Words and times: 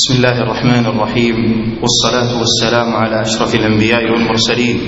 بسم 0.00 0.14
الله 0.14 0.42
الرحمن 0.42 0.86
الرحيم 0.86 1.36
والصلاة 1.82 2.38
والسلام 2.38 2.96
على 2.96 3.20
أشرف 3.20 3.54
الأنبياء 3.54 4.02
والمرسلين 4.12 4.78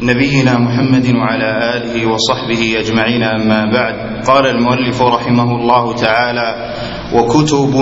نبينا 0.00 0.58
محمد 0.58 1.06
وعلى 1.14 1.76
آله 1.76 2.06
وصحبه 2.06 2.74
أجمعين. 2.78 3.22
أما 3.22 3.64
بعد 3.72 4.26
قال 4.26 4.46
المؤلف 4.46 5.02
رحمه 5.02 5.50
الله 5.56 5.94
تعالى 5.94 6.74
وكتب 7.14 7.74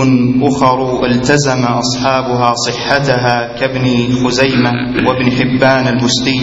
أخر 0.43 1.07
التزم 1.07 1.65
أصحابها 1.65 2.53
صحتها 2.67 3.55
كابن 3.61 3.85
خزيمة 4.25 4.73
وابن 5.07 5.31
حبان 5.31 5.89
البستي 5.89 6.39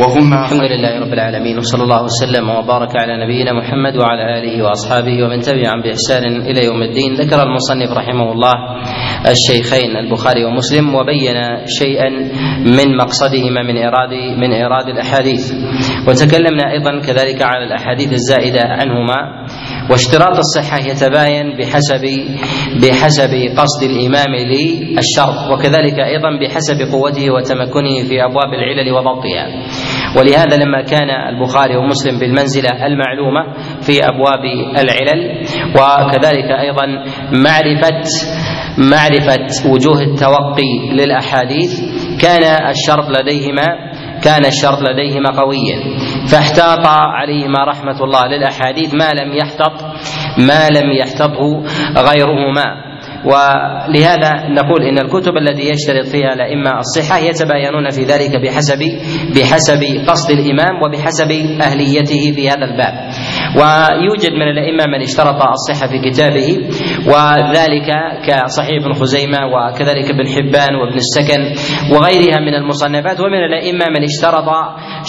وهما 0.00 0.44
الحمد 0.44 0.60
لله 0.60 1.00
رب 1.00 1.12
العالمين 1.12 1.58
وصلى 1.58 1.82
الله 1.82 2.02
وسلم 2.02 2.48
وبارك 2.50 2.96
على 2.96 3.24
نبينا 3.24 3.52
محمد 3.52 3.96
وعلى 3.96 4.38
آله 4.38 4.62
وأصحابه 4.62 5.22
ومن 5.24 5.40
تبعهم 5.40 5.82
بإحسان 5.82 6.24
إلى 6.42 6.64
يوم 6.64 6.82
الدين. 6.82 7.14
ذكر 7.14 7.42
المصنف 7.42 7.90
رحمه 7.92 8.32
الله 8.32 8.54
الشيخين 9.30 9.96
البخاري 9.96 10.44
ومسلم 10.44 10.94
وبين 10.94 11.36
شيئا 11.66 12.08
من 12.64 12.96
مقصدهما 12.96 13.62
من 13.62 13.76
ايراد 13.76 14.12
من 14.38 14.52
ايراد 14.52 14.88
الأحاديث. 14.88 15.52
وتكلمنا 16.08 16.72
أيضا 16.72 17.00
كذلك 17.06 17.42
على 17.42 17.64
الأحاديث 17.64 18.12
الزائدة 18.12 18.60
عنهما. 18.62 19.47
واشتراط 19.90 20.36
الصحة 20.38 20.78
يتباين 20.78 21.56
بحسب 21.58 22.04
بحسب 22.82 23.32
قصد 23.56 23.82
الإمام 23.82 24.34
للشرط 24.34 25.50
وكذلك 25.52 25.98
أيضا 25.98 26.30
بحسب 26.40 26.92
قوته 26.92 27.30
وتمكنه 27.30 28.04
في 28.08 28.24
أبواب 28.24 28.50
العلل 28.54 28.92
وضبطها. 28.92 29.46
ولهذا 30.16 30.56
لما 30.56 30.82
كان 30.82 31.10
البخاري 31.10 31.76
ومسلم 31.76 32.18
بالمنزلة 32.18 32.86
المعلومة 32.86 33.42
في 33.80 33.92
أبواب 34.04 34.44
العلل 34.82 35.20
وكذلك 35.74 36.50
أيضا 36.60 36.86
معرفة 37.32 38.02
معرفة 38.78 39.68
وجوه 39.70 40.00
التوقي 40.02 40.72
للأحاديث 40.92 41.80
كان 42.22 42.42
الشرط 42.70 43.04
لديهما 43.18 43.66
كان 44.24 44.44
الشرط 44.46 44.78
لديهما 44.82 45.30
قويا. 45.30 45.78
فاحتاط 46.30 46.86
عليهما 46.86 47.64
رحمة 47.64 48.04
الله 48.04 48.26
للأحاديث 48.26 48.94
ما 48.94 49.10
لم 49.12 49.32
يحتط 49.32 49.82
ما 50.38 50.68
لم 50.68 50.92
يحتطه 50.92 51.62
غيرهما. 51.96 52.88
ولهذا 53.24 54.48
نقول 54.48 54.82
إن 54.82 54.98
الكتب 54.98 55.36
التي 55.36 55.70
يشترط 55.70 56.06
فيها 56.06 56.32
الأئمة 56.32 56.78
الصحة 56.78 57.18
يتباينون 57.18 57.90
في 57.90 58.04
ذلك 58.04 58.30
بحسب 58.42 58.78
بحسب 59.36 59.82
قصد 60.08 60.30
الإمام 60.30 60.82
وبحسب 60.82 61.30
أهليته 61.62 62.32
في 62.34 62.48
هذا 62.48 62.64
الباب. 62.64 63.07
ويوجد 63.56 64.32
من 64.32 64.48
الأئمة 64.48 64.84
من 64.86 65.00
اشترط 65.02 65.42
الصحة 65.42 65.86
في 65.86 66.10
كتابه 66.10 66.48
وذلك 67.06 67.88
كصحيح 68.26 68.82
ابن 68.82 68.92
خزيمة 68.92 69.38
وكذلك 69.46 70.10
ابن 70.10 70.26
حبان 70.28 70.74
وابن 70.74 70.96
السكن 70.96 71.40
وغيرها 71.92 72.40
من 72.40 72.54
المصنفات 72.54 73.20
ومن 73.20 73.44
الأئمة 73.44 73.84
من 73.96 74.02
اشترط 74.04 74.48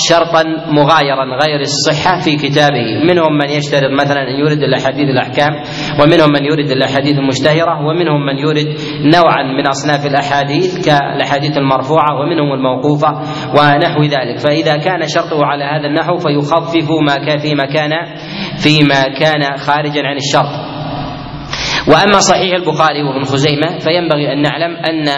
شرطا 0.09 0.43
مغايرا 0.71 1.25
غير 1.45 1.59
الصحة 1.61 2.19
في 2.19 2.35
كتابه. 2.35 3.03
منهم 3.09 3.37
من 3.37 3.49
يشترط 3.49 3.91
مثلا 4.01 4.21
أن 4.21 4.39
يورد 4.39 4.63
الأحاديث 4.63 5.09
الأحكام 5.09 5.51
ومنهم 6.01 6.29
من 6.29 6.45
يورد 6.45 6.71
الأحاديث 6.71 7.17
المشتهرة 7.17 7.85
ومنهم 7.85 8.25
من 8.25 8.37
يورد 8.37 8.67
نوعا 9.15 9.43
من 9.43 9.67
أصناف 9.67 10.05
الأحاديث 10.05 10.85
كالأحاديث 10.85 11.57
المرفوعة 11.57 12.19
ومنهم 12.19 12.53
الموقوفة 12.53 13.09
ونحو 13.55 14.03
ذلك. 14.03 14.37
فإذا 14.39 14.77
كان 14.77 15.07
شرطه 15.07 15.45
على 15.45 15.63
هذا 15.63 15.87
النحو 15.87 16.17
فيخفف 16.17 16.91
ما 17.07 17.15
كان 17.25 17.37
فيما 17.37 17.65
كان 17.65 17.91
فيما 18.63 19.03
كان 19.19 19.57
خارجا 19.57 20.01
عن 20.03 20.17
الشرط. 20.17 20.69
وأما 21.87 22.19
صحيح 22.19 22.53
البخاري 22.55 23.03
وابن 23.03 23.23
خزيمة 23.23 23.77
فينبغي 23.79 24.33
أن 24.33 24.41
نعلم 24.41 24.75
أن 24.75 25.09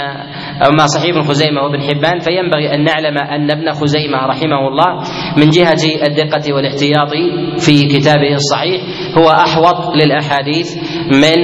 أما 0.67 0.85
صحيح 0.87 1.15
ابن 1.15 1.21
خزيمة 1.21 1.61
وابن 1.61 1.81
حبان 1.81 2.19
فينبغي 2.19 2.73
أن 2.75 2.83
نعلم 2.83 3.17
أن 3.17 3.51
ابن 3.51 3.71
خزيمة 3.71 4.17
رحمه 4.17 4.67
الله 4.67 5.03
من 5.37 5.49
جهة 5.49 5.83
الدقة 6.07 6.53
والاحتياط 6.53 7.09
في 7.59 7.87
كتابه 7.87 8.33
الصحيح 8.33 8.81
هو 9.17 9.29
أحوط 9.29 9.95
للأحاديث 9.95 10.67
من 11.11 11.39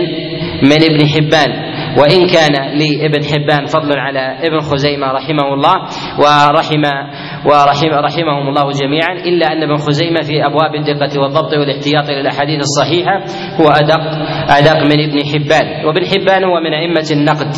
من 0.64 0.80
ابن 0.84 1.08
حبان. 1.08 1.67
وإن 1.98 2.28
كان 2.28 2.78
لابن 2.78 3.24
حبان 3.24 3.66
فضل 3.66 4.00
على 4.00 4.48
ابن 4.48 4.60
خزيمة 4.60 5.08
رحمه 5.08 5.54
الله 5.54 5.76
ورحم 6.20 6.84
ورحم 7.46 7.92
رحمهم 8.06 8.48
الله 8.50 8.72
جميعا 8.72 9.14
إلا 9.14 9.46
أن 9.54 9.64
ابن 9.64 9.78
خزيمة 9.78 10.22
في 10.22 10.46
أبواب 10.46 10.76
الدقة 10.76 11.22
والضبط 11.22 11.54
والاحتياط 11.54 12.10
للأحاديث 12.10 12.60
الصحيحة 12.60 13.18
هو 13.62 13.70
أدق 13.70 14.02
أدق 14.50 14.84
من 14.84 15.00
ابن 15.10 15.20
حبان. 15.34 15.86
وابن 15.86 16.06
حبان 16.06 16.44
هو 16.44 16.60
من 16.60 16.74
أئمة 16.74 17.08
النقد 17.12 17.52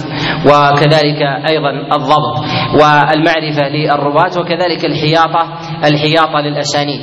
وكذلك 0.45 1.21
أيضا 1.49 1.71
الضبط 1.95 2.35
والمعرفة 2.73 3.69
للرواة 3.69 4.39
وكذلك 4.39 4.85
الحياطة 4.85 5.59
الحياطة 5.85 6.39
للأسانيد. 6.39 7.01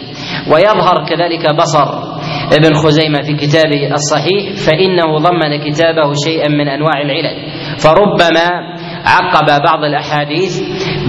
ويظهر 0.52 1.06
كذلك 1.08 1.54
بصر 1.56 2.15
ابن 2.52 2.74
خزيمة 2.74 3.22
في 3.22 3.46
كتابه 3.46 3.94
الصحيح 3.94 4.52
فإنه 4.66 5.18
ضمن 5.18 5.70
كتابه 5.70 6.12
شيئا 6.26 6.48
من 6.48 6.68
أنواع 6.68 7.02
العلل. 7.02 7.36
فربما 7.78 8.48
عقب 9.04 9.62
بعض 9.62 9.84
الأحاديث 9.84 10.60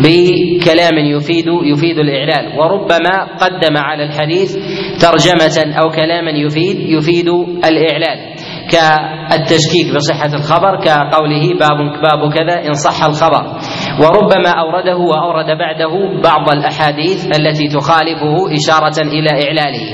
بكلام 0.04 0.98
يفيد 0.98 1.46
يفيد 1.64 1.98
الإعلال. 2.00 2.60
وربما 2.60 3.38
قدم 3.42 3.78
على 3.78 4.04
الحديث 4.04 4.56
ترجمة 5.02 5.80
أو 5.80 5.90
كلاما 5.90 6.32
يفيد 6.32 6.80
يفيد 6.80 7.30
الإعلال. 7.66 8.37
كالتشكيك 8.72 9.96
بصحة 9.96 10.34
الخبر 10.34 10.80
كقوله 10.84 11.54
باب 11.60 11.78
باب 12.04 12.34
كذا 12.34 12.68
إن 12.68 12.74
صح 12.74 13.04
الخبر. 13.04 13.44
وربما 14.02 14.50
أورده 14.50 14.98
وأورد 14.98 15.46
بعده 15.46 16.22
بعض 16.24 16.50
الأحاديث 16.50 17.26
التي 17.26 17.68
تخالفه 17.68 18.56
إشارة 18.56 19.08
إلى 19.08 19.30
إعلاله. 19.48 19.86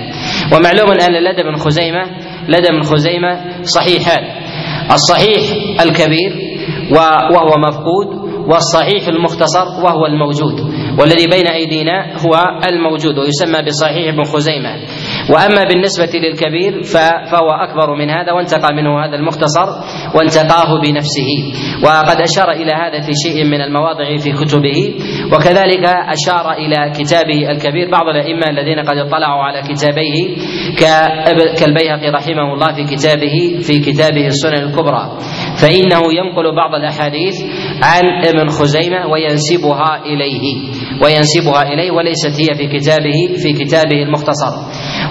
ومعلوم 0.53 0.91
أن 0.91 1.13
لدى 1.23 1.41
ابن 1.41 1.55
خزيمة 1.55 2.03
لدى 2.47 2.67
ابن 2.69 2.81
خزيمة 2.81 3.61
صحيحان. 3.61 4.23
الصحيح 4.91 5.41
الكبير 5.81 6.31
وهو 7.31 7.57
مفقود 7.67 8.23
والصحيح 8.47 9.07
المختصر 9.07 9.65
وهو 9.83 10.05
الموجود. 10.05 10.59
والذي 10.99 11.27
بين 11.27 11.47
أيدينا 11.47 12.17
هو 12.25 12.33
الموجود 12.69 13.17
ويسمى 13.17 13.61
بصحيح 13.67 14.13
ابن 14.13 14.23
خزيمة. 14.23 14.75
وأما 15.29 15.63
بالنسبة 15.63 16.19
للكبير 16.19 16.83
فهو 17.31 17.51
أكبر 17.51 17.95
من 17.95 18.09
هذا 18.09 18.31
وانتقى 18.31 18.73
منه 18.73 19.05
هذا 19.05 19.15
المختصر 19.15 19.67
وانتقاه 20.15 20.81
بنفسه. 20.81 21.29
وقد 21.83 22.21
أشار 22.21 22.51
إلى 22.51 22.71
هذا 22.71 23.01
في 23.01 23.11
شيء 23.23 23.43
من 23.43 23.61
المواضع 23.61 24.17
في 24.17 24.31
كتبه. 24.31 24.93
وكذلك 25.33 25.85
أشار 25.87 26.51
إلى 26.51 26.91
كتابه 26.99 27.51
الكبير 27.51 27.91
بعض 27.91 28.07
الأئمة 28.07 28.47
الذين 28.49 28.79
قد 28.79 28.97
اطلعوا 28.97 29.43
على 29.43 29.61
كتابيه 29.61 30.35
كالبيهقي 31.59 32.09
رحمه 32.09 32.53
الله 32.53 32.73
في 32.73 32.83
كتابه 32.95 33.57
في 33.61 33.79
كتابه 33.79 34.25
السنن 34.27 34.63
الكبرى. 34.63 35.17
فإنه 35.61 36.01
ينقل 36.19 36.55
بعض 36.55 36.75
الأحاديث 36.75 37.35
عن 37.83 38.03
ابن 38.27 38.47
خزيمة 38.49 39.07
وينسبها 39.07 40.01
اليه 40.05 40.45
وينسبها 41.03 41.61
إليه 41.73 41.91
وليست 41.91 42.41
هي 42.41 42.55
في 42.55 42.77
كتابه 42.77 43.19
في 43.43 43.53
كتابه 43.53 44.03
المختصر. 44.03 44.53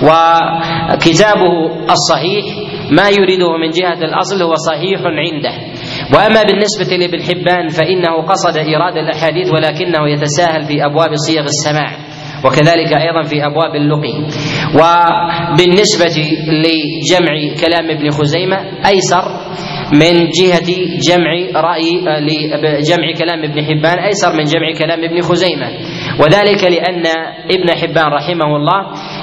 وكتابه 0.03 1.53
الصحيح 1.91 2.45
ما 2.91 3.09
يريده 3.09 3.57
من 3.57 3.71
جهة 3.71 4.05
الأصل 4.05 4.43
هو 4.43 4.55
صحيح 4.55 5.01
عنده. 5.05 5.53
وأما 6.15 6.43
بالنسبة 6.43 6.97
لابن 6.97 7.23
حبان 7.23 7.69
فإنه 7.69 8.23
قصد 8.27 8.57
إيراد 8.57 8.97
الأحاديث 8.97 9.51
ولكنه 9.53 10.09
يتساهل 10.09 10.65
في 10.65 10.85
أبواب 10.85 11.11
صيغ 11.15 11.43
السماع 11.45 11.91
وكذلك 12.45 12.93
أيضا 12.93 13.23
في 13.23 13.47
أبواب 13.47 13.75
اللقي. 13.77 14.15
وبالنسبة 14.75 16.23
لجمع 16.49 17.35
كلام 17.61 17.91
ابن 17.91 18.11
خزيمة 18.11 18.57
أيسر 18.87 19.42
من 19.93 20.29
جهة 20.39 20.69
جمع 21.09 21.61
رأي 21.61 21.91
لجمع 22.21 23.07
كلام 23.19 23.45
ابن 23.45 23.65
حبان 23.65 23.99
أيسر 23.99 24.33
من 24.33 24.45
جمع 24.45 24.73
كلام 24.79 25.05
ابن 25.05 25.21
خزيمة. 25.21 25.69
وذلك 26.21 26.65
لأن 26.65 27.07
ابن 27.51 27.69
حبان 27.81 28.07
رحمه 28.07 28.57
الله 28.57 28.81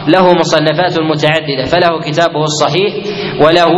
له 0.08 0.34
مصنفات 0.34 1.00
متعددة 1.00 1.64
فله 1.66 2.00
كتابه 2.00 2.44
الصحيح 2.44 2.94
وله 3.42 3.72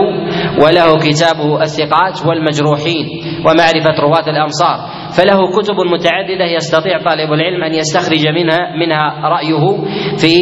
وله 0.63 0.97
كتابه 0.97 1.61
الثقات 1.63 2.25
والمجروحين 2.27 3.05
ومعرفة 3.45 4.01
رواة 4.01 4.29
الأمصار 4.29 4.77
فله 5.17 5.47
كتب 5.57 5.75
متعددة 5.93 6.45
يستطيع 6.45 6.97
طالب 7.03 7.33
العلم 7.33 7.63
أن 7.63 7.73
يستخرج 7.73 8.27
منها 8.27 8.75
منها 8.75 9.29
رأيه 9.29 9.77
في 10.17 10.33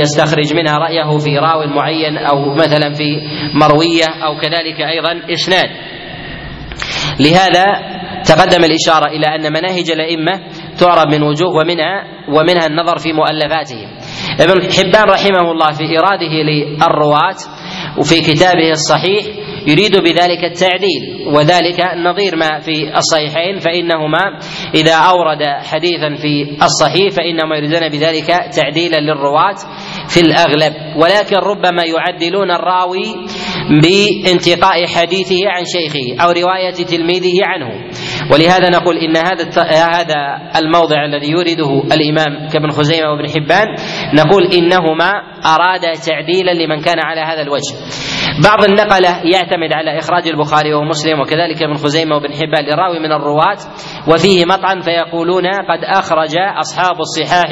يستخرج 0.00 0.54
منها 0.54 0.78
رأيه 0.78 1.18
في 1.18 1.38
راو 1.38 1.66
معين 1.66 2.18
أو 2.18 2.54
مثلا 2.54 2.92
في 2.92 3.20
مروية 3.54 4.24
أو 4.24 4.36
كذلك 4.40 4.80
أيضا 4.80 5.32
إسناد. 5.32 5.70
لهذا 7.20 7.64
تقدم 8.24 8.64
الإشارة 8.64 9.06
إلى 9.06 9.26
أن 9.26 9.52
مناهج 9.52 9.90
الأئمة 9.90 10.32
تعرف 10.80 11.06
من 11.14 11.22
وجوه 11.22 11.50
ومنها 11.50 12.04
ومنها 12.28 12.66
النظر 12.66 12.98
في 12.98 13.12
مؤلفاتهم. 13.12 13.88
ابن 14.40 14.72
حبان 14.72 15.04
رحمه 15.04 15.50
الله 15.52 15.72
في 15.72 15.98
إراده 15.98 16.34
للرواة 16.42 17.36
وفي 17.98 18.20
كتابه 18.20 18.70
الصحيح 18.70 19.24
يريد 19.66 19.96
بذلك 19.96 20.44
التعديل 20.44 21.26
وذلك 21.26 21.80
نظير 21.96 22.36
ما 22.36 22.58
في 22.58 22.96
الصحيحين 22.96 23.58
فإنهما 23.58 24.38
إذا 24.74 24.94
أورد 24.94 25.42
حديثا 25.62 26.14
في 26.14 26.56
الصحيح 26.62 27.10
فإنما 27.10 27.56
يريدون 27.56 27.88
بذلك 27.88 28.26
تعديلا 28.26 29.00
للرواة 29.00 29.56
في 30.08 30.20
الأغلب. 30.20 30.72
ولكن 30.96 31.36
ربما 31.36 31.82
يعدلون 31.84 32.50
الراوي 32.50 33.14
بانتقاء 33.82 34.86
حديثه 34.86 35.40
عن 35.46 35.64
شيخه 35.64 36.24
أو 36.24 36.30
رواية 36.30 36.74
تلميذه 36.84 37.34
عنه. 37.44 37.91
ولهذا 38.32 38.68
نقول 38.68 38.96
إن 38.96 39.16
هذا 39.16 39.62
هذا 39.96 40.16
الموضع 40.56 41.04
الذي 41.04 41.30
يورده 41.30 41.94
الإمام 41.94 42.48
كابن 42.48 42.70
خزيمة 42.70 43.10
وابن 43.10 43.28
حبان 43.28 43.66
نقول 44.14 44.42
إنهما 44.44 45.10
أرادا 45.46 45.92
تعديلا 46.06 46.50
لمن 46.50 46.80
كان 46.80 46.98
على 46.98 47.20
هذا 47.20 47.42
الوجه. 47.42 47.74
بعض 48.44 48.64
النقلة 48.64 49.20
يعتمد 49.24 49.72
على 49.72 49.98
إخراج 49.98 50.28
البخاري 50.28 50.74
ومسلم 50.74 51.20
وكذلك 51.20 51.62
ابن 51.62 51.74
خزيمة 51.74 52.14
وابن 52.16 52.32
حبان 52.32 52.64
لراوي 52.66 52.98
من 52.98 53.12
الرواة 53.12 53.58
وفيه 54.08 54.44
مطعن 54.44 54.80
فيقولون 54.80 55.46
قد 55.46 55.84
أخرج 55.84 56.36
أصحاب 56.58 56.96
الصحاح 57.00 57.50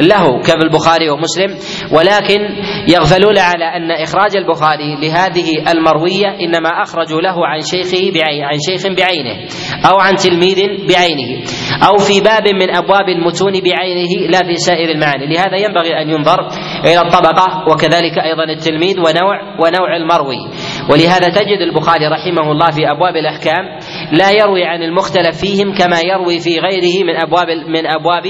له 0.00 0.40
كالبخاري 0.40 1.10
ومسلم 1.10 1.50
ولكن 1.92 2.40
يغفلون 2.88 3.38
على 3.38 3.64
أن 3.64 3.90
إخراج 3.90 4.36
البخاري 4.36 4.96
لهذه 5.02 5.72
المروية 5.72 6.28
إنما 6.40 6.68
أخرجوا 6.68 7.20
له 7.20 7.46
عن 7.46 7.60
شيخه 7.60 8.12
عن 8.24 8.58
شيخ 8.68 8.86
بعينه. 8.86 9.48
أو 9.90 10.00
عن 10.00 10.14
تلميذ 10.14 10.60
بعينه 10.88 11.42
أو 11.88 11.98
في 11.98 12.20
باب 12.20 12.48
من 12.48 12.76
أبواب 12.76 13.08
المتون 13.08 13.52
بعينه 13.52 14.30
لا 14.30 14.38
في 14.38 14.54
سائر 14.54 14.90
المعاني. 14.90 15.26
لهذا 15.26 15.56
ينبغي 15.56 16.02
أن 16.02 16.10
ينظر 16.10 16.48
إلى 16.84 17.00
الطبقة 17.00 17.64
وكذلك 17.70 18.18
أيضا 18.18 18.44
التلميذ 18.44 18.98
ونوع 18.98 19.36
ونوع 19.60 19.96
المروي. 19.96 20.38
ولهذا 20.90 21.28
تجد 21.28 21.60
البخاري 21.60 22.06
رحمه 22.06 22.52
الله 22.52 22.70
في 22.70 22.90
أبواب 22.90 23.16
الأحكام 23.16 23.64
لا 24.12 24.30
يروي 24.30 24.64
عن 24.64 24.82
المختلف 24.82 25.40
فيهم 25.40 25.74
كما 25.74 26.00
يروي 26.00 26.40
في 26.40 26.58
غيره 26.58 27.04
من 27.04 27.16
أبواب 27.16 27.48
من 27.48 27.86
أبواب 27.86 28.26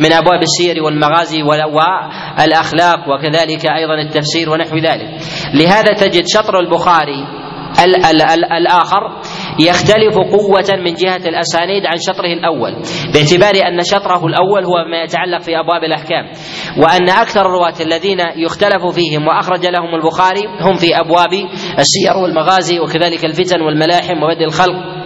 من 0.00 0.12
أبواب 0.12 0.42
السير 0.42 0.82
والمغازي 0.82 1.42
والأخلاق 1.42 2.98
وكذلك 3.08 3.66
أيضا 3.66 3.94
التفسير 3.94 4.50
ونحو 4.50 4.76
ذلك. 4.76 5.08
لهذا 5.54 5.92
تجد 5.92 6.24
شطر 6.26 6.58
البخاري 6.58 7.40
ال 7.84 7.96
ال 7.96 8.22
ال 8.22 8.52
الآخر 8.52 9.20
يختلف 9.60 10.14
قوة 10.18 10.78
من 10.84 10.94
جهة 10.94 11.28
الأسانيد 11.28 11.86
عن 11.86 11.96
شطره 12.08 12.32
الأول 12.38 12.72
باعتبار 13.14 13.68
أن 13.68 13.80
شطره 13.82 14.26
الأول 14.26 14.64
هو 14.64 14.84
ما 14.90 15.02
يتعلق 15.02 15.40
في 15.40 15.58
أبواب 15.58 15.84
الأحكام 15.84 16.24
وأن 16.78 17.08
أكثر 17.10 17.40
الرواة 17.40 17.74
الذين 17.80 18.18
يختلف 18.36 18.86
فيهم 18.86 19.26
وأخرج 19.26 19.66
لهم 19.66 19.94
البخاري 19.94 20.40
هم 20.60 20.74
في 20.74 21.00
أبواب 21.00 21.32
السير 21.78 22.16
والمغازي 22.22 22.80
وكذلك 22.80 23.24
الفتن 23.24 23.60
والملاحم 23.60 24.22
وبدء 24.22 24.44
الخلق. 24.44 24.99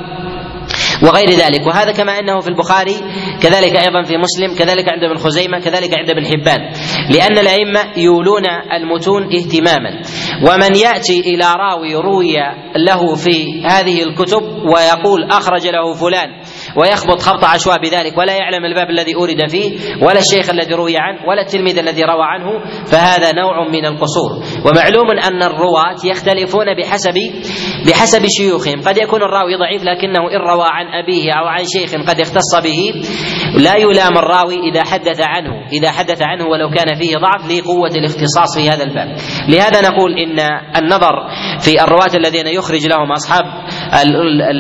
وغير 1.02 1.30
ذلك. 1.30 1.66
وهذا 1.66 1.92
كما 1.92 2.18
أنه 2.18 2.40
في 2.40 2.48
البخاري 2.48 2.96
كذلك 3.42 3.76
أيضا 3.76 4.02
في 4.02 4.16
مسلم 4.16 4.58
كذلك 4.58 4.88
عند 4.92 5.04
ابن 5.04 5.16
خزيمة 5.16 5.58
كذلك 5.58 5.98
عند 5.98 6.10
ابن 6.10 6.26
حبان. 6.26 6.60
لأن 7.10 7.38
الأئمة 7.38 7.80
يولون 7.96 8.46
المتون 8.72 9.22
اهتماما. 9.22 10.02
ومن 10.42 10.76
يأتي 10.76 11.20
إلى 11.20 11.44
راوي 11.56 11.94
روي 11.94 12.34
له 12.76 13.14
في 13.14 13.62
هذه 13.66 14.02
الكتب 14.02 14.42
ويقول 14.42 15.30
أخرج 15.30 15.66
له 15.66 15.94
فلان 15.94 16.28
ويخبط 16.76 17.22
خبط 17.22 17.44
عشواء 17.44 17.80
بذلك 17.80 18.18
ولا 18.18 18.32
يعلم 18.36 18.64
الباب 18.64 18.90
الذي 18.90 19.14
أورد 19.14 19.50
فيه 19.50 19.78
ولا 20.02 20.18
الشيخ 20.18 20.50
الذي 20.50 20.74
روي 20.74 20.94
عنه 20.98 21.28
ولا 21.28 21.42
التلميذ 21.42 21.78
الذي 21.78 22.02
روى 22.02 22.24
عنه 22.24 22.64
فهذا 22.84 23.32
نوع 23.32 23.68
من 23.68 23.86
القصور. 23.86 24.30
ومعلوم 24.64 25.10
أن 25.10 25.42
الرواة 25.42 25.96
يختلفون 26.04 26.74
بحسب 26.76 27.14
بحسب 27.86 28.26
شيوخهم. 28.26 28.80
قد 28.86 28.98
يكون 28.98 29.22
الراوي 29.22 29.56
ضعيف 29.56 29.82
لكنه 29.82 30.20
إن 30.30 30.40
روى 30.50 30.66
عن 30.68 30.86
أبيه 30.86 31.32
أو 31.32 31.46
عن 31.46 31.64
شيخ 31.64 31.94
قد 32.08 32.20
اختص 32.20 32.54
به 32.64 33.02
لا 33.56 33.76
يلام 33.76 34.18
الراوي 34.18 34.70
إذا 34.70 34.84
حدث 34.84 35.20
عنه 35.20 35.68
إذا 35.72 35.90
حدث 35.90 36.22
عنه 36.22 36.44
ولو 36.44 36.70
كان 36.70 37.00
فيه 37.00 37.16
ضعف 37.16 37.52
لقوة 37.52 37.90
الاختصاص 37.96 38.58
في 38.58 38.70
هذا 38.70 38.84
الباب. 38.84 39.16
لهذا 39.48 39.80
نقول 39.80 40.12
إن 40.18 40.40
النظر 40.76 41.14
في 41.60 41.82
الرواة 41.82 42.16
الذين 42.16 42.46
يخرج 42.46 42.86
لهم 42.86 43.12
أصحاب 43.12 43.44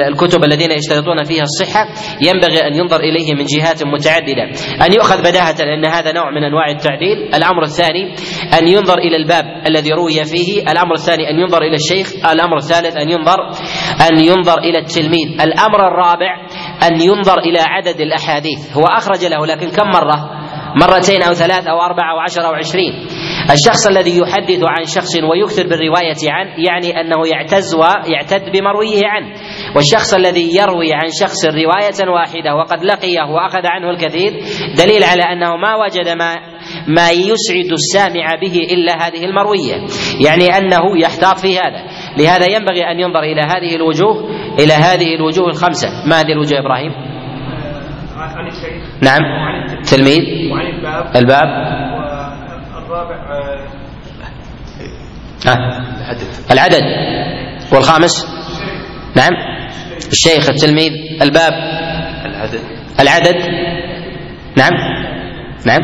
الكتب 0.08 0.44
الذين 0.44 0.70
يشترطون 0.70 1.24
فيها 1.24 1.42
الصحة 1.42 1.88
ينبغي 2.22 2.66
أن 2.66 2.74
ينظر 2.74 3.00
إليه 3.00 3.34
من 3.34 3.44
جهات 3.44 3.82
متعددة. 3.84 4.42
أن 4.86 4.92
يؤخذ 4.92 5.20
بداهة 5.20 5.56
لأن 5.58 5.84
هذا 5.84 6.12
نوع 6.12 6.30
من 6.30 6.44
أنواع 6.44 6.70
التعديل. 6.70 7.34
الأمر 7.34 7.62
الثاني 7.62 8.14
أن 8.58 8.68
ينظر 8.68 8.98
إلى 8.98 9.16
الباب 9.16 9.44
الذي 9.66 9.90
روي 9.92 10.24
فيه. 10.24 10.62
الأمر 10.62 10.94
الثاني 10.94 11.30
أن 11.30 11.38
ينظر 11.38 11.62
إلى 11.62 11.76
الشيخ. 11.76 12.26
الأمر 12.32 12.56
الثالث 12.56 12.96
أن 12.96 13.10
ينظر 13.10 13.38
أن 14.10 14.24
ينظر 14.24 14.58
إلى 14.58 14.78
التلميذ. 14.78 15.42
الأمر 15.42 15.88
الرابع 15.88 16.46
أن 16.82 17.00
ينظر 17.00 17.38
إلى 17.38 17.58
عدد 17.60 18.00
الأحاديث. 18.00 18.76
هو 18.76 18.82
أخرج 18.82 19.24
له 19.24 19.46
لكن 19.46 19.68
كم 19.68 19.86
مرة؟ 19.86 20.30
مرتين 20.82 21.22
أو 21.22 21.32
ثلاث 21.32 21.66
أو 21.66 21.80
أربع 21.80 22.12
أو 22.12 22.18
عشر 22.18 22.46
أو 22.46 22.52
عشرين. 22.52 22.92
الشخص 23.50 23.86
الذي 23.86 24.18
يحدث 24.18 24.60
عن 24.64 24.84
شخص 24.84 25.16
ويكثر 25.30 25.62
بالرواية 25.68 26.22
عنه 26.28 26.50
يعني 26.68 27.00
أنه 27.00 27.26
يعتز 27.26 27.74
ويعتد 27.74 28.52
بمرويه 28.52 29.00
عنه. 29.04 29.34
والشخص 29.76 30.14
الذي 30.14 30.56
يروي 30.56 30.94
عن 30.94 31.08
شخص 31.20 31.46
رواية 31.46 32.10
واحدة 32.10 32.54
وقد 32.54 32.84
لقيه 32.84 33.22
وأخذ 33.22 33.66
عنه 33.66 33.90
الكثير 33.90 34.32
دليل 34.78 35.04
على 35.04 35.22
أنه 35.22 35.56
ما 35.56 35.74
وجد 35.74 36.08
ما 36.08 36.34
ما 36.88 37.10
يسعد 37.10 37.72
السامع 37.72 38.34
به 38.40 38.56
إلا 38.72 39.06
هذه 39.06 39.24
المروية. 39.24 39.74
يعني 40.26 40.58
أنه 40.58 40.98
يحتاط 41.02 41.38
في 41.38 41.58
هذا. 41.58 41.82
لهذا 42.18 42.46
ينبغي 42.50 42.90
أن 42.90 43.00
ينظر 43.00 43.22
إلى 43.22 43.40
هذه 43.40 43.76
الوجوه 43.76 44.30
إلى 44.58 44.72
هذه 44.72 45.14
الوجوه 45.14 45.48
الخمسة. 45.48 45.88
ما 46.08 46.20
هذه 46.20 46.32
الوجوه 46.32 46.60
إبراهيم؟ 46.60 46.92
عن 48.16 48.46
الشيخ. 48.46 49.02
نعم. 49.02 49.20
تلميذ. 49.82 50.52
وعن 50.52 50.66
الباب. 50.66 51.16
الباب. 51.16 51.83
والرابع 53.04 53.16
آه، 53.32 53.68
ها 55.46 55.56
العدد. 56.50 56.82
والخامس؟ 57.72 58.26
نعم. 59.16 59.32
الشيخ. 60.12 60.50
التلميذ 60.50 60.92
الباب. 61.22 61.52
العدد. 62.26 62.60
العدد؟ 63.00 63.34
نعم. 64.56 64.72
نعم. 65.66 65.82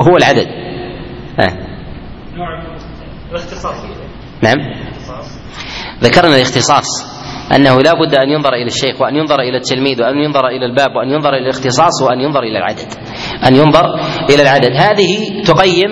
هو 0.00 0.16
العدد. 0.16 0.46
ها. 1.40 1.56
الاختصاص. 3.30 3.74
نعم. 4.42 4.56
ذكرنا 6.02 6.36
الاختصاص. 6.36 7.17
أنه 7.56 7.78
لا 7.78 7.92
بد 7.92 8.14
أن 8.14 8.28
ينظر 8.28 8.54
إلى 8.54 8.66
الشيخ 8.66 9.00
وأن 9.00 9.16
ينظر 9.16 9.40
إلى 9.40 9.56
التلميذ 9.56 10.02
وأن 10.02 10.16
ينظر 10.16 10.46
إلى 10.46 10.66
الباب 10.66 10.96
وأن 10.96 11.10
ينظر 11.10 11.28
إلى 11.28 11.44
الاختصاص 11.44 12.02
وأن 12.02 12.20
ينظر 12.20 12.42
إلى 12.42 12.58
العدد. 12.58 12.92
أن 13.46 13.56
ينظر 13.56 13.94
إلى 14.30 14.42
العدد. 14.42 14.72
هذه 14.76 15.42
تقيم 15.44 15.90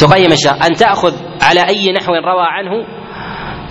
تقيم 0.00 0.32
الشيخ 0.32 0.66
أن 0.66 0.74
تأخذ 0.74 1.14
على 1.42 1.68
أي 1.68 1.92
نحو 1.92 2.12
روى 2.12 2.46
عنه 2.46 2.72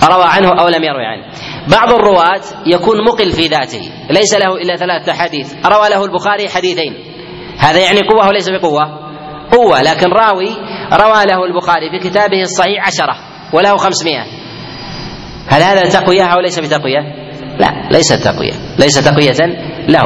روى 0.09 0.25
عنه 0.25 0.49
أو 0.61 0.67
لم 0.67 0.83
يروي 0.83 1.05
عنه. 1.05 1.23
بعض 1.71 1.93
الرواة 1.93 2.41
يكون 2.65 2.97
مقل 3.05 3.31
في 3.31 3.47
ذاته. 3.47 3.91
ليس 4.09 4.33
له 4.33 4.55
إلا 4.55 4.75
ثلاثة 4.75 5.13
حديث. 5.13 5.53
روى 5.65 5.89
له 5.89 6.05
البخاري 6.05 6.49
حديثين. 6.49 6.93
هذا 7.57 7.79
يعني 7.79 7.99
قوة 7.99 8.27
وليس 8.27 8.49
بقوة؟ 8.49 8.83
قوة. 9.51 9.81
لكن 9.81 10.07
راوي 10.07 10.49
روى 10.93 11.23
له 11.25 11.45
البخاري 11.45 11.89
في 11.91 12.09
كتابه 12.09 12.41
الصحيح 12.41 12.87
عشرة 12.87 13.15
وله 13.53 13.77
خمسمائة. 13.77 14.42
هل 15.47 15.61
هذا 15.61 15.89
تقوية 15.89 16.23
أو 16.23 16.39
ليس 16.39 16.59
بتقوية؟ 16.59 16.99
لا 17.59 17.89
ليس 17.91 18.07
تقوية. 18.23 18.51
ليس 18.79 19.05
تقوية 19.05 19.55
له. 19.87 20.03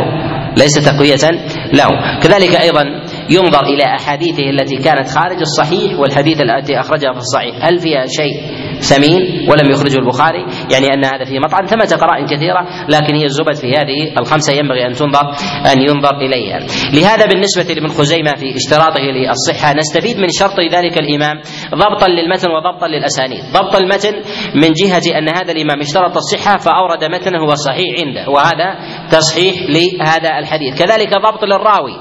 ليس 0.57 0.73
تقوية 0.73 1.31
له. 1.73 2.19
كذلك 2.23 2.61
أيضا 2.61 2.83
ينظر 3.29 3.63
إلى 3.63 3.83
أحاديثه 3.83 4.43
التي 4.49 4.75
كانت 4.77 5.07
خارج 5.07 5.39
الصحيح 5.39 5.99
والحديث 5.99 6.37
التي 6.41 6.79
أخرجها 6.79 7.11
في 7.11 7.17
الصحيح. 7.17 7.55
هل 7.61 7.79
فيها 7.79 8.05
شيء؟ 8.07 8.66
ثمين 8.79 9.49
ولم 9.49 9.71
يخرجه 9.71 9.97
البخاري 9.97 10.45
يعني 10.71 10.87
أن 10.93 11.05
هذا 11.05 11.25
فيه 11.25 11.39
مطعن 11.39 11.65
ثمة 11.65 11.97
قرائن 12.01 12.25
كثيرة 12.25 12.67
لكن 12.89 13.15
هي 13.15 13.23
الزبد 13.25 13.55
في 13.55 13.67
هذه 13.67 14.19
الخمسة 14.19 14.53
ينبغي 14.53 14.85
أن 14.85 14.93
تنظر 14.93 15.31
أن 15.73 15.81
ينظر 15.81 16.17
إليها. 16.17 16.59
لهذا 16.93 17.25
بالنسبة 17.25 17.73
لابن 17.73 17.87
خزيمة 17.87 18.31
في 18.35 18.55
اشتراطه 18.55 18.99
للصحة 18.99 19.73
نستفيد 19.73 20.17
من 20.17 20.27
شرط 20.29 20.59
ذلك 20.73 20.97
الإمام 20.99 21.41
ضبطا 21.71 22.07
للمتن 22.07 22.49
وضبطا 22.51 22.87
للأسانيد. 22.87 23.43
ضبط 23.53 23.75
المتن 23.75 24.13
من 24.55 24.73
جهة 24.73 25.17
أن 25.17 25.29
هذا 25.29 25.51
الإمام 25.51 25.79
اشترط 25.81 26.17
الصحة 26.17 26.57
فأورد 26.57 27.03
متنه 27.03 27.39
هو 27.39 27.55
صحيح 27.55 27.95
عنده 27.99 28.29
وهذا 28.29 28.77
تصحيح 29.11 29.55
لهذا 29.69 30.39
الحديث. 30.39 30.83
كذلك 30.83 31.09
ضبط 31.09 31.43
للراوي 31.43 31.95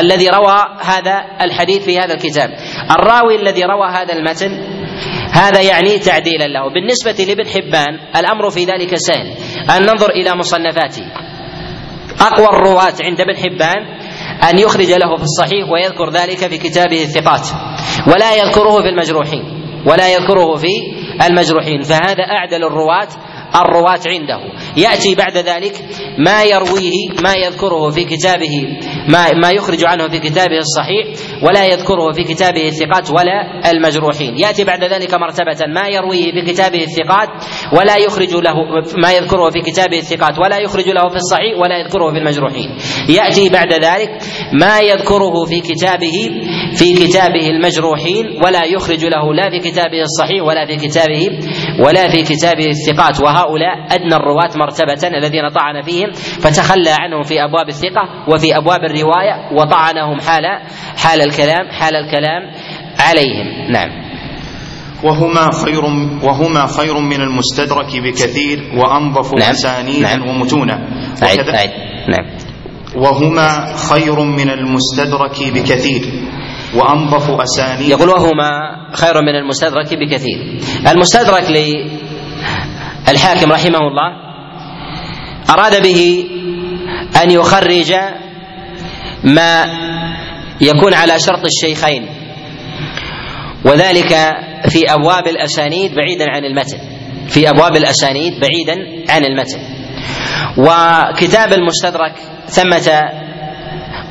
الذي 0.00 0.28
روى 0.28 0.58
هذا 0.80 1.24
الحديث 1.40 1.84
في 1.84 1.98
هذا 1.98 2.14
الكتاب. 2.14 2.50
الراوي 2.90 3.36
الذي 3.42 3.62
روى 3.62 3.88
هذا 3.90 4.12
المتن 4.14 4.77
هذا 5.38 5.60
يعني 5.60 5.98
تعديلا 5.98 6.44
له. 6.44 6.70
بالنسبة 6.74 7.24
لابن 7.24 7.46
حبان 7.46 7.98
الأمر 8.16 8.50
في 8.50 8.64
ذلك 8.64 8.94
سهل. 8.94 9.26
أن 9.76 9.82
ننظر 9.82 10.10
إلى 10.10 10.34
مصنفاته. 10.36 11.04
أقوى 12.20 12.46
الرواة 12.46 12.94
عند 13.00 13.20
ابن 13.20 13.36
حبان 13.36 13.98
أن 14.50 14.58
يخرج 14.58 14.92
له 14.92 15.16
في 15.16 15.22
الصحيح 15.22 15.68
ويذكر 15.70 16.10
ذلك 16.10 16.38
في 16.38 16.58
كتابه 16.58 17.02
الثقات. 17.02 17.48
ولا 18.06 18.34
يذكره 18.34 18.82
في 18.82 18.88
المجروحين. 18.88 19.44
ولا 19.86 20.12
يذكره 20.12 20.54
في 20.54 20.68
المجروحين. 21.28 21.82
فهذا 21.82 22.22
أعدل 22.38 22.64
الرواة 22.64 23.08
الرواة 23.56 24.00
عنده. 24.06 24.38
يأتي 24.76 25.14
بعد 25.14 25.36
ذلك 25.36 25.84
ما 26.18 26.42
يرويه 26.42 27.08
ما 27.22 27.34
يذكره 27.34 27.90
في 27.90 28.04
كتابه 28.04 28.66
ما 29.08 29.32
ما 29.42 29.50
يخرج 29.50 29.84
عنه 29.84 30.08
في 30.08 30.18
كتابه 30.18 30.58
الصحيح 30.58 31.06
ولا 31.42 31.64
يذكره 31.64 32.12
في 32.12 32.24
كتابه 32.24 32.68
الثقات 32.68 33.10
ولا 33.10 33.70
المجروحين. 33.70 34.38
يأتي 34.38 34.64
بعد 34.64 34.84
ذلك 34.84 35.14
مرتبة 35.14 35.66
ما 35.74 35.88
يرويه 35.88 36.32
في 36.32 36.52
كتابه 36.52 36.82
الثقات 36.82 37.28
ولا 37.72 37.96
يخرج 37.96 38.34
له 38.34 38.54
ما 39.02 39.12
يذكره 39.12 39.50
في 39.50 39.60
كتابه 39.60 39.98
الثقات 39.98 40.38
ولا 40.38 40.58
يخرج 40.58 40.88
له 40.88 41.08
في 41.08 41.16
الصحيح 41.16 41.58
ولا 41.58 41.78
يذكره 41.78 42.10
في 42.12 42.18
المجروحين. 42.18 42.70
يأتي 43.08 43.48
بعد 43.48 43.72
ذلك 43.72 44.10
ما 44.60 44.80
يذكره 44.80 45.44
في 45.44 45.60
كتابه 45.60 46.30
في 46.76 46.94
كتابه 46.94 47.50
المجروحين 47.50 48.26
ولا 48.44 48.64
يخرج 48.64 49.04
له 49.04 49.34
لا 49.34 49.50
في 49.50 49.58
كتابه 49.70 50.02
الصحيح 50.02 50.42
ولا 50.42 50.66
في 50.66 50.76
كتابه 50.76 51.28
ولا 51.86 52.08
في 52.08 52.22
كتابه 52.22 52.66
الثقات. 52.66 53.20
وهؤلاء 53.38 53.94
أدنى 53.94 54.16
الرواة 54.16 54.50
مرتبة 54.56 55.08
الذين 55.18 55.48
طعن 55.48 55.82
فيهم 55.82 56.12
فتخلى 56.12 56.90
عنهم 57.00 57.22
في 57.22 57.44
أبواب 57.44 57.68
الثقة 57.68 58.24
وفي 58.28 58.56
أبواب 58.56 58.84
الرواية 58.84 59.52
وطعنهم 59.52 60.20
حال 60.20 60.44
حال 60.96 61.22
الكلام 61.22 61.68
حال 61.70 61.96
الكلام 61.96 62.42
عليهم. 63.00 63.72
نعم. 63.72 64.08
وهما 65.04 65.50
خير 65.64 65.84
وهما 66.22 66.66
خير 66.66 67.00
من 67.00 67.20
المستدرك 67.20 68.02
بكثير 68.02 68.72
وأنظف 68.76 69.34
نعم. 69.34 69.50
أسانيدا 69.50 70.16
نعم. 70.16 70.28
ومتونا. 70.28 70.76
نعم. 72.08 72.26
وهما 72.96 73.74
خير 73.76 74.20
من 74.20 74.50
المستدرك 74.50 75.52
بكثير 75.54 76.02
وأنظف 76.74 77.30
اسانيد 77.40 77.88
يقول 77.88 78.08
وهما 78.08 78.50
خير 78.92 79.14
من 79.22 79.34
المستدرك 79.42 79.94
بكثير. 79.94 80.60
المستدرك 80.92 81.50
للحاكم 83.10 83.52
رحمه 83.52 83.78
الله 83.78 84.12
أراد 85.50 85.82
به 85.82 86.24
أن 87.22 87.30
يخرج 87.30 87.94
ما 89.24 89.64
يكون 90.60 90.94
على 90.94 91.18
شرط 91.18 91.44
الشيخين 91.44 92.06
وذلك 93.64 94.08
في 94.68 94.92
أبواب 94.92 95.26
الأسانيد 95.26 95.94
بعيدا 95.94 96.24
عن 96.30 96.44
المتن 96.44 96.78
في 97.28 97.50
أبواب 97.50 97.76
الأسانيد 97.76 98.32
بعيدا 98.40 99.04
عن 99.12 99.24
المتن. 99.24 99.58
وكتاب 100.56 101.52
المستدرك 101.52 102.12
ثمة 102.46 103.02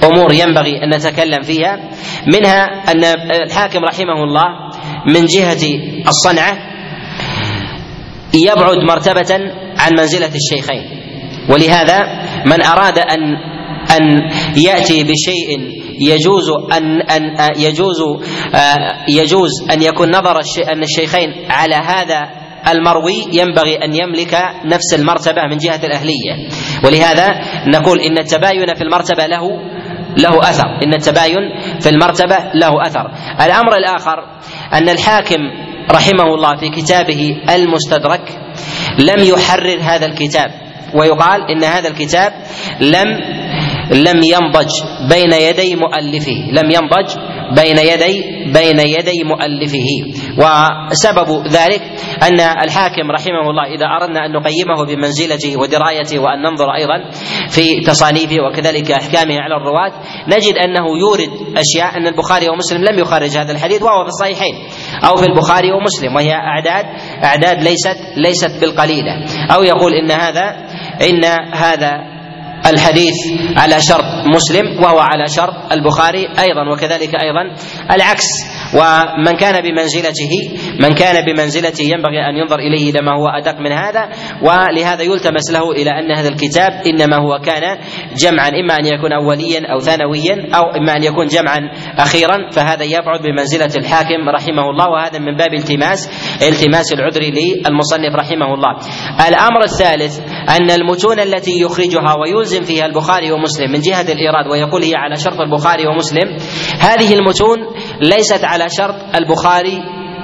أمور 0.04 0.34
ينبغي 0.34 0.84
أن 0.84 0.96
نتكلم 0.96 1.42
فيها 1.42 1.80
منها 2.34 2.64
أن 2.64 3.04
الحاكم 3.46 3.80
رحمه 3.84 4.24
الله 4.24 4.46
من 5.08 5.26
جهة 5.26 5.80
الصنعة 6.08 6.58
يبعد 8.44 8.78
مرتبة 8.78 9.36
عن 9.78 9.92
منزلة 9.92 10.32
الشيخين. 10.36 10.84
ولهذا 11.50 12.00
من 12.46 12.64
أراد 12.66 13.00
أن 13.00 13.20
أن 13.92 14.04
يأتي 14.58 15.04
بشيء 15.04 15.78
يجوز 16.00 16.50
أن 16.74 17.02
أن 17.02 17.24
يجوز 17.58 17.98
يجوز 19.10 19.52
أن 19.72 19.82
يكون 19.82 20.10
نظر 20.10 20.40
أن 20.74 20.84
الشيخين 20.84 21.30
على 21.50 21.76
هذا 21.76 22.30
المروي 22.68 23.28
ينبغي 23.32 23.76
أن 23.76 23.96
يملك 23.96 24.36
نفس 24.66 24.94
المرتبة 24.94 25.42
من 25.52 25.58
جهة 25.58 25.80
الأهلية. 25.84 26.50
ولهذا 26.84 27.28
نقول 27.68 28.00
إن 28.00 28.18
التباين 28.18 28.74
في 28.76 28.82
المرتبة 28.82 29.26
له 29.26 29.42
له 30.18 30.40
أثر. 30.40 30.68
إن 30.84 30.94
التباين 30.94 31.40
في 31.80 31.90
المرتبة 31.90 32.38
له 32.54 32.82
أثر. 32.82 33.12
الأمر 33.46 33.78
الآخر 33.78 34.20
أن 34.74 34.90
الحاكم 34.90 35.67
رحمه 35.92 36.24
الله 36.36 36.56
في 36.56 36.70
كتابه 36.70 37.38
المستدرك 37.50 38.40
لم 39.00 39.24
يحرر 39.24 39.80
هذا 39.82 40.06
الكتاب 40.06 40.52
ويقال 40.94 41.52
إن 41.52 41.64
هذا 41.64 41.88
الكتاب 41.90 42.32
لم 42.82 43.08
لم 43.92 44.20
ينضج 44.24 44.70
بين 45.10 45.32
يدي 45.34 45.76
مؤلفه 45.76 46.38
لم 46.52 46.72
ينضج 46.72 47.10
بين 47.56 47.78
يدي 47.78 48.24
بين 48.54 48.80
يدي 48.80 49.24
مؤلفه. 49.24 49.88
وسبب 50.38 51.48
ذلك 51.48 51.82
أن 52.24 52.40
الحاكم 52.64 53.12
رحمه 53.12 53.50
الله 53.50 53.66
إذا 53.76 53.86
أردنا 53.86 54.26
أن 54.26 54.32
نقيمه 54.32 54.86
بمنزلته 54.86 55.58
ودرايته 55.58 56.20
وأن 56.20 56.42
ننظر 56.42 56.66
أيضا 56.76 57.10
في 57.50 57.82
تصانيفه 57.86 58.36
وكذلك 58.42 58.92
أحكامه 58.92 59.36
على 59.40 59.56
الرواة 59.56 59.92
نجد 60.28 60.54
أنه 60.54 60.86
يورد 60.98 61.58
أشياء 61.58 61.98
أن 61.98 62.08
البخاري 62.08 62.50
ومسلم 62.50 62.84
لم 62.84 63.00
يخرج 63.00 63.38
هذا 63.38 63.52
الحديث 63.52 63.82
وهو 63.82 64.04
في 64.04 64.10
الصحيحين 64.10 64.56
أو 65.10 65.16
في 65.16 65.26
البخاري 65.26 65.72
ومسلم 65.72 66.16
وهي 66.16 66.34
اعداد 66.34 66.86
أعداد 67.24 67.64
ليست 67.64 67.98
ليست 68.18 68.62
بالقليلة. 68.62 69.26
أو 69.56 69.64
يقول 69.64 69.94
إن 69.94 70.12
هذا 70.12 70.56
إن 71.10 71.26
هذا 71.54 72.17
الحديث 72.66 73.16
على 73.58 73.82
شرط 73.82 74.06
مسلم 74.36 74.84
وهو 74.84 75.00
على 75.00 75.28
شرط 75.28 75.54
البخاري 75.72 76.20
أيضا 76.20 76.72
وكذلك 76.74 77.16
أيضا 77.16 77.44
العكس. 77.92 78.28
ومن 78.74 79.38
كان 79.40 79.64
بمنزلته 79.64 80.32
من 80.80 80.96
كان 80.96 81.26
بمنزلته 81.26 81.84
ينبغي 81.84 82.20
أن 82.30 82.36
ينظر 82.36 82.60
إليه 82.60 82.92
إلى 82.92 83.02
ما 83.02 83.12
هو 83.16 83.28
أدق 83.28 83.60
من 83.60 83.72
هذا. 83.72 84.10
ولهذا 84.42 85.04
يلتمس 85.04 85.52
له 85.52 85.72
إلى 85.72 85.90
أن 85.90 86.18
هذا 86.18 86.30
الكتاب 86.30 86.72
إنما 86.86 87.18
هو 87.18 87.40
كان 87.40 87.78
جمعا 88.18 88.50
إما 88.50 88.74
أن 88.74 88.86
يكون 88.86 89.14
اوليا 89.14 89.62
أو 89.74 89.80
ثانويا 89.80 90.56
أو 90.56 90.64
إما 90.64 90.96
أن 90.96 91.04
يكون 91.04 91.28
جمعا 91.28 91.60
أخيرا. 91.98 92.50
فهذا 92.52 92.84
يبعد 92.84 93.22
بمنزلة 93.22 93.72
الحاكم 93.78 94.30
رحمه 94.36 94.70
الله 94.70 94.90
وهذا 94.90 95.20
من 95.20 95.38
باب 95.38 95.54
التماس 95.54 96.10
التماس 96.42 96.94
العذر 96.94 97.22
للمصنف 97.22 98.16
رحمه 98.16 98.54
الله. 98.54 98.74
الأمر 99.28 99.64
الثالث 99.64 100.20
أن 100.50 100.72
المتون 100.72 101.20
التي 101.20 101.62
يخرجها 101.62 102.16
ويلزم 102.20 102.57
فيها 102.64 102.86
البخاري 102.86 103.32
ومسلم 103.32 103.72
من 103.72 103.80
جهة 103.80 104.02
الإيراد 104.02 104.48
ويقول 104.52 104.84
هي 104.84 104.96
على 104.96 105.16
شرط 105.16 105.40
البخاري 105.42 105.88
ومسلم. 105.88 106.38
هذه 106.80 107.14
المتون 107.14 107.58
ليست 108.02 108.44
على 108.44 108.70
شرط 108.70 108.96
البخاري 109.16 109.78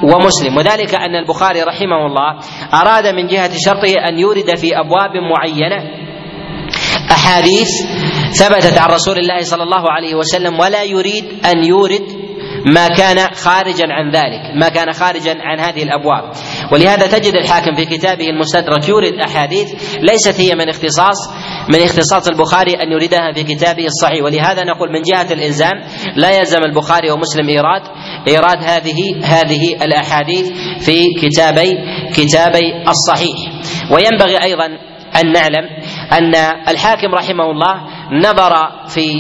ومسلم. 0.04 0.58
وذلك 0.58 0.96
أن 0.96 1.16
البخاري 1.16 1.64
رحمه 1.64 2.06
الله 2.06 2.40
أراد 2.74 3.08
من 3.16 3.28
جهة 3.28 3.52
شرطه 3.66 3.94
أن 4.10 4.20
يورد 4.20 4.58
في 4.58 4.72
أبواب 4.80 5.12
معينة 5.32 6.04
أحاديث 7.12 7.70
ثبتت 8.32 8.78
عن 8.78 8.90
رسول 8.90 9.18
الله 9.18 9.42
صلى 9.42 9.64
الله 9.64 9.92
عليه 9.92 10.16
وسلم 10.16 10.60
ولا 10.60 10.84
يريد 10.84 11.26
أن 11.46 11.64
يورد 11.64 12.23
ما 12.66 12.88
كان 12.88 13.36
خارجا 13.36 13.86
عن 13.90 14.12
ذلك 14.12 14.56
ما 14.56 14.70
كان 14.70 14.94
خارجا 14.94 15.36
عن 15.40 15.60
هذه 15.60 15.84
الأبواب. 15.84 16.32
ولهذا 16.72 17.08
تجد 17.08 17.36
الحاكم 17.36 17.76
في 17.76 17.86
كتابه 17.86 18.30
المستدرك 18.30 18.90
يورد 18.90 19.14
أحاديث 19.14 19.68
ليست 20.02 20.42
هي 20.42 20.56
من 20.56 20.70
اختصاص 20.70 21.30
من 21.70 21.84
اختصاص 21.84 22.28
البخاري 22.28 22.74
أن 22.74 22.92
يريدها 22.92 23.34
في 23.36 23.44
كتابه 23.44 23.86
الصحيح. 23.86 24.24
ولهذا 24.24 24.64
نقول 24.64 24.92
من 24.92 25.02
جهة 25.02 25.34
الالزام 25.34 25.84
لا 26.16 26.38
يلزم 26.38 26.64
البخاري 26.66 27.12
ومسلم 27.12 27.50
إيراد 27.50 27.82
إيراد 28.28 28.64
هذه 28.64 29.16
هذه 29.24 29.74
الأحاديث 29.82 30.52
في 30.86 30.98
كتابي 31.22 31.78
كتابي 32.14 32.84
الصحيح. 32.88 33.38
وينبغي 33.92 34.44
أيضا 34.44 34.66
أن 35.16 35.32
نعلم 35.32 35.70
أن 36.12 36.36
الحاكم 36.68 37.16
رحمه 37.16 37.52
الله 37.52 37.74
نظر 38.12 38.54
في 38.88 39.12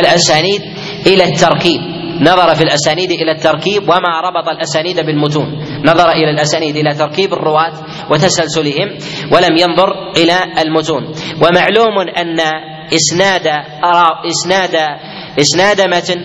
الأسانيد 0.00 0.60
إلى 1.06 1.24
التركيب. 1.24 1.99
نظر 2.20 2.54
في 2.54 2.62
الأسانيد 2.62 3.10
إلى 3.10 3.32
التركيب 3.32 3.82
وما 3.82 4.20
ربط 4.20 4.48
الأسانيد 4.48 4.96
بالمتون. 5.06 5.46
نظر 5.86 6.10
إلى 6.10 6.30
الأسانيد 6.30 6.76
إلى 6.76 6.94
تركيب 6.94 7.32
الرواة 7.32 7.72
وتسلسلهم 8.10 8.88
ولم 9.32 9.56
ينظر 9.56 10.12
إلى 10.16 10.62
المتون. 10.62 11.02
ومعلوم 11.42 11.98
أن 12.16 12.40
إسناد 12.94 13.46
إسناد 14.26 14.74
إسناد 15.38 15.80
متن 15.80 16.24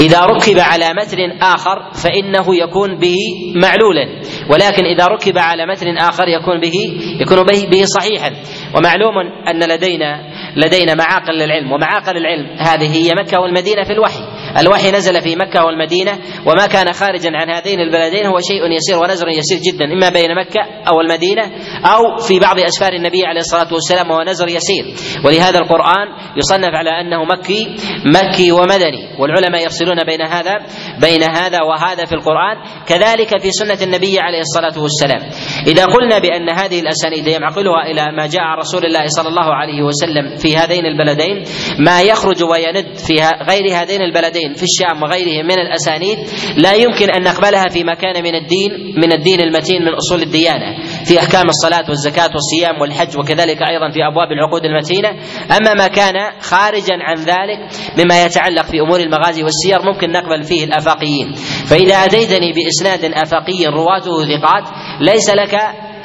إذا 0.00 0.20
ركب 0.20 0.58
على 0.58 0.84
متن 1.00 1.42
آخر 1.42 1.92
فإنه 1.92 2.56
يكون 2.56 2.98
به 2.98 3.16
معلولا. 3.56 4.20
ولكن 4.50 4.84
إذا 4.84 5.06
ركب 5.06 5.38
على 5.38 5.66
متن 5.66 5.98
آخر 5.98 6.28
يكون 6.28 6.60
به 6.60 6.72
يكون 7.20 7.42
به, 7.42 7.66
به 7.70 7.84
صحيحا. 7.84 8.30
ومعلوم 8.76 9.14
أن 9.48 9.68
لدينا 9.68 10.20
لدينا 10.56 10.94
معاقل 10.94 11.34
للعلم. 11.34 11.72
ومعاقل 11.72 12.16
العلم 12.16 12.46
هذه 12.58 12.96
هي 12.96 13.10
مكة 13.18 13.40
والمدينة 13.40 13.84
في 13.84 13.92
الوحي. 13.92 14.33
الوحي 14.58 14.90
نزل 14.90 15.20
في 15.20 15.36
مكة 15.36 15.64
والمدينة 15.64 16.18
وما 16.46 16.66
كان 16.66 16.92
خارجا 16.92 17.30
عن 17.34 17.50
هذين 17.50 17.80
البلدين 17.80 18.26
هو 18.26 18.38
شيء 18.40 18.70
يسير 18.76 18.98
ونزر 18.98 19.28
يسير 19.28 19.58
جدا 19.58 19.84
إما 19.84 20.08
بين 20.08 20.34
مكة 20.34 20.60
أو 20.88 21.00
المدينة 21.00 21.42
أو 21.84 22.16
في 22.28 22.38
بعض 22.38 22.58
أسفار 22.58 22.92
النبي 22.92 23.26
عليه 23.26 23.40
الصلاة 23.40 23.72
والسلام 23.72 24.10
وهو 24.10 24.22
نزر 24.22 24.48
يسير. 24.48 24.84
ولهذا 25.24 25.58
القرآن 25.58 26.06
يصنف 26.36 26.70
على 26.74 26.90
أنه 26.90 27.24
مكي 27.24 27.76
مكي 28.06 28.52
ومدني 28.52 29.16
والعلماء 29.18 29.66
يفصلون 29.66 30.04
بين 30.04 30.22
هذا 30.22 30.58
بين 31.00 31.22
هذا 31.22 31.58
وهذا 31.62 32.04
في 32.04 32.12
القرآن 32.12 32.56
كذلك 32.86 33.40
في 33.40 33.50
سنة 33.50 33.78
النبي 33.82 34.20
عليه 34.20 34.40
الصلاة 34.40 34.82
والسلام. 34.82 35.20
إذا 35.66 35.84
قلنا 35.84 36.18
بأن 36.18 36.50
هذه 36.50 36.80
الأسانيد 36.80 37.26
يعقلها 37.26 37.82
إلى 37.90 38.16
ما 38.16 38.26
جاء 38.26 38.44
رسول 38.58 38.84
الله 38.86 39.06
صلى 39.06 39.28
الله 39.28 39.54
عليه 39.54 39.82
وسلم 39.82 40.36
في 40.36 40.56
هذين 40.56 40.86
البلدين 40.86 41.44
ما 41.78 42.02
يخرج 42.02 42.42
ويند 42.42 42.96
في 42.96 43.14
غير 43.50 43.82
هذين 43.82 44.02
البلدين. 44.02 44.43
البحرين 44.44 44.54
في 44.54 44.62
الشام 44.62 45.02
وغيره 45.02 45.42
من 45.42 45.58
الأسانيد 45.58 46.18
لا 46.56 46.74
يمكن 46.74 47.10
أن 47.10 47.22
نقبلها 47.22 47.68
في 47.68 47.84
ما 47.84 47.94
كان 47.94 48.22
من 48.22 48.34
الدين 48.34 48.70
من 48.96 49.12
الدين 49.12 49.40
المتين 49.40 49.82
من 49.82 49.94
أصول 49.94 50.22
الديانة. 50.22 50.76
في 51.04 51.18
أحكام 51.20 51.48
الصلاة 51.48 51.84
والزكاة 51.88 52.30
والصيام 52.34 52.80
والحج 52.80 53.18
وكذلك 53.18 53.62
أيضا 53.62 53.90
في 53.90 54.00
أبواب 54.12 54.32
العقود 54.32 54.64
المتينة. 54.64 55.08
أما 55.56 55.74
ما 55.74 55.86
كان 55.86 56.14
خارجا 56.40 56.94
عن 57.00 57.16
ذلك 57.16 57.58
مما 57.98 58.24
يتعلق 58.24 58.62
في 58.62 58.80
أمور 58.80 59.00
المغازي 59.00 59.42
والسير 59.42 59.92
ممكن 59.92 60.12
نقبل 60.12 60.42
فيه 60.42 60.64
الآفاقيين. 60.64 61.32
فإذا 61.70 61.94
أتيتني 61.94 62.52
بإسناد 62.52 63.12
آفاقي 63.14 63.66
رواته 63.66 64.24
ثقات 64.24 64.64
ليس 65.00 65.30
لك 65.30 65.54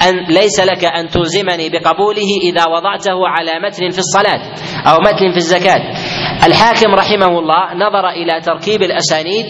أن 0.08 0.26
ليس 0.30 0.60
لك 0.60 0.86
أن 0.86 1.08
تلزمني 1.08 1.70
بقبوله 1.70 2.30
إذا 2.44 2.64
وضعته 2.68 3.28
على 3.28 3.52
متن 3.68 3.90
في 3.90 4.00
الصلاة 4.00 4.42
أو 4.88 5.00
متن 5.00 5.32
في 5.32 5.38
الزكاة. 5.38 5.82
الحاكم 6.46 6.96
رحمه 6.96 7.40
الله 7.40 7.74
نظر 7.74 8.10
إلى 8.10 8.42
تركيب 8.42 8.82
الأسانيد 8.82 9.46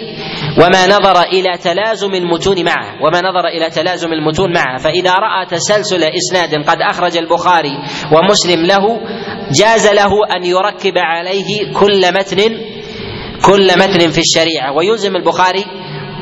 وما 0.60 0.88
نظر 0.88 1.22
إلى 1.22 1.58
تلازم 1.63 2.13
المتون 2.13 2.66
معه 2.66 3.04
وما 3.04 3.20
نظر 3.20 3.48
إلى 3.48 3.70
تلازم 3.70 4.13
المتون 4.13 4.54
معه. 4.54 4.78
فإذا 4.78 5.12
رأى 5.12 5.46
تسلسل 5.46 6.04
إسناد 6.04 6.66
قد 6.68 6.78
أخرج 6.82 7.18
البخاري 7.18 7.78
ومسلم 8.12 8.66
له 8.66 9.00
جاز 9.51 9.88
له 9.88 10.12
أن 10.36 10.46
يركب 10.46 10.98
عليه 10.98 11.74
كل 11.74 12.01
متن 12.13 12.38
كل 13.46 13.68
متن 13.78 14.10
في 14.10 14.22
الشريعة. 14.22 14.72
ويلزم 14.78 15.16
البخاري 15.16 15.66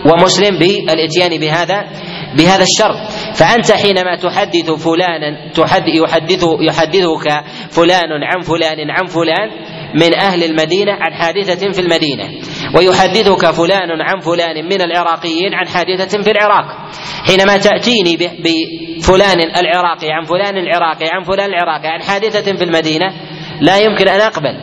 ومسلم 0.05 0.59
بالإتيان 0.59 1.39
بهذا 1.39 1.83
بهذا 2.37 2.63
الشرط. 2.63 2.97
فأنت 3.35 3.71
حينما 3.71 4.15
تحدث 4.15 4.71
فلانا 4.71 5.51
تحدث 5.53 5.95
يحدث 5.95 6.43
يحدثك 6.61 7.43
فلان 7.69 8.11
عن 8.23 8.41
فلان 8.41 8.89
عن 8.89 9.05
فلان 9.05 9.49
من 9.95 10.15
أهل 10.15 10.43
المدينة 10.43 10.91
عن 10.91 11.13
حادثة 11.13 11.71
في 11.71 11.81
المدينة. 11.81 12.23
ويحدثك 12.75 13.51
فلان 13.51 14.01
عن 14.01 14.19
فلان 14.19 14.65
من 14.65 14.81
العراقيين 14.81 15.53
عن 15.53 15.67
حادثة 15.67 16.21
في 16.23 16.31
العراق. 16.31 16.65
حينما 17.27 17.57
تأتيني 17.57 18.17
بفلان 18.17 19.39
العراقي 19.41 20.11
عن 20.11 20.23
فلان 20.23 20.57
العراقي 20.57 21.05
عن 21.13 21.23
فلان 21.23 21.49
العراقي 21.49 21.87
عن 21.87 22.01
حادثة 22.01 22.57
في 22.57 22.63
المدينة 22.63 23.05
لا 23.61 23.77
يمكن 23.77 24.07
أن 24.07 24.21
أقبل. 24.21 24.57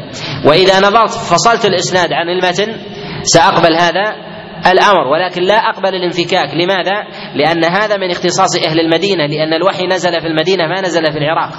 وإذا 0.47 0.79
نظرت 0.79 1.11
فصلت 1.11 1.65
الإسناد 1.65 2.13
عن 2.13 2.29
المتن 2.29 2.77
سأقبل 3.23 3.75
هذا 3.75 4.35
الأمر 4.73 5.07
ولكن 5.07 5.43
لا 5.43 5.55
أقبل 5.55 5.95
الانفكاك. 5.95 6.55
لماذا؟ 6.55 7.07
لأن 7.35 7.65
هذا 7.65 7.97
من 7.97 8.11
اختصاص 8.11 8.57
أهل 8.67 8.81
المدينة 8.81 9.27
لأن 9.27 9.53
الوحي 9.53 9.87
نزل 9.87 10.21
في 10.21 10.27
المدينة 10.27 10.67
ما 10.67 10.81
نزل 10.81 11.13
في 11.13 11.19
العراق. 11.19 11.53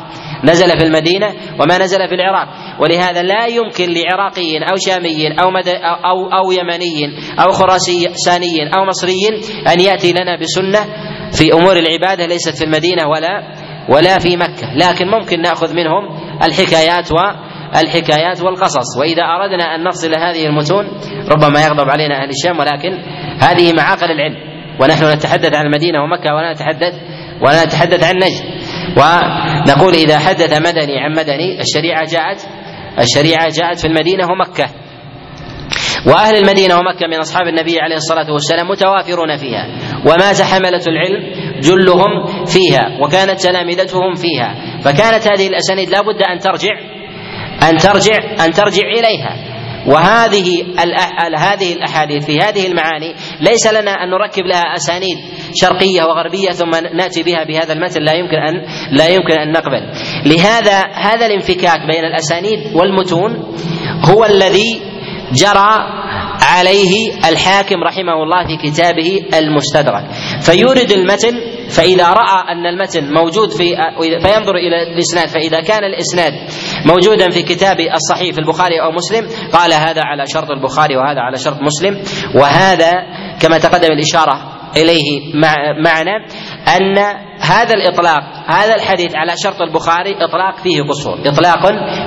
نزل 0.44 0.80
في 0.80 0.84
المدينة 0.86 1.28
وما 1.60 1.78
نزل 1.78 2.08
في 2.08 2.16
العراق. 2.16 2.48
ولهذا 2.82 3.22
لا 3.22 3.46
يمكن 3.46 3.86
لعراقي 3.94 4.58
أو 4.72 4.76
شامي 4.76 5.28
أو 5.42 5.52
مد 5.52 5.68
أو 6.06 6.30
أو 6.32 6.52
يمني 6.52 7.18
أو 7.40 7.52
خراساني 7.52 8.74
أو 8.78 8.86
مصري 8.86 9.28
أن 9.74 9.80
يأتي 9.80 10.12
لنا 10.12 10.36
بسنة 10.36 10.80
في 11.32 11.54
أمور 11.54 11.78
العبادة 11.78 12.26
ليست 12.26 12.58
في 12.58 12.64
المدينة 12.64 13.08
ولا 13.08 13.44
ولا 13.90 14.20
في 14.20 14.38
مكة. 14.38 14.74
لكن 14.76 15.08
ممكن 15.08 15.42
نأخذ 15.42 15.76
منهم 15.76 16.04
الحكايات 16.44 17.12
و 17.12 17.16
الحكايات 17.80 18.42
والقصص. 18.42 18.98
وإذا 19.00 19.24
أردنا 19.24 19.76
أن 19.76 19.84
نفصل 19.84 20.12
هذه 20.16 20.46
المتون 20.46 20.86
ربما 21.32 21.66
يغضب 21.66 21.90
علينا 21.90 22.24
أهل 22.24 22.30
الشام 22.30 22.60
ولكن 22.60 22.92
هذه 23.40 23.74
معاقل 23.74 24.12
العلم. 24.12 24.36
ونحن 24.82 25.14
نتحدث 25.14 25.56
عن 25.56 25.66
المدينة 25.66 26.04
ومكة 26.04 26.34
ولا 26.36 26.54
نتحدث 26.54 26.94
ولا 27.42 27.66
نتحدث 27.66 28.04
عن 28.04 28.16
نجد. 28.16 28.65
ونقول 28.98 29.94
إذا 29.94 30.20
حدث 30.20 30.54
مدني 30.54 31.00
عن 31.00 31.12
مدني 31.12 31.62
الشريعة 31.62 32.06
جاءت 32.12 32.48
الشريعة 33.00 33.48
جاءت 33.50 33.80
في 33.80 33.88
المدينة 33.88 34.28
ومكة. 34.32 34.70
وأهل 36.08 36.36
المدينة 36.36 36.76
ومكة 36.76 37.08
من 37.08 37.20
أصحاب 37.20 37.48
النبي 37.48 37.80
عليه 37.80 37.96
الصلاة 37.96 38.32
والسلام 38.32 38.68
متوافرون 38.68 39.38
فيها. 39.38 39.68
ومات 40.06 40.42
حملة 40.42 40.82
العلم 40.88 41.24
جلهم 41.60 42.46
فيها 42.46 42.98
وكانت 43.02 43.42
تلامذتهم 43.42 44.14
فيها. 44.14 44.80
فكانت 44.82 45.28
هذه 45.28 45.48
الأسانيد 45.48 45.90
لا 45.90 46.02
بد 46.02 46.22
أن 46.22 46.40
ترجع 46.40 46.80
أن 47.70 47.78
ترجع 47.78 48.46
أن 48.46 48.52
ترجع 48.52 48.88
إليها. 49.00 49.55
وهذه 49.88 50.64
هذه 51.38 51.74
الأحاديث 51.74 52.26
في 52.26 52.40
هذه 52.40 52.68
المعاني 52.68 53.16
ليس 53.42 53.68
لنا 53.68 53.92
أن 53.92 54.10
نركب 54.10 54.46
لها 54.46 54.76
أسانيد 54.76 55.18
شرقية 55.56 56.04
وغربية 56.04 56.50
ثم 56.50 56.70
نأتي 56.98 57.24
بها 57.24 57.44
بهذا 57.44 57.74
المثل 57.74 58.00
لا 58.02 58.14
يمكن 58.14 58.38
أن 58.38 58.54
لا 58.92 59.08
يمكن 59.08 59.40
أن 59.40 59.52
نقبل. 59.52 59.92
لهذا 60.26 60.82
هذا 60.94 61.26
الانفكاك 61.26 61.80
بين 61.88 62.06
الأسانيد 62.06 62.76
والمتون 62.76 63.56
هو 64.10 64.26
الذي 64.26 64.82
جرى 65.34 65.72
عليه 66.56 67.14
الحاكم 67.30 67.84
رحمه 67.84 68.24
الله 68.24 68.48
في 68.48 68.70
كتابه 68.70 69.22
المستدرك. 69.34 70.06
فيورد 70.42 70.92
المتن 70.92 71.36
فإذا 71.70 72.08
رأى 72.08 72.52
أن 72.52 72.66
المتن 72.66 73.14
موجود 73.14 73.52
في 73.52 73.76
فينظر 74.22 74.56
إلى 74.56 74.84
الإسناد 74.94 75.28
فإذا 75.28 75.62
كان 75.62 75.84
الإسناد 75.84 76.34
موجودا 76.86 77.30
في 77.30 77.42
كتاب 77.42 77.78
الصحيح 77.80 78.34
في 78.34 78.40
البخاري 78.40 78.82
أو 78.82 78.92
مسلم 78.92 79.28
قال 79.54 79.74
هذا 79.74 80.02
على 80.02 80.24
شرط 80.34 80.52
البخاري 80.52 80.96
وهذا 80.98 81.22
على 81.22 81.38
شرط 81.38 81.58
مسلم. 81.62 82.02
وهذا 82.36 82.92
كما 83.42 83.58
تقدم 83.58 83.92
الإشارة 83.92 84.52
إليه 84.78 85.34
معنا 85.84 86.16
أن 86.78 86.98
هذا 87.40 87.74
الإطلاق 87.74 88.24
هذا 88.48 88.76
الحديث 88.76 89.16
على 89.16 89.34
شرط 89.44 89.62
البخاري 89.62 90.16
إطلاق 90.22 90.58
فيه 90.64 90.82
قصور 90.82 91.20
إطلاق 91.26 91.60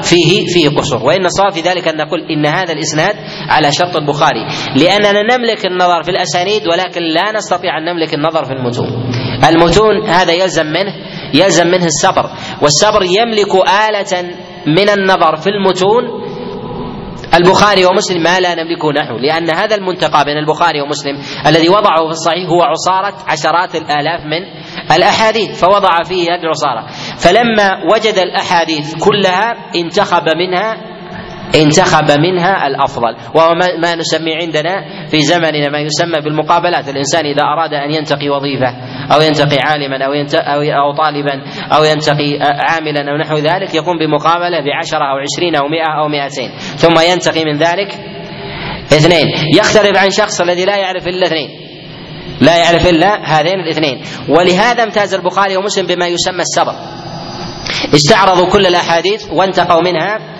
فيه 0.02 0.46
فيه 0.46 0.68
قصور. 0.68 1.04
وإن 1.04 1.24
الصواب 1.26 1.52
في 1.52 1.60
ذلك 1.60 1.88
أن 1.88 1.96
نقول 1.96 2.20
إن 2.20 2.46
هذا 2.46 2.72
الإسناد 2.72 3.16
على 3.48 3.72
شرط 3.72 3.96
البخاري. 3.96 4.46
لأننا 4.76 5.36
نملك 5.36 5.66
النظر 5.66 6.02
في 6.02 6.10
الأسانيد 6.10 6.62
ولكن 6.66 7.02
لا 7.02 7.32
نستطيع 7.32 7.78
أن 7.78 7.84
نملك 7.84 8.14
النظر 8.14 8.44
في 8.44 8.52
المتون. 8.52 9.10
المتون 9.48 10.06
هذا 10.06 10.32
يلزم 10.32 10.66
منه 10.66 10.94
يلزم 11.34 11.66
منه 11.66 11.84
الصبر. 11.84 12.30
والصبر 12.62 13.02
يملك 13.02 13.54
آلة 13.88 14.28
من 14.66 14.88
النظر 14.88 15.36
في 15.36 15.50
المتون 15.50 16.27
البخاري 17.34 17.84
ومسلم 17.84 18.22
ما 18.22 18.40
لا 18.40 18.54
نملكه 18.54 18.92
نحن 18.92 19.12
لأن 19.12 19.56
هذا 19.56 19.74
المنتقى 19.74 20.24
بين 20.24 20.36
البخاري 20.36 20.80
ومسلم 20.80 21.18
الذي 21.46 21.68
وضعه 21.68 22.04
في 22.04 22.10
الصحيح 22.10 22.48
هو 22.48 22.62
عصارة 22.62 23.14
عشرات 23.26 23.74
الآلاف 23.74 24.20
من 24.24 24.42
الأحاديث 24.96 25.64
فوضع 25.64 26.02
فيه 26.04 26.22
هذه 26.22 26.42
العصارة 26.42 26.86
فلما 27.18 27.84
وجد 27.94 28.18
الأحاديث 28.18 29.04
كلها 29.04 29.56
انتخب 29.76 30.28
منها 30.36 30.97
انتخب 31.54 32.10
منها 32.10 32.66
الأفضل. 32.66 33.16
وهو 33.34 33.54
ما 33.54 33.94
نسمي 33.94 34.34
عندنا 34.34 35.06
في 35.10 35.20
زمننا 35.20 35.68
ما 35.68 35.78
يسمى 35.78 36.20
بالمقابلات. 36.20 36.88
الإنسان 36.88 37.26
إذا 37.26 37.42
أراد 37.42 37.74
أن 37.74 37.90
ينتقي 37.90 38.28
وظيفة 38.28 38.70
أو 39.14 39.20
ينتقي 39.20 39.58
عالما 39.58 40.06
أو 40.06 40.12
أو 40.34 40.60
أو 40.62 40.96
طالبا 40.96 41.42
أو 41.76 41.84
ينتقي 41.84 42.38
عاملا 42.42 43.12
أو 43.12 43.16
نحو 43.16 43.36
ذلك 43.36 43.74
يقوم 43.74 43.98
بمقابلة 43.98 44.60
بعشرة 44.64 45.04
أو 45.12 45.18
عشرين 45.18 45.54
أو 45.56 45.68
مئة 45.68 45.92
أو 46.00 46.08
مئتين. 46.08 46.50
ثم 46.58 47.00
ينتقي 47.12 47.44
من 47.44 47.58
ذلك 47.58 47.94
اثنين. 48.92 49.26
يختلف 49.54 49.98
عن 49.98 50.10
شخص 50.10 50.40
الذي 50.40 50.64
لا 50.64 50.76
يعرف 50.76 51.08
إلا 51.08 51.26
اثنين. 51.26 51.48
لا 52.40 52.56
يعرف 52.56 52.90
إلا 52.90 53.24
هذين 53.24 53.60
الاثنين. 53.60 54.02
ولهذا 54.28 54.82
امتاز 54.82 55.14
البخاري 55.14 55.56
ومسلم 55.56 55.86
بما 55.86 56.06
يسمى 56.06 56.40
السبر 56.40 56.74
استعرضوا 57.94 58.50
كل 58.52 58.66
الأحاديث 58.66 59.32
وانتقوا 59.32 59.82
منها 59.82 60.37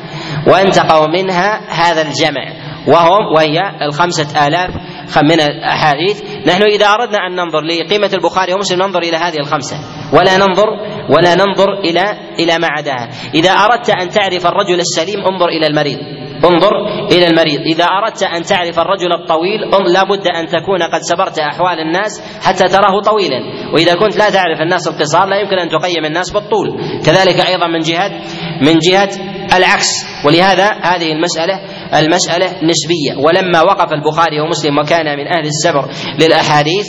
وانتقوا 0.49 1.07
منها 1.07 1.61
هذا 1.69 2.03
الجمع. 2.03 2.69
وهم 2.89 3.35
وهي 3.37 3.61
الخمسة 3.83 4.47
آلاف 4.47 4.71
من 5.23 5.41
الأحاديث. 5.41 6.23
نحن 6.47 6.63
إذا 6.63 6.87
أردنا 6.87 7.19
أن 7.19 7.37
ننظر 7.37 7.61
لقيمة 7.61 8.11
البخاري 8.15 8.53
ومسلم 8.53 8.83
ننظر 8.83 8.99
إلى 8.99 9.17
هذه 9.17 9.39
الخمسة. 9.41 9.77
ولا 10.13 10.37
ننظر 10.37 10.67
ولا 11.11 11.35
ننظر 11.35 11.73
إلى 11.85 12.05
إلى 12.39 12.59
ما 12.59 12.69
عداها. 12.71 13.09
إذا 13.35 13.51
أردت 13.51 13.91
أن 13.91 14.09
تعرف 14.09 14.47
الرجل 14.47 14.81
السليم 14.81 15.21
انظر 15.21 15.49
إلى 15.49 15.67
المريض. 15.67 15.99
انظر 16.45 16.73
إلى 17.13 17.27
المريض. 17.27 17.61
إذا 17.61 17.85
أردت 17.85 18.23
أن 18.23 18.43
تعرف 18.43 18.79
الرجل 18.79 19.13
الطويل 19.13 19.61
لا 19.93 20.03
بد 20.03 20.27
أن 20.27 20.47
تكون 20.47 20.83
قد 20.83 21.01
سبرت 21.01 21.39
أحوال 21.39 21.81
الناس 21.81 22.23
حتى 22.43 22.69
تراه 22.69 23.01
طويلا. 23.01 23.41
وإذا 23.75 23.95
كنت 23.95 24.17
لا 24.17 24.31
تعرف 24.31 24.61
الناس 24.61 24.89
القصار 24.89 25.29
لا 25.29 25.37
يمكن 25.37 25.59
أن 25.59 25.69
تقيم 25.69 26.05
الناس 26.05 26.31
بالطول. 26.31 26.81
كذلك 27.07 27.41
أيضا 27.41 27.67
من 27.67 27.79
جهة 27.79 28.11
من 28.63 28.79
جهة 28.79 29.11
العكس. 29.57 30.07
ولهذا 30.27 30.69
هذه 30.83 31.13
المسألة 31.13 31.61
المسألة 31.99 32.47
نسبية. 32.47 33.25
ولما 33.25 33.63
وقف 33.63 33.93
البخاري 33.93 34.41
ومسلم 34.41 34.79
وكان 34.79 35.19
من 35.19 35.27
أهل 35.27 35.47
السبر 35.47 35.89
للأحاديث 36.21 36.87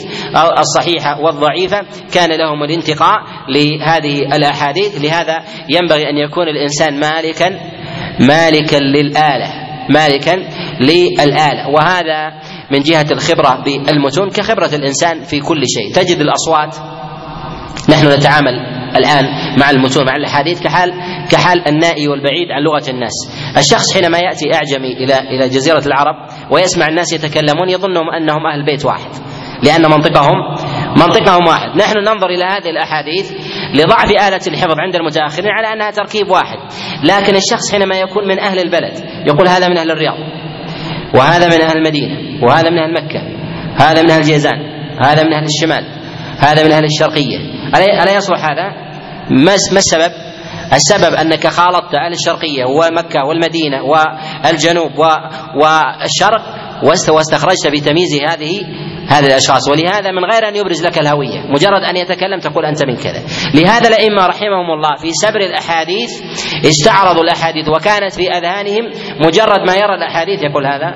الصحيحة 0.58 1.20
والضعيفة 1.20 1.80
كان 2.14 2.38
لهم 2.38 2.62
الانتقاء 2.62 3.16
لهذه 3.48 4.36
الأحاديث. 4.36 5.04
لهذا 5.04 5.38
ينبغي 5.68 6.10
أن 6.10 6.16
يكون 6.16 6.48
الإنسان 6.48 7.00
مالكا 7.00 7.79
مالكا 8.20 8.76
للآلة 8.76 9.48
مالكا 9.90 10.36
للآلة. 10.80 11.68
وهذا 11.68 12.32
من 12.70 12.78
جهة 12.82 13.06
الخبرة 13.12 13.64
بالمتون 13.64 14.30
كخبرة 14.30 14.70
الإنسان 14.74 15.22
في 15.22 15.40
كل 15.40 15.62
شيء. 15.66 15.94
تجد 15.94 16.18
الأصوات 16.20 16.76
نحن 17.90 18.06
نتعامل 18.06 18.80
الآن 18.96 19.24
مع 19.58 19.70
المتون 19.70 20.06
مع 20.06 20.16
الأحاديث 20.16 20.62
كحال 20.62 20.92
كحال 21.30 21.68
النائي 21.68 22.08
والبعيد 22.08 22.50
عن 22.50 22.62
لغة 22.62 22.90
الناس. 22.90 23.12
الشخص 23.58 23.94
حينما 23.94 24.18
يأتي 24.18 24.54
أعجمي 24.54 24.92
إلى 24.92 25.18
إلى 25.18 25.48
جزيرة 25.48 25.82
العرب 25.86 26.14
ويسمع 26.50 26.88
الناس 26.88 27.12
يتكلمون 27.12 27.68
يظنهم 27.68 28.10
أنهم 28.10 28.46
أهل 28.46 28.64
بيت 28.66 28.84
واحد 28.84 29.10
لأن 29.62 29.82
منطقهم 29.82 30.36
منطقهم 30.96 31.46
واحد. 31.48 31.76
نحن 31.76 31.98
ننظر 31.98 32.26
إلى 32.26 32.44
هذه 32.44 32.70
الأحاديث 32.70 33.32
لضعف 33.74 34.10
آلة 34.10 34.40
الحفظ 34.46 34.74
عند 34.78 34.96
المتأخرين 34.96 35.50
على 35.50 35.72
أنها 35.72 35.90
تركيب 35.90 36.30
واحد 36.30 36.58
لكن 37.04 37.36
الشخص 37.36 37.72
حينما 37.72 37.96
يكون 37.96 38.28
من 38.28 38.40
أهل 38.40 38.58
البلد 38.58 38.92
يقول 39.26 39.48
هذا 39.48 39.68
من 39.68 39.78
أهل 39.78 39.90
الرياض 39.90 40.16
وهذا 41.14 41.46
من 41.46 41.62
أهل 41.62 41.76
المدينة 41.76 42.44
وهذا 42.44 42.70
من 42.70 42.78
أهل 42.78 42.94
مكة 42.94 43.20
هذا 43.76 44.02
من 44.02 44.10
أهل 44.10 44.22
جيزان 44.22 44.58
هذا 45.02 45.22
من 45.22 45.32
أهل 45.32 45.44
الشمال 45.44 45.84
هذا 46.38 46.64
من 46.64 46.72
أهل 46.72 46.84
الشرقية 46.84 47.38
ألا 47.74 48.16
يصلح 48.16 48.44
هذا؟ 48.44 48.72
ما 49.30 49.54
السبب؟ 49.54 50.12
السبب 50.72 51.14
أنك 51.14 51.46
خالطت 51.46 51.94
أهل 51.94 52.12
الشرقية 52.12 52.64
ومكة 52.64 53.24
والمدينة 53.24 53.82
والجنوب 53.82 54.98
والشرق 55.54 56.42
واستخرجت 57.12 57.68
بتمييز 57.68 58.14
هذه 58.28 58.60
هذه 59.10 59.26
الأشخاص. 59.26 59.68
ولهذا 59.68 60.10
من 60.10 60.24
غير 60.32 60.48
أن 60.48 60.56
يبرز 60.56 60.86
لك 60.86 60.98
الهوية 60.98 61.40
مجرد 61.48 61.82
أن 61.90 61.96
يتكلم 61.96 62.38
تقول 62.38 62.64
أنت 62.64 62.84
من 62.84 62.96
كذا. 62.96 63.22
لهذا 63.54 63.88
الأئمة 63.88 64.26
رحمهم 64.26 64.70
الله 64.70 64.96
في 65.02 65.10
سبر 65.12 65.40
الأحاديث 65.40 66.10
استعرضوا 66.64 67.22
الأحاديث 67.22 67.68
وكانت 67.68 68.12
في 68.14 68.30
أذهانهم 68.30 68.84
مجرد 69.26 69.60
ما 69.66 69.74
يرى 69.74 69.94
الأحاديث 69.94 70.42
يقول 70.42 70.66
هذا 70.66 70.94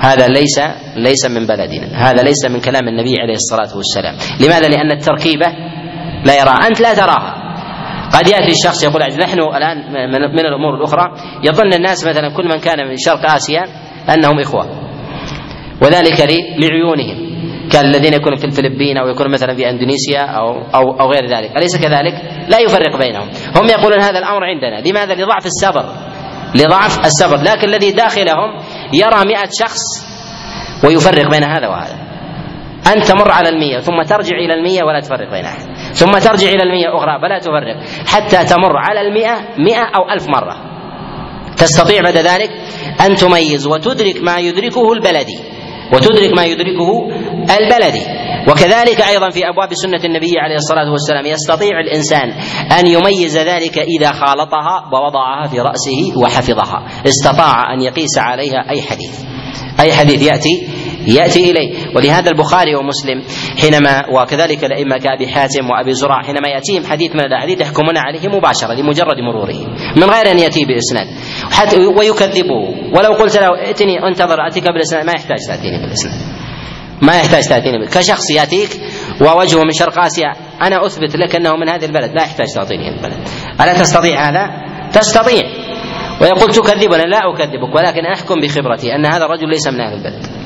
هذا 0.00 0.28
ليس 0.28 0.60
ليس 0.96 1.26
من 1.26 1.46
بلدنا 1.46 2.10
هذا 2.10 2.22
ليس 2.22 2.44
من 2.50 2.60
كلام 2.60 2.88
النبي 2.88 3.14
عليه 3.20 3.34
الصلاة 3.34 3.76
والسلام. 3.76 4.14
لماذا؟ 4.40 4.68
لأن 4.68 4.92
التركيبة 4.92 5.46
لا 6.24 6.40
يراها. 6.40 6.66
أنت 6.66 6.80
لا 6.80 6.94
تراها. 6.94 7.34
قد 8.14 8.28
يأتي 8.28 8.50
الشخص 8.50 8.84
يقول 8.84 9.02
نحن 9.20 9.40
الآن 9.40 9.92
من 10.32 10.46
الأمور 10.46 10.74
الأخرى 10.74 11.12
يظن 11.44 11.72
الناس 11.72 12.06
مثلا 12.06 12.28
كل 12.36 12.48
من 12.48 12.58
كان 12.58 12.88
من 12.88 12.96
شرق 12.96 13.30
آسيا 13.30 13.64
أنهم 14.14 14.40
إخوة. 14.40 14.88
وذلك 15.82 16.20
لعيونهم. 16.58 17.28
كالذين 17.72 18.14
يكونوا 18.14 18.38
في 18.38 18.44
الفلبين 18.44 18.96
أو 18.96 19.08
يكونوا 19.08 19.32
مثلا 19.32 19.54
في 19.54 19.70
إندونيسيا 19.70 20.20
أو 20.20 20.52
أو 20.74 21.00
أو 21.00 21.10
غير 21.12 21.36
ذلك، 21.36 21.56
أليس 21.56 21.76
كذلك؟ 21.76 22.14
لا 22.48 22.58
يفرق 22.58 22.96
بينهم، 22.98 23.28
هم 23.56 23.66
يقولون 23.66 24.00
هذا 24.00 24.18
الأمر 24.18 24.44
عندنا، 24.44 24.80
لماذا؟ 24.88 25.14
لضعف 25.14 25.46
الصبر 25.46 25.84
لضعف 26.54 27.06
الصبر، 27.06 27.42
لكن 27.42 27.68
الذي 27.68 27.90
داخلهم 27.92 28.58
يرى 28.92 29.24
مئة 29.26 29.50
شخص 29.60 29.80
ويفرق 30.84 31.30
بين 31.30 31.44
هذا 31.44 31.68
وهذا. 31.68 32.08
أن 32.96 33.02
تمر 33.02 33.30
على 33.30 33.48
المية 33.48 33.78
ثم 33.78 34.02
ترجع 34.02 34.36
إلى 34.36 34.54
المية 34.54 34.82
ولا 34.82 35.00
تفرق 35.00 35.30
بين 35.30 35.44
أحد 35.44 35.76
ثم 35.92 36.10
ترجع 36.10 36.48
إلى 36.48 36.62
المية 36.62 36.96
أخرى 36.96 37.20
فلا 37.22 37.38
تفرق. 37.38 37.76
حتى 38.06 38.54
تمر 38.54 38.76
على 38.76 39.00
المئة 39.00 39.36
مئة 39.58 39.82
أو 39.82 40.10
ألف 40.10 40.28
مرة. 40.28 40.56
تستطيع 41.56 42.02
بعد 42.02 42.16
ذلك 42.16 42.50
أن 43.06 43.14
تميز 43.14 43.66
وتدرك 43.66 44.22
ما 44.22 44.38
يدركه 44.38 44.92
البلدي. 44.92 45.57
وتدرك 45.92 46.36
ما 46.36 46.44
يدركه 46.44 47.08
البلدي. 47.60 48.02
وكذلك 48.50 49.00
أيضا 49.00 49.30
في 49.30 49.48
أبواب 49.48 49.74
سنة 49.74 50.04
النبي 50.04 50.38
عليه 50.38 50.54
الصلاة 50.54 50.90
والسلام 50.90 51.26
يستطيع 51.26 51.80
الإنسان 51.80 52.32
أن 52.78 52.86
يميز 52.86 53.38
ذلك 53.38 53.78
إذا 53.78 54.12
خالطها 54.12 54.90
ووضعها 54.92 55.46
في 55.46 55.60
رأسه 55.60 56.20
وحفظها. 56.22 56.86
استطاع 57.06 57.74
أن 57.74 57.80
يقيس 57.82 58.18
عليها 58.18 58.70
أي 58.70 58.82
حديث. 58.82 59.20
أي 59.80 59.92
حديث 59.92 60.22
يأتي 60.22 60.68
يأتي 61.16 61.50
إليه. 61.50 61.96
ولهذا 61.96 62.30
البخاري 62.30 62.74
ومسلم 62.74 63.22
حينما 63.60 64.04
وكذلك 64.08 64.64
الأئمة 64.64 64.98
كأبي 64.98 65.28
حاتم 65.28 65.70
وأبي 65.70 65.92
زرع 65.92 66.22
حينما 66.22 66.48
يأتيهم 66.48 66.84
حديث 66.84 67.14
من 67.14 67.20
الأحاديث 67.20 67.60
يحكمون 67.60 67.96
عليه 67.96 68.28
مباشرة 68.28 68.74
لمجرد 68.74 69.16
مروره 69.28 69.66
من 69.96 70.04
غير 70.04 70.30
أن 70.30 70.38
يأتي 70.38 70.64
بإسناد. 70.64 71.06
حتى 71.50 71.86
ويكذبه. 71.86 72.60
ولو 72.96 73.12
قلت 73.12 73.36
له 73.36 73.48
ائتني 73.66 74.08
انتظر 74.08 74.46
أتيك 74.46 74.64
بالإسناد. 74.64 75.06
ما 75.06 75.12
يحتاج 75.12 75.38
تأتيني 75.48 75.78
بالإسناد. 75.78 76.14
ما 77.02 77.16
يحتاج 77.16 77.48
تأتيني 77.48 77.86
كشخص 77.86 78.30
يأتيك 78.30 78.80
ووجهه 79.20 79.62
من 79.62 79.72
شرق 79.72 79.98
آسيا 79.98 80.32
أنا 80.62 80.86
أثبت 80.86 81.16
لك 81.16 81.36
أنه 81.36 81.56
من 81.56 81.68
هذه 81.68 81.84
البلد. 81.84 82.12
لا 82.14 82.22
يحتاج 82.22 82.46
تعطيني 82.54 82.88
البلد. 82.88 83.28
ألا 83.60 83.72
تستطيع 83.72 84.28
هذا؟ 84.28 84.50
تستطيع. 84.92 85.44
ويقول 86.20 86.50
تكذبنا؟ 86.50 87.02
لا 87.02 87.18
أكذبك 87.34 87.74
ولكن 87.74 88.06
أحكم 88.06 88.34
بخبرتي 88.40 88.94
أن 88.94 89.06
هذا 89.06 89.24
الرجل 89.24 89.48
ليس 89.48 89.68
من 89.68 89.80
أهل 89.80 89.94
البلد. 89.94 90.37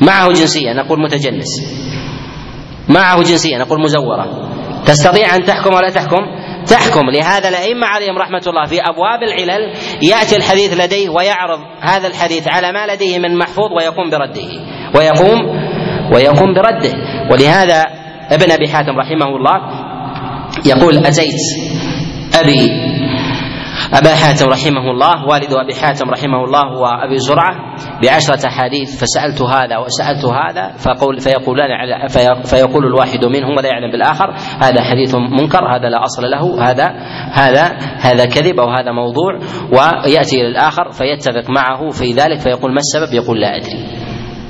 معه 0.00 0.32
جنسية 0.32 0.72
نقول 0.72 1.02
متجنس. 1.02 1.48
معه 2.88 3.22
جنسية 3.22 3.58
نقول 3.58 3.80
مزورة. 3.80 4.50
تستطيع 4.86 5.34
أن 5.36 5.44
تحكم 5.44 5.74
ولا 5.74 5.90
تحكم؟ 5.90 6.22
تحكم. 6.66 7.10
لهذا 7.10 7.48
الأئمة 7.48 7.86
عليهم 7.86 8.18
رحمة 8.18 8.42
الله 8.46 8.64
في 8.64 8.80
أبواب 8.80 9.22
العلل 9.22 9.72
يأتي 10.02 10.36
الحديث 10.36 10.80
لديه 10.80 11.08
ويعرض 11.08 11.58
هذا 11.80 12.06
الحديث 12.06 12.48
على 12.48 12.72
ما 12.72 12.86
لديه 12.94 13.18
من 13.18 13.38
محفوظ 13.38 13.72
ويقوم 13.76 14.10
برده. 14.10 14.48
ويقوم 14.94 15.38
ويقوم 16.14 16.54
برده. 16.54 16.92
ولهذا 17.30 17.84
ابن 18.30 18.50
أبي 18.50 18.68
حاتم 18.68 18.98
رحمه 18.98 19.36
الله 19.36 19.86
يقول 20.66 21.06
أتيت 21.06 21.40
أبي 22.34 22.70
أبا 23.92 24.14
حاتم 24.14 24.46
رحمه 24.46 24.90
الله 24.90 25.26
والد 25.28 25.52
أبي 25.52 25.74
حاتم 25.74 26.10
رحمه 26.10 26.44
الله 26.44 26.78
وأبي 26.78 27.18
زرعة 27.18 27.54
بعشرة 28.02 28.48
أحاديث 28.48 29.04
فسألت 29.04 29.42
هذا 29.42 29.78
وسألت 29.78 30.24
هذا 30.24 30.72
فقول 30.76 31.20
فيقولان 31.20 32.08
فيقول 32.44 32.86
الواحد 32.86 33.24
منهم 33.24 33.56
ولا 33.56 33.68
يعلم 33.68 33.90
بالآخر 33.92 34.34
هذا 34.62 34.82
حديث 34.82 35.14
منكر 35.14 35.76
هذا 35.76 35.88
لا 35.88 36.04
أصل 36.04 36.22
له 36.22 36.70
هذا 36.70 36.86
هذا 37.32 37.76
هذا 37.98 38.24
كذب 38.24 38.60
أو 38.60 38.70
هذا 38.70 38.92
موضوع 38.92 39.38
ويأتي 39.72 40.36
إلى 40.36 40.48
الآخر 40.48 40.90
فيتفق 40.90 41.50
معه 41.50 41.90
في 41.90 42.12
ذلك 42.12 42.40
فيقول 42.40 42.72
ما 42.72 42.78
السبب؟ 42.78 43.14
يقول 43.14 43.40
لا 43.40 43.56
أدري. 43.56 43.78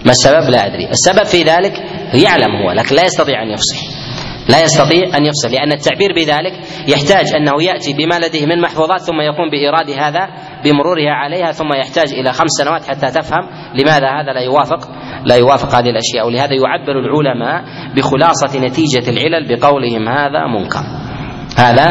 ما 0.05 0.11
السبب؟ 0.11 0.51
لا 0.51 0.66
أدري. 0.66 0.90
السبب 0.90 1.25
في 1.25 1.42
ذلك 1.42 1.72
يعلم 2.14 2.57
هو 2.62 2.72
لكن 2.72 2.96
لا 2.96 3.05
يستطيع 3.05 3.42
أن 3.42 3.51
يفصح. 3.51 4.06
لا 4.48 4.62
يستطيع 4.62 5.16
أن 5.18 5.26
يفصل 5.26 5.48
لأن 5.52 5.72
التعبير 5.72 6.12
بذلك 6.16 6.52
يحتاج 6.88 7.35
أنه 7.35 7.62
يأتي 7.62 7.92
بما 7.92 8.26
لديه 8.26 8.46
من 8.46 8.61
محفوظات 8.61 9.00
ثم 9.00 9.20
يقوم 9.20 9.50
بإيراد 9.50 9.90
هذا 9.90 10.28
بمرورها 10.64 11.11
عليها 11.11 11.52
ثم 11.52 11.72
يحتاج 11.72 12.12
إلى 12.12 12.32
خمس 12.32 12.50
سنوات 12.50 12.85
حتى 12.85 13.20
تفهم 13.20 13.42
لماذا 13.74 14.09
هذا 14.09 14.32
لا 14.32 14.40
يوافق 14.40 14.88
لا 15.24 15.37
يوافق 15.37 15.74
هذه 15.74 15.90
الأشياء. 15.90 16.26
ولهذا 16.26 16.54
يعبر 16.54 16.98
العلماء 16.98 17.64
بخلاصة 17.96 18.61
نتيجة 18.61 19.11
العلل 19.11 19.48
بقولهم 19.48 20.09
هذا 20.09 20.46
منكر. 20.46 20.82
هذا 21.59 21.87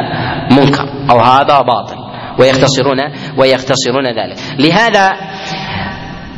منكر 0.51 1.11
أو 1.11 1.19
هذا 1.19 1.61
باطل. 1.61 1.95
ويختصرون 2.39 2.99
ويختصرون 3.37 4.07
ذلك. 4.07 4.37
لهذا 4.59 5.11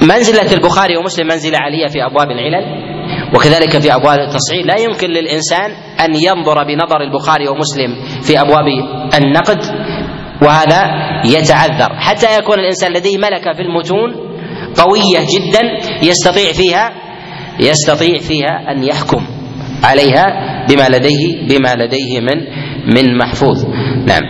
منزلة 0.01 0.53
البخاري 0.53 0.97
ومسلم 0.97 1.27
منزلة 1.27 1.57
عالية 1.57 1.87
في 1.87 2.05
أبواب 2.05 2.27
العلل. 2.31 2.96
وكذلك 3.35 3.77
في 3.79 3.95
أبواب 3.95 4.19
التصحيح 4.19 4.65
لا 4.65 4.77
يمكن 4.79 5.07
للإنسان 5.09 5.71
أن 5.99 6.15
ينظر 6.15 6.63
بنظر 6.63 7.01
البخاري 7.01 7.47
ومسلم 7.47 7.95
في 8.21 8.41
أبواب 8.41 8.65
النقد 9.21 9.57
وهذا 10.41 10.81
يتعذر. 11.25 11.95
حتى 11.99 12.37
يكون 12.39 12.59
الإنسان 12.59 12.93
لديه 12.93 13.17
ملكة 13.17 13.53
في 13.53 13.61
المتون 13.61 14.11
قوية 14.75 15.19
جدا 15.19 15.61
يستطيع 16.03 16.51
فيها 16.53 16.91
يستطيع 17.59 18.17
فيها 18.17 18.71
أن 18.71 18.83
يحكم 18.83 19.23
عليها 19.83 20.25
بما 20.69 20.89
لديه 20.97 21.47
بما 21.49 21.75
لديه 21.75 22.19
من 22.19 22.37
من 22.95 23.17
محفوظ. 23.17 23.65
نعم. 24.07 24.23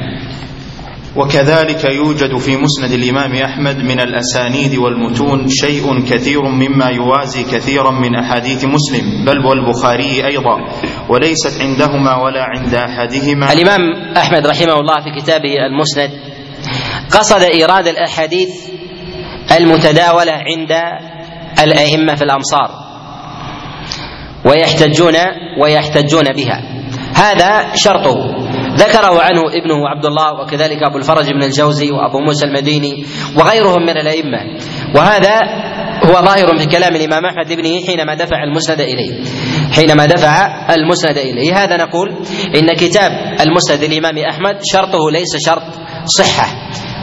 وكذلك 1.17 1.83
يوجد 1.83 2.37
في 2.37 2.57
مسند 2.57 2.91
الإمام 2.91 3.35
أحمد 3.35 3.77
من 3.77 3.99
الأسانيد 3.99 4.75
والمتون 4.75 5.47
شيء 5.49 6.05
كثير 6.05 6.41
مما 6.41 6.89
يوازي 6.89 7.43
كثيرا 7.43 7.91
من 7.91 8.15
أحاديث 8.15 8.65
مسلم 8.65 9.25
بل 9.25 9.45
والبخاري 9.45 10.25
أيضا 10.27 10.57
وليست 11.09 11.61
عندهما 11.61 12.15
ولا 12.15 12.43
عند 12.43 12.73
أحدهما. 12.73 13.53
الإمام 13.53 13.81
أحمد 14.17 14.47
رحمه 14.47 14.79
الله 14.79 14.95
في 15.03 15.21
كتابه 15.21 15.53
المسند 15.69 16.11
قصد 17.11 17.41
إيراد 17.41 17.87
الأحاديث 17.87 18.49
المتداولة 19.59 20.31
عند 20.31 20.71
الأئمة 21.63 22.15
في 22.15 22.21
الأمصار 22.21 22.69
ويحتجون 24.45 25.15
ويحتجون 25.61 26.23
بها. 26.35 26.61
هذا 27.15 27.75
شرطه. 27.75 28.46
ذكره 28.77 29.21
عنه 29.21 29.41
ابنه 29.41 29.87
عبد 29.87 30.05
الله 30.05 30.41
وكذلك 30.41 30.83
أبو 30.83 30.97
الفرج 30.97 31.31
بن 31.31 31.43
الجوزي 31.43 31.91
وأبو 31.91 32.19
موسى 32.19 32.45
المديني 32.45 33.05
وغيرهم 33.37 33.81
من 33.81 33.97
الأئمة. 33.97 34.39
وهذا 34.95 35.35
هو 36.05 36.13
ظاهر 36.13 36.57
في 36.57 36.65
كلام 36.65 36.95
الإمام 36.95 37.25
أحمد 37.25 37.51
ابنه 37.51 37.85
حينما 37.85 38.15
دفع 38.15 38.43
المسند 38.43 38.81
إليه. 38.81 39.23
حينما 39.75 40.05
دفع 40.05 40.65
المسند 40.75 41.17
إليه. 41.17 41.63
هذا 41.63 41.77
نقول 41.77 42.09
إن 42.55 42.75
كتاب 42.75 43.11
المسند 43.41 43.83
الامام 43.83 44.17
أحمد 44.17 44.59
شرطه 44.63 45.11
ليس 45.11 45.35
شرط 45.45 45.63
صحة 46.05 46.47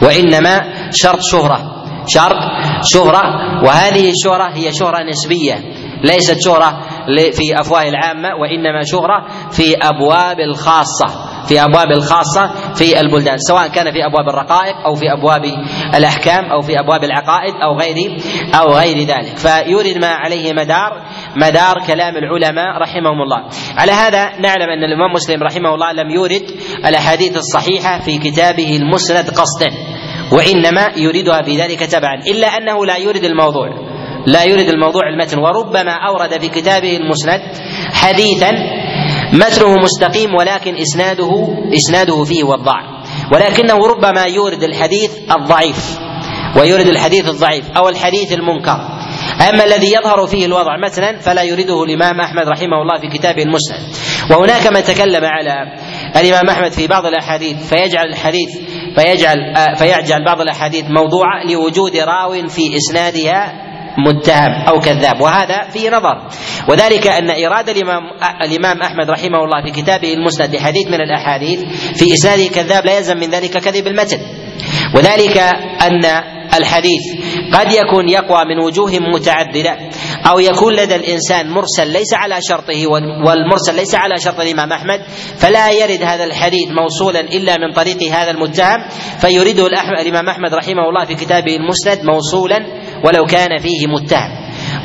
وإنما 0.03 0.61
شرط 0.91 1.21
شهرة. 1.21 1.75
شرط 2.07 2.37
شهرة 2.83 3.23
وهذه 3.65 4.11
الشهرة 4.11 4.53
هي 4.55 4.73
شهرة 4.73 5.03
نسبية 5.09 5.65
ليست 6.05 6.37
شهرة 6.41 6.81
في 7.33 7.61
أفواه 7.61 7.89
العامة 7.89 8.29
وإنما 8.41 8.83
شهره 8.85 9.27
في 9.51 9.75
أبواب 9.83 10.41
الخاصة 10.41 11.35
في 11.49 11.65
أبواب 11.65 11.91
الخاصة 11.91 12.47
في 12.75 13.01
البلدان 13.01 13.39
سواء 13.39 13.69
كان 13.69 13.93
في 13.93 14.07
أبواب 14.07 14.29
الرقائق 14.29 14.77
أو 14.87 14.95
في 14.95 15.13
أبواب 15.13 15.45
الأحكام 15.95 16.45
أو 16.45 16.61
في 16.61 16.81
أبواب 16.81 17.05
العقائد 17.05 17.55
أو 17.63 17.79
غير 17.79 18.19
أو 18.55 18.73
غير 18.73 18.99
ذلك. 18.99 19.37
فيورد 19.37 19.99
ما 19.99 20.07
عليه 20.07 20.53
مدار 20.53 21.03
مدار 21.37 21.75
كلام 21.87 22.17
العلماء 22.17 22.79
رحمهم 22.83 23.23
الله. 23.23 23.45
على 23.77 23.93
هذا 23.93 24.25
نعلم 24.41 24.71
أن 24.71 24.85
الإمام 24.85 25.13
مسلم 25.13 25.43
رحمه 25.43 25.75
الله 25.75 25.93
لم 25.93 26.11
يورد 26.11 26.43
الأحاديث 26.87 27.37
الصحيحة 27.37 27.99
في 27.99 28.19
كتابه 28.19 28.77
المسند 28.77 29.31
قصدا 29.31 29.71
وإنما 30.33 30.91
يريدها 30.97 31.43
في 31.43 31.57
ذلك 31.57 31.81
تبعا 31.81 32.15
إلا 32.15 32.47
أنه 32.47 32.87
لا 32.87 32.97
يورد 32.97 33.25
الموضوع. 33.25 33.94
لا 34.27 34.43
يورد 34.43 34.69
الموضوع 34.69 35.03
المتن. 35.09 35.39
وربما 35.39 35.93
أورد 36.09 36.41
في 36.41 36.49
كتابه 36.49 36.97
المسند 36.97 37.41
حديثا 37.93 38.51
متنه 39.33 39.77
مستقيم 39.77 40.35
ولكن 40.35 40.77
إسناده 40.77 41.31
إسناده 41.75 42.25
فيه 42.25 42.45
وضع 42.45 42.77
ولكنه 43.33 43.87
ربما 43.87 44.25
يورد 44.25 44.63
الحديث 44.63 45.11
الضعيف 45.41 45.99
ويورد 46.57 46.87
الحديث 46.87 47.29
الضعيف 47.29 47.71
أو 47.77 47.89
الحديث 47.89 48.33
المنكر. 48.33 48.79
أما 49.51 49.65
الذي 49.65 49.93
يظهر 49.93 50.27
فيه 50.27 50.47
الوضع 50.47 50.77
مثلا 50.85 51.19
فلا 51.19 51.43
يريده 51.43 51.85
الإمام 51.85 52.21
أحمد 52.21 52.49
رحمه 52.49 52.83
الله 52.83 53.01
في 53.01 53.19
كتابه 53.19 53.43
المسند. 53.43 53.81
وهناك 54.31 54.67
من 54.67 54.83
تكلم 54.83 55.25
على 55.25 55.55
الإمام 56.17 56.49
أحمد 56.51 56.73
في 56.73 56.87
بعض 56.87 57.07
الأحاديث 57.07 57.69
فيجعل 57.69 58.07
الحديث 58.07 58.51
فيجعل 58.97 59.37
فيجعل 59.77 60.25
بعض 60.25 60.41
الأحاديث 60.41 60.85
موضوعة 60.85 61.45
لوجود 61.51 61.97
راو 61.97 62.49
في 62.49 62.77
إسنادها 62.77 63.74
متهم 63.99 64.69
أو 64.69 64.81
كذاب 64.81 65.21
وهذا 65.21 65.71
فيه 65.73 65.91
نظر. 65.91 66.29
وذلك 66.69 67.07
أن 67.07 67.31
ايراد 67.31 67.69
الامام 67.69 68.03
الإمام 68.43 68.83
أحمد 68.83 69.11
رحمه 69.11 69.45
الله 69.45 69.63
في 69.65 69.83
كتابه 69.83 70.15
المسند 70.15 70.55
لحديث 70.55 70.87
من 70.87 71.01
الأحاديث 71.01 71.61
في 71.95 72.15
اسناده 72.15 72.47
كذاب 72.47 72.87
لا 72.87 72.97
يلزم 72.97 73.17
من 73.17 73.31
ذلك 73.31 73.59
كذب 73.59 73.87
المتن. 73.87 74.19
وذلك 74.95 75.39
أن 75.83 76.05
الحديث 76.57 77.03
قد 77.53 77.73
يكون 77.73 78.09
يقوى 78.09 78.45
من 78.45 78.59
وجوه 78.59 78.91
متعددة 79.15 79.77
أو 80.31 80.39
يكون 80.39 80.73
لدى 80.73 80.95
الإنسان 80.97 81.51
مرسل 81.51 81.93
ليس 81.93 82.15
على 82.15 82.39
شرطه 82.49 82.87
والمرسل 83.27 83.77
ليس 83.77 83.95
على 83.95 84.19
شرط 84.19 84.41
الإمام 84.41 84.73
أحمد 84.73 85.01
فلا 85.37 85.71
يرد 85.71 86.03
هذا 86.03 86.25
الحديث 86.25 86.69
موصولا 86.81 87.21
إلا 87.21 87.57
من 87.57 87.73
طريق 87.73 88.03
هذا 88.03 88.31
المتهم 88.31 88.89
فيريده 89.21 89.67
الإمام 90.01 90.29
أحمد 90.29 90.55
رحمه 90.55 90.89
الله 90.89 91.05
في 91.05 91.15
كتابه 91.15 91.57
المسند 91.57 92.05
موصولا 92.05 92.84
ولو 93.05 93.27
كان 93.27 93.59
فيه 93.59 93.87
متهم. 93.87 94.31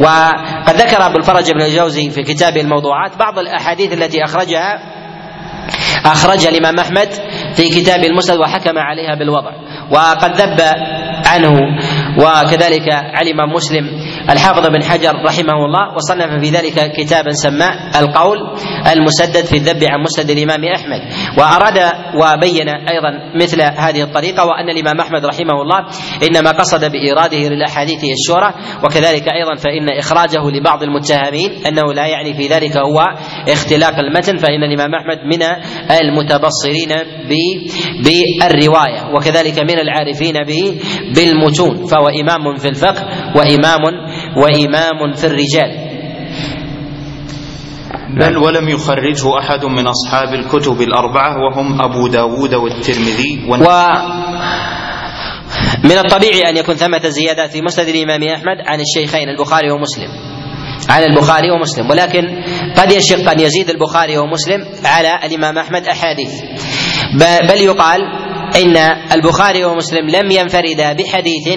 وقد 0.01 0.75
ذكر 0.75 1.05
أبو 1.05 1.17
الفرج 1.17 1.51
بن 1.51 1.61
الجوزي 1.61 2.09
في 2.09 2.23
كتابه 2.23 2.61
الموضوعات 2.61 3.17
بعض 3.17 3.39
الأحاديث 3.39 3.93
التي 3.93 4.23
أخرجها 4.23 4.79
أخرج 6.05 6.47
الإمام 6.47 6.79
أحمد 6.79 7.09
في 7.55 7.69
كتاب 7.69 8.03
المسند 8.03 8.39
وحكم 8.39 8.77
عليها 8.77 9.15
بالوضع. 9.15 9.51
وقد 9.91 10.41
ذب 10.41 10.61
عنه 11.25 11.53
وكذلك 12.17 12.89
علم 12.93 13.53
مسلم 13.55 13.85
الحافظ 14.29 14.67
بن 14.67 14.83
حجر 14.83 15.13
رحمه 15.25 15.65
الله 15.65 15.95
وصنف 15.95 16.39
في 16.43 16.49
ذلك 16.49 16.91
كتابا 16.97 17.31
سماه 17.31 17.99
القول 17.99 18.37
المسدد 18.93 19.45
في 19.45 19.57
الذب 19.57 19.83
عن 19.83 20.03
مسند 20.03 20.29
الإمام 20.29 20.65
أحمد. 20.65 21.01
وأراد 21.37 21.77
وبين 22.15 22.69
أيضا 22.69 23.11
مثل 23.41 23.61
هذه 23.61 24.01
الطريقة 24.03 24.45
وأن 24.45 24.69
الإمام 24.69 24.99
أحمد 24.99 25.25
رحمه 25.25 25.61
الله 25.61 25.79
إنما 26.29 26.51
قصد 26.51 26.91
بايراده 26.91 27.37
للأحاديث 27.49 28.03
الشهره 28.03 28.53
وكذلك 28.83 29.27
أيضا 29.27 29.55
فإن 29.55 29.89
إخراجه 29.99 30.49
لبعض 30.59 30.83
المتهمين 30.83 31.51
أنه 31.67 31.93
لا 31.93 32.07
يعني 32.07 32.33
في 32.33 32.47
ذلك 32.47 32.77
هو 32.77 33.03
اختلاق 33.49 33.99
المتن 33.99 34.37
فإن 34.37 34.63
الإمام 34.63 34.95
أحمد 34.95 35.17
من 35.25 35.43
المتبصرين 36.01 36.89
بالرواية 38.03 39.15
وكذلك 39.15 39.59
من 39.59 39.79
العارفين 39.79 40.33
بالمتون. 41.15 41.85
فهو 41.85 42.07
إمام 42.21 42.55
في 42.55 42.67
الفقه 42.67 43.07
وإمام 43.35 43.79
وإمام 44.37 45.13
في 45.15 45.27
الرجال. 45.27 45.89
بل 48.19 48.37
ولم 48.37 48.69
يخرجه 48.69 49.39
أحد 49.39 49.65
من 49.65 49.87
أصحاب 49.87 50.33
الكتب 50.33 50.81
الأربعة 50.81 51.37
وهم 51.37 51.81
أبو 51.81 52.07
داود 52.07 52.53
والترمذي 52.53 53.45
و 53.49 53.55
من 55.83 55.97
الطبيعي 55.97 56.49
أن 56.49 56.57
يكون 56.57 56.75
ثمة 56.75 57.09
زيادات 57.09 57.51
في 57.51 57.61
مسند 57.61 57.87
الإمام 57.87 58.23
أحمد 58.23 58.57
عن 58.67 58.79
الشيخين 58.79 59.29
البخاري 59.29 59.71
ومسلم. 59.71 60.09
عن 60.89 61.03
البخاري 61.03 61.51
ومسلم. 61.51 61.89
ولكن 61.89 62.21
قد 62.77 62.91
يشق 62.91 63.31
أن 63.31 63.39
يزيد 63.39 63.69
البخاري 63.69 64.17
ومسلم 64.17 64.65
على 64.85 65.19
الإمام 65.25 65.57
أحمد 65.57 65.87
أحاديث. 65.87 66.41
بل 67.49 67.61
يقال 67.61 68.01
إن 68.55 68.77
البخاري 69.11 69.65
ومسلم 69.65 70.09
لم 70.09 70.31
ينفردا 70.31 70.93
بحديث 70.93 71.47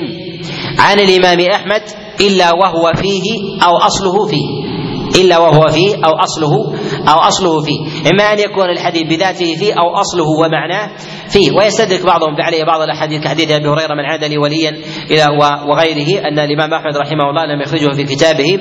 عن 0.78 1.00
الإمام 1.00 1.40
أحمد 1.40 1.82
إلا 2.22 2.52
وهو 2.52 2.92
فيه 2.96 3.22
أو 3.64 3.76
أصله 3.76 4.26
فيه. 4.26 4.72
إلا 5.20 5.38
وهو 5.38 5.68
فيه 5.68 5.94
أو 5.94 6.12
أصله 6.12 6.74
أو 7.12 7.18
أصله 7.20 7.62
فيه. 7.62 8.10
إما 8.10 8.32
أن 8.32 8.38
يكون 8.38 8.70
الحديث 8.70 9.02
بذاته 9.02 9.54
فيه 9.54 9.72
أو 9.72 10.00
أصله 10.00 10.24
ومعناه 10.44 10.90
فيه. 11.28 11.52
ويستدرك 11.52 12.06
بعضهم 12.06 12.36
عليه 12.38 12.64
بعض 12.64 12.80
الأحاديث 12.80 13.22
كحديث 13.24 13.50
أبي 13.50 13.68
هريرة 13.68 13.94
من 13.94 14.04
عاد 14.10 14.24
لي 14.24 14.38
وليا 14.38 14.70
إلى 15.10 15.26
وغيره 15.68 16.20
أن 16.28 16.38
الإمام 16.38 16.74
أحمد 16.74 16.96
رحمه 16.96 17.30
الله 17.30 17.44
لم 17.54 17.60
يخرجه 17.60 17.92
في 17.94 18.04
كتابه 18.04 18.58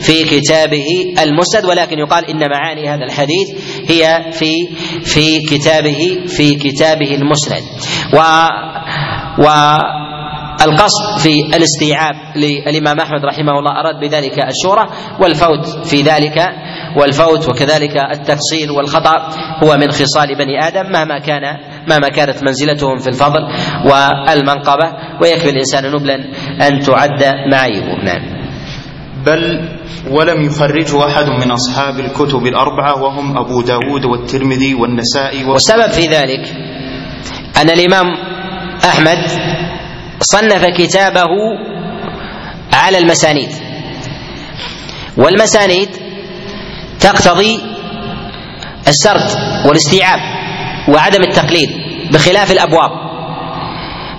في 0.00 0.24
كتابه 0.24 0.86
المسند 1.22 1.64
ولكن 1.64 1.98
يقال 1.98 2.30
إن 2.30 2.50
معاني 2.50 2.88
هذا 2.88 3.04
الحديث 3.04 3.48
هي 3.88 4.32
في 4.32 4.52
في 5.04 5.40
كتابه 5.40 6.18
في 6.26 6.54
كتابه 6.54 7.14
المسند. 7.14 7.62
و 8.14 8.18
و 9.38 9.48
القصد 10.62 11.18
في 11.18 11.56
الاستيعاب 11.56 12.14
للإمام 12.36 13.00
أحمد 13.00 13.24
رحمه 13.24 13.52
الله 13.58 13.70
أراد 13.80 14.00
بذلك 14.00 14.38
الشهره 14.38 14.90
والفوت 15.20 15.66
في 15.86 16.02
ذلك 16.02 16.48
والفوت 16.96 17.48
وكذلك 17.48 17.96
التقصير 18.12 18.72
والخطأ 18.72 19.28
هو 19.64 19.76
من 19.76 19.90
خصال 19.90 20.34
بني 20.38 20.66
آدم 20.68 20.92
مهما 20.92 21.18
كان 21.18 21.42
مهما 21.88 22.08
كانت 22.08 22.42
منزلتهم 22.44 22.96
في 22.96 23.08
الفضل 23.08 23.40
والمنقبة 23.84 24.92
ويكفي 25.22 25.50
الإنسان 25.50 25.92
نبلا 25.92 26.14
أن 26.68 26.78
تعد 26.80 27.24
معايبه 27.52 28.04
نعم 28.04 28.42
بل 29.26 29.68
ولم 30.10 30.42
يخرجه 30.44 31.06
أحد 31.06 31.26
من 31.30 31.50
أصحاب 31.50 31.98
الكتب 32.00 32.46
الأربعة 32.46 33.02
وهم 33.02 33.38
أبو 33.38 33.62
داود 33.62 34.04
والترمذي 34.04 34.74
والنسائي 34.74 35.44
والسبب 35.44 35.90
في 35.90 36.06
ذلك 36.06 36.46
أن 37.62 37.70
الإمام 37.70 38.06
أحمد 38.84 39.18
صنف 40.22 40.64
كتابه 40.76 41.30
على 42.72 42.98
المسانيد. 42.98 43.50
والمسانيد 45.16 45.88
تقتضي 47.00 47.60
السرد 48.88 49.30
والاستيعاب 49.66 50.20
وعدم 50.88 51.22
التقليد 51.22 51.70
بخلاف 52.12 52.52
الأبواب. 52.52 52.90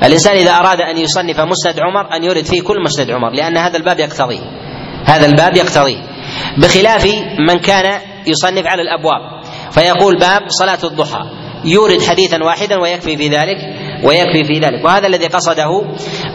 الإنسان 0.04 0.36
إذا 0.36 0.52
أراد 0.52 0.82
أن 0.82 0.98
يصنف 0.98 1.40
مسند 1.40 1.80
عمر 1.80 2.16
أن 2.16 2.24
يرد 2.24 2.46
فيه 2.46 2.62
كل 2.62 2.84
مسند 2.86 3.12
عمر 3.12 3.30
لأن 3.30 3.58
هذا 3.58 3.78
الباب 3.78 4.00
يقتضيه. 4.00 4.42
هذا 5.06 5.26
الباب 5.26 5.58
يقتضيه. 5.58 5.98
بخلاف 6.58 7.06
من 7.48 7.60
كان 7.60 8.02
يصنف 8.28 8.68
على 8.68 8.82
الأبواب. 8.82 9.44
فيقول 9.72 10.20
باب 10.20 10.42
صلاة 10.48 10.80
الضحى. 10.84 11.43
يورد 11.66 12.02
حديثا 12.02 12.44
واحدا 12.44 12.78
ويكفي 12.78 13.18
في 13.18 13.28
ذلك 13.28 13.58
ويكفي 14.04 14.44
في 14.44 14.60
ذلك. 14.60 14.86
وهذا 14.86 15.08
الذي 15.08 15.28
قصده 15.28 15.70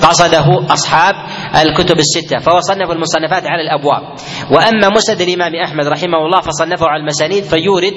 قصده 0.02 0.72
أصحاب 0.72 1.14
الكتب 1.62 1.98
الستة 1.98 2.38
فهو 2.38 2.60
صنف 2.60 2.90
المصنفات 2.90 3.42
على 3.46 3.62
الأبواب. 3.62 4.02
وأما 4.50 4.88
مسند 4.88 5.20
الإمام 5.20 5.54
أحمد 5.54 5.86
رحمه 5.86 6.18
الله 6.26 6.40
فصنفه 6.40 6.86
على 6.86 7.00
المسانيد 7.00 7.44
فيورد 7.44 7.94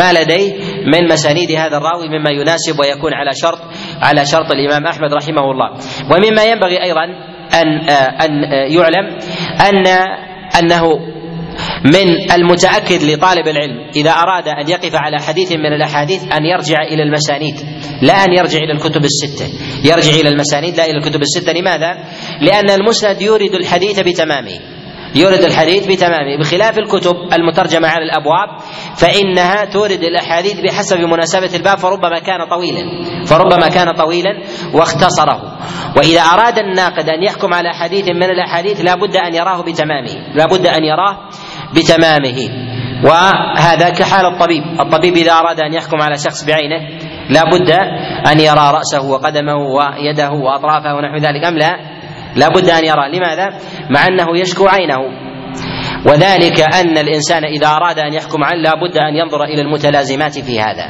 ما 0.00 0.12
لديه 0.12 0.52
من 0.86 1.12
مسانيد 1.12 1.50
هذا 1.50 1.76
الراوي 1.76 2.08
مما 2.08 2.30
يناسب 2.30 2.80
ويكون 2.80 3.14
على 3.14 3.30
شرط 3.34 3.60
على 4.02 4.24
شرط 4.24 4.50
الإمام 4.50 4.86
أحمد 4.86 5.12
رحمه 5.14 5.50
الله. 5.50 5.70
ومما 6.10 6.44
ينبغي 6.44 6.82
أيضا 6.82 7.04
أن 7.54 7.90
أن 8.20 8.30
يعلم 8.70 9.18
أن 9.68 9.86
أنه 10.58 10.82
من 11.84 12.32
المتأكد 12.32 13.02
لطالب 13.02 13.48
العلم 13.48 13.90
إذا 13.96 14.10
أراد 14.10 14.48
أن 14.48 14.68
يقف 14.68 14.94
على 14.94 15.20
حديث 15.20 15.52
من 15.52 15.72
الأحاديث 15.72 16.22
أن 16.22 16.44
يرجع 16.44 16.82
إلى 16.82 17.02
المسانيد 17.02 17.54
لا 18.02 18.12
أن 18.12 18.32
يرجع 18.32 18.58
إلى 18.58 18.72
الكتب 18.72 19.04
الستة. 19.04 19.46
يرجع 19.84 20.20
إلى 20.20 20.28
المسانيد 20.28 20.76
لا 20.76 20.84
إلى 20.84 20.98
الكتب 20.98 21.20
الستة. 21.22 21.52
لماذا؟ 21.52 22.04
لأن 22.40 22.70
المسند 22.70 23.22
يورد 23.22 23.54
الحديث 23.54 24.00
بتمامه. 24.00 24.60
يورد 25.14 25.44
الحديث 25.44 25.86
بتمامه. 25.86 26.38
بخلاف 26.40 26.78
الكتب 26.78 27.16
المترجمة 27.32 27.88
على 27.88 28.04
الأبواب 28.04 28.60
فإنها 28.96 29.64
تورد 29.64 30.02
الأحاديث 30.02 30.60
بحسب 30.60 31.00
مناسبة 31.00 31.56
الباب 31.56 31.78
فربما 31.78 32.18
كان 32.18 32.48
طويلا. 32.50 33.04
فربما 33.26 33.68
كان 33.68 33.92
طويلا 33.92 34.42
واختصره. 34.74 35.58
وإذا 35.96 36.20
أراد 36.20 36.58
الناقد 36.58 37.08
أن 37.08 37.22
يحكم 37.22 37.54
على 37.54 37.68
حديث 37.74 38.08
من 38.08 38.22
الأحاديث 38.22 38.80
لا 38.80 38.94
بد 38.94 39.16
أن 39.16 39.34
يراه 39.34 39.62
بتمامه. 39.62 40.34
لا 40.34 40.46
بد 40.46 40.66
أن 40.66 40.84
يراه 40.84 41.28
بتمامه. 41.74 42.38
وهذا 43.04 43.90
كحال 43.90 44.26
الطبيب. 44.26 44.62
الطبيب 44.80 45.16
إذا 45.16 45.32
أراد 45.32 45.60
أن 45.60 45.74
يحكم 45.74 45.96
على 46.02 46.18
شخص 46.18 46.44
بعينه 46.44 46.80
لا 47.30 47.44
بد 47.44 47.70
أن 48.32 48.40
يرى 48.40 48.72
رأسه 48.74 49.10
وقدمه 49.10 49.56
ويده 49.56 50.30
وأطرافه 50.30 50.94
ونحو 50.94 51.16
ذلك 51.16 51.44
أم 51.44 51.58
لا؟ 51.58 51.76
لا 52.36 52.48
بد 52.48 52.70
أن 52.70 52.84
يرى. 52.84 53.18
لماذا؟ 53.18 53.48
مع 53.90 54.06
أنه 54.06 54.38
يشكو 54.40 54.66
عينه. 54.66 54.98
وذلك 56.06 56.60
أن 56.60 56.98
الإنسان 56.98 57.44
إذا 57.44 57.66
أراد 57.66 57.98
أن 57.98 58.14
يحكم 58.14 58.44
عنه 58.44 58.62
لا 58.62 58.74
بد 58.74 58.96
أن 58.96 59.16
ينظر 59.16 59.44
إلى 59.44 59.62
المتلازمات 59.62 60.38
في 60.38 60.60
هذا. 60.60 60.86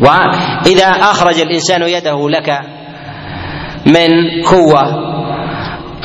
وإذا 0.00 0.86
أخرج 0.86 1.40
الإنسان 1.40 1.82
يده 1.82 2.30
لك 2.30 2.48
من 3.86 4.10
قوة 4.44 4.82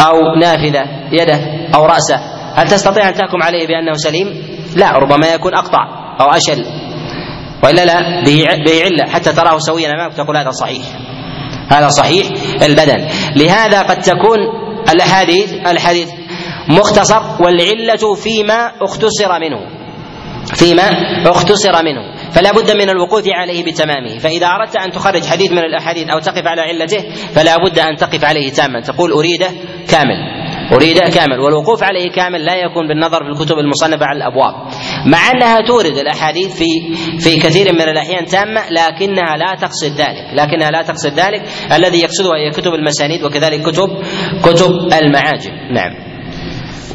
أو 0.07 0.35
نافذة 0.35 0.83
يده 1.11 1.39
أو 1.75 1.85
رأسه 1.85 2.40
هل 2.55 2.67
تستطيع 2.67 3.09
أن 3.09 3.13
تحكم 3.13 3.43
عليه 3.43 3.67
بأنه 3.67 3.93
سليم؟ 3.93 4.27
لا 4.75 4.91
ربما 4.91 5.27
يكون 5.33 5.55
أقطع 5.55 5.85
أو 6.21 6.25
أشل. 6.29 6.65
وإلا 7.63 7.85
لا 7.85 8.23
به 8.25 8.45
به 8.65 8.83
علة 8.83 9.11
حتى 9.11 9.33
تراه 9.33 9.57
سويا 9.57 9.89
أمامك 9.89 10.13
تقول 10.13 10.37
هذا 10.37 10.51
صحيح. 10.51 10.83
هذا 11.69 11.89
صحيح 11.89 12.27
البدن. 12.63 13.07
لهذا 13.35 13.81
قد 13.81 14.01
تكون 14.01 14.39
الأحاديث 14.89 15.53
الحديث 15.67 16.09
مختصر 16.67 17.21
والعلة 17.39 18.15
فيما 18.15 18.71
اختصر 18.81 19.39
منه. 19.39 19.59
فيما 20.45 20.89
اختصر 21.25 21.83
منه. 21.83 22.31
فلا 22.31 22.51
بد 22.51 22.71
من 22.71 22.89
الوقوف 22.89 23.23
عليه 23.27 23.63
بتمامه. 23.63 24.17
فإذا 24.17 24.47
أردت 24.47 24.75
أن 24.75 24.91
تخرج 24.91 25.25
حديث 25.25 25.51
من 25.51 25.59
الأحاديث 25.59 26.09
أو 26.09 26.19
تقف 26.19 26.47
على 26.47 26.61
علته 26.61 27.03
فلا 27.33 27.57
بد 27.57 27.79
أن 27.79 27.95
تقف 27.95 28.25
عليه 28.25 28.51
تاما. 28.51 28.81
تقول 28.81 29.11
أريده 29.11 29.51
كامل. 29.89 30.17
أريد 30.71 30.99
كامل 30.99 31.39
والوقوف 31.39 31.83
عليه 31.83 32.11
كامل 32.11 32.45
لا 32.45 32.55
يكون 32.55 32.87
بالنظر 32.87 33.23
في 33.23 33.29
الكتب 33.29 33.57
المصنفة 33.57 34.05
على 34.05 34.17
الأبواب. 34.17 34.53
مع 35.05 35.31
أنها 35.31 35.61
تورد 35.67 35.97
الأحاديث 35.97 36.57
في 36.57 36.95
في 37.19 37.39
كثير 37.39 37.73
من 37.73 37.81
الأحيان 37.81 38.25
تامة 38.25 38.61
لكنها 38.69 39.37
لا 39.37 39.55
تقصد 39.55 39.91
ذلك 39.97 40.25
لكنها 40.33 40.71
لا 40.71 40.81
تقصد 40.81 41.19
ذلك 41.19 41.41
الذي 41.73 41.99
يقصدها 41.99 42.37
هي 42.37 42.51
كتب 42.51 42.73
المسانيد 42.73 43.23
وكذلك 43.23 43.61
كتب 43.61 43.89
كتب 44.43 44.71
المعاجم. 45.03 45.51
نعم. 45.73 46.11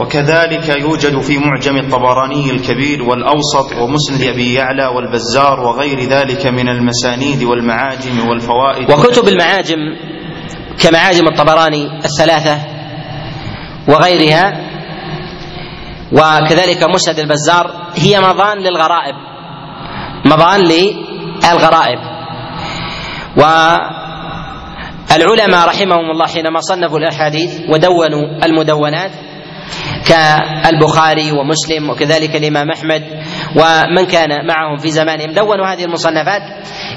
وكذلك 0.01 0.69
يوجد 0.69 1.21
في 1.21 1.39
معجم 1.39 1.77
الطبراني 1.77 2.51
الكبير 2.51 3.03
والأوسط 3.03 3.73
ومسند 3.83 4.29
أبي 4.29 4.55
يعلى 4.55 4.87
والبزار 4.87 5.61
وغير 5.61 6.01
ذلك 6.01 6.47
من 6.47 6.69
المسانيد 6.69 7.43
والمعاجم 7.43 8.29
والفوائد. 8.29 8.91
وكتب 8.91 9.29
المعاجم 9.29 9.77
كمعاجم 10.83 11.29
الطبراني 11.29 11.87
الثلاثة 12.05 12.76
وغيرها. 13.88 14.46
وكذلك 16.12 16.83
مسند 16.94 17.18
البزار 17.18 17.70
هي 17.96 18.20
مضان 18.20 18.59
للغرائب. 18.59 19.14
مضان 20.25 20.61
للغرائب. 20.61 21.99
والعلماء 25.11 25.68
رحمهم 25.68 26.11
الله 26.11 26.27
حينما 26.27 26.61
صنفوا 26.61 26.99
الأحاديث 26.99 27.61
ودونوا 27.70 28.44
المدونات 28.44 29.12
كالبخاري 30.07 31.33
ومسلم 31.33 31.90
وكذلك 31.90 32.37
الإمام 32.37 32.70
أحمد 32.70 33.02
ومن 33.57 34.07
كان 34.07 34.46
معهم 34.46 34.76
في 34.76 34.90
زمانهم. 34.90 35.33
دونوا 35.33 35.66
هذه 35.66 35.85
المصنفات. 35.85 36.42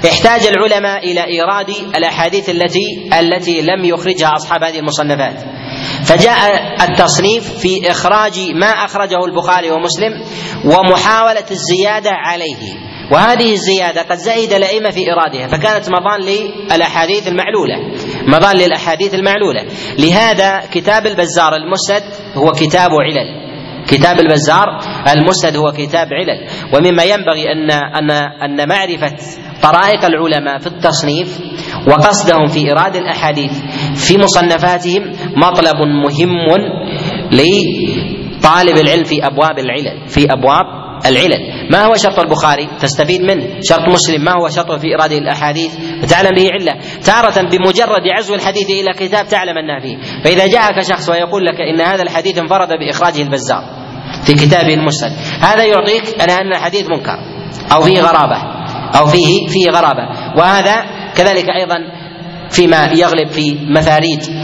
احتاج 0.08 0.46
العلماء 0.46 1.10
إلى 1.10 1.24
إيراد 1.26 1.70
الأحاديث 1.96 2.50
التي 2.50 3.10
التي 3.20 3.62
لم 3.62 3.84
يخرجها 3.84 4.36
أصحاب 4.36 4.64
هذه 4.64 4.78
المصنفات. 4.78 5.34
فجاء 6.04 6.74
التصنيف 6.84 7.58
في 7.58 7.90
إخراج 7.90 8.40
ما 8.54 8.66
أخرجه 8.66 9.24
البخاري 9.24 9.70
ومسلم 9.70 10.12
ومحاولة 10.64 11.44
الزيادة 11.50 12.10
عليه. 12.10 12.90
وهذه 13.12 13.52
الزيادة 13.52 14.02
قد 14.02 14.16
زهد 14.16 14.52
الأئمة 14.52 14.90
في 14.90 15.12
إرادها 15.12 15.46
فكانت 15.46 15.88
مضان 15.88 16.20
للأحاديث 16.20 17.28
المعلولة. 17.28 17.76
مضان 18.26 18.56
للأحاديث 18.56 19.14
المعلولة. 19.14 19.64
لهذا 19.98 20.60
كتاب 20.72 21.06
البزار 21.06 21.54
المسند 21.56 22.02
هو 22.34 22.52
كتاب 22.52 22.90
علل. 22.90 23.50
كتاب 23.86 24.20
البزار 24.20 24.66
المسند 25.16 25.56
هو 25.56 25.72
كتاب 25.72 26.08
علل. 26.12 26.46
ومما 26.74 27.04
ينبغي 27.04 27.52
أن 27.52 27.70
أن 27.70 28.10
أن 28.42 28.68
معرفة 28.68 29.16
طرائق 29.62 30.04
العلماء 30.04 30.58
في 30.58 30.66
التصنيف 30.66 31.40
وقصدهم 31.88 32.46
في 32.46 32.58
إيراد 32.68 32.96
الأحاديث 32.96 33.52
في 33.94 34.18
مصنفاتهم 34.18 35.02
مطلب 35.36 35.76
مهم 35.76 36.48
لطالب 37.32 38.78
العلم 38.78 39.04
في 39.04 39.26
أبواب 39.26 39.58
العلل 39.58 40.08
في 40.08 40.24
أبواب 40.32 40.79
العلل. 41.06 41.70
ما 41.72 41.84
هو 41.84 41.94
شرط 41.96 42.18
البخاري؟ 42.18 42.68
تستفيد 42.80 43.20
منه. 43.20 43.46
شرط 43.62 43.88
مسلم. 43.88 44.24
ما 44.24 44.32
هو 44.32 44.48
شرطه 44.48 44.76
في 44.76 44.94
إرادة 44.94 45.18
الأحاديث؟ 45.18 45.72
وتعلم 46.02 46.30
به 46.36 46.48
علة. 46.52 46.80
تارة 47.04 47.42
بمجرد 47.42 48.02
عزو 48.16 48.34
الحديث 48.34 48.70
إلى 48.70 48.92
كتاب 48.98 49.28
تعلم 49.28 49.58
أنها 49.58 49.80
فيه. 49.80 50.22
فإذا 50.24 50.46
جاءك 50.46 50.80
شخص 50.80 51.08
ويقول 51.08 51.46
لك 51.46 51.60
إن 51.60 51.80
هذا 51.80 52.02
الحديث 52.02 52.38
انفرد 52.38 52.68
بإخراجه 52.68 53.22
البزار 53.22 53.64
في 54.24 54.34
كتابه 54.34 54.74
المسند 54.74 55.12
هذا 55.40 55.64
يعطيك 55.64 56.22
أن 56.22 56.30
أن 56.30 56.52
الحديث 56.52 56.90
منكر 56.90 57.18
أو 57.72 57.82
فيه 57.82 58.00
غرابة 58.00 58.36
أو 58.98 59.06
فيه 59.06 59.46
فيه 59.48 59.70
غرابة. 59.70 60.36
وهذا 60.36 60.84
كذلك 61.16 61.48
أيضا 61.48 61.76
فيما 62.50 62.92
يغلب 62.94 63.28
في 63.28 63.58
مفاريد 63.70 64.22
آه، 64.22 64.39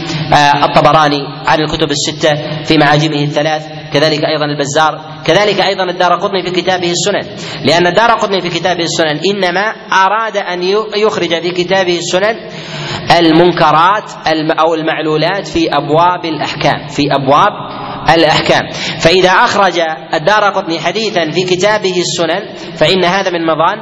الطبراني 0.63 1.21
عن 1.45 1.59
الكتب 1.59 1.91
الستة 1.91 2.63
في 2.63 2.77
معاجمه 2.77 3.23
الثلاث 3.23 3.67
كذلك 3.93 4.19
أيضا 4.25 4.45
البزار 4.45 5.01
كذلك 5.25 5.61
أيضا 5.61 5.83
الدار 5.83 6.15
قطني 6.15 6.43
في 6.43 6.51
كتابه 6.51 6.91
السنن. 6.91 7.35
لأن 7.65 7.87
الدار 7.87 8.11
قطني 8.11 8.41
في 8.41 8.49
كتابه 8.49 8.83
السنن 8.83 9.19
إنما 9.33 9.61
أراد 9.93 10.37
أن 10.37 10.63
يخرج 10.95 11.41
في 11.41 11.51
كتابه 11.51 11.97
السنن 11.97 12.35
المنكرات 13.19 14.11
أو 14.59 14.73
المعلولات 14.73 15.47
في 15.47 15.69
أبواب 15.73 16.25
الأحكام 16.25 16.87
في 16.87 17.03
أبواب 17.11 17.51
الأحكام. 18.17 18.69
فإذا 18.99 19.29
أخرج 19.29 19.79
الدار 20.13 20.43
قطني 20.43 20.79
حديثا 20.79 21.31
في 21.31 21.43
كتابه 21.43 21.93
السنن 21.97 22.73
فإن 22.75 23.05
هذا 23.05 23.29
من 23.29 23.45
مظان 23.45 23.77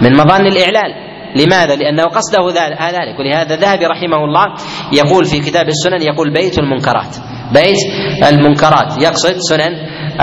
من 0.00 0.12
مظان 0.16 0.46
الإعلال. 0.46 1.03
لماذا؟ 1.36 1.76
لأنه 1.76 2.02
قصده 2.02 2.50
ذلك 2.50 3.18
ولهذا 3.18 3.54
الذهبي 3.54 3.86
رحمه 3.86 4.24
الله 4.24 4.44
يقول 4.92 5.24
في 5.24 5.40
كتاب 5.40 5.68
السنن 5.68 6.02
يقول 6.02 6.32
بيت 6.32 6.58
المنكرات. 6.58 7.16
بيت 7.52 7.78
المنكرات. 8.32 9.02
يقصد 9.02 9.36
سنن 9.38 9.72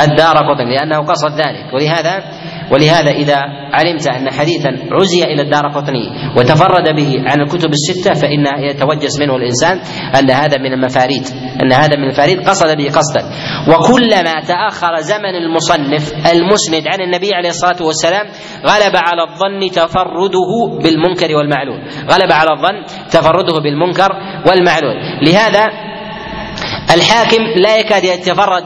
الدار 0.02 0.36
قطن 0.38 0.68
لأنه 0.68 0.98
قصد 1.06 1.32
ذلك. 1.32 1.74
ولهذا 1.74 2.24
ولهذا 2.72 3.12
إذا 3.12 3.38
علمت 3.74 4.08
أن 4.08 4.32
حديثا 4.32 4.70
عزي 4.92 5.24
إلى 5.24 5.42
الدار 5.42 5.68
قطني 5.68 6.34
وتفرد 6.38 6.96
به 6.96 7.24
عن 7.26 7.42
الكتب 7.42 7.70
الستة 7.70 8.14
فإن 8.14 8.64
يتوجس 8.70 9.20
منه 9.20 9.36
الإنسان 9.36 9.80
أن 10.20 10.32
هذا 10.32 10.58
من 10.58 10.74
المفاريد 10.74 11.24
أن 11.64 11.74
هذا 11.74 11.98
من 11.98 12.04
المفاريد 12.04 12.50
قصد 12.50 12.78
به 12.78 12.86
قصدا. 12.86 13.22
وكلما 13.68 14.42
تأخر 14.48 14.96
زمن 14.96 15.36
المصنف 15.36 16.14
المسند 16.34 16.88
عن 16.88 17.02
النبي 17.02 17.30
عليه 17.34 17.50
الصلاة 17.50 17.82
والسلام 17.82 18.26
غلب 18.66 18.96
على 18.96 19.24
الظن 19.30 19.72
تفرده 19.72 20.52
بالمنكر 20.84 21.36
والمعلول. 21.36 21.80
غلب 22.12 22.32
على 22.32 22.52
الظن 22.52 23.08
تفرده 23.12 23.60
بالمنكر 23.64 24.10
والمعلول. 24.48 24.96
لهذا 25.26 25.91
الحاكم 26.90 27.38
لا 27.64 27.78
يكاد 27.78 28.04
يتفرد 28.04 28.64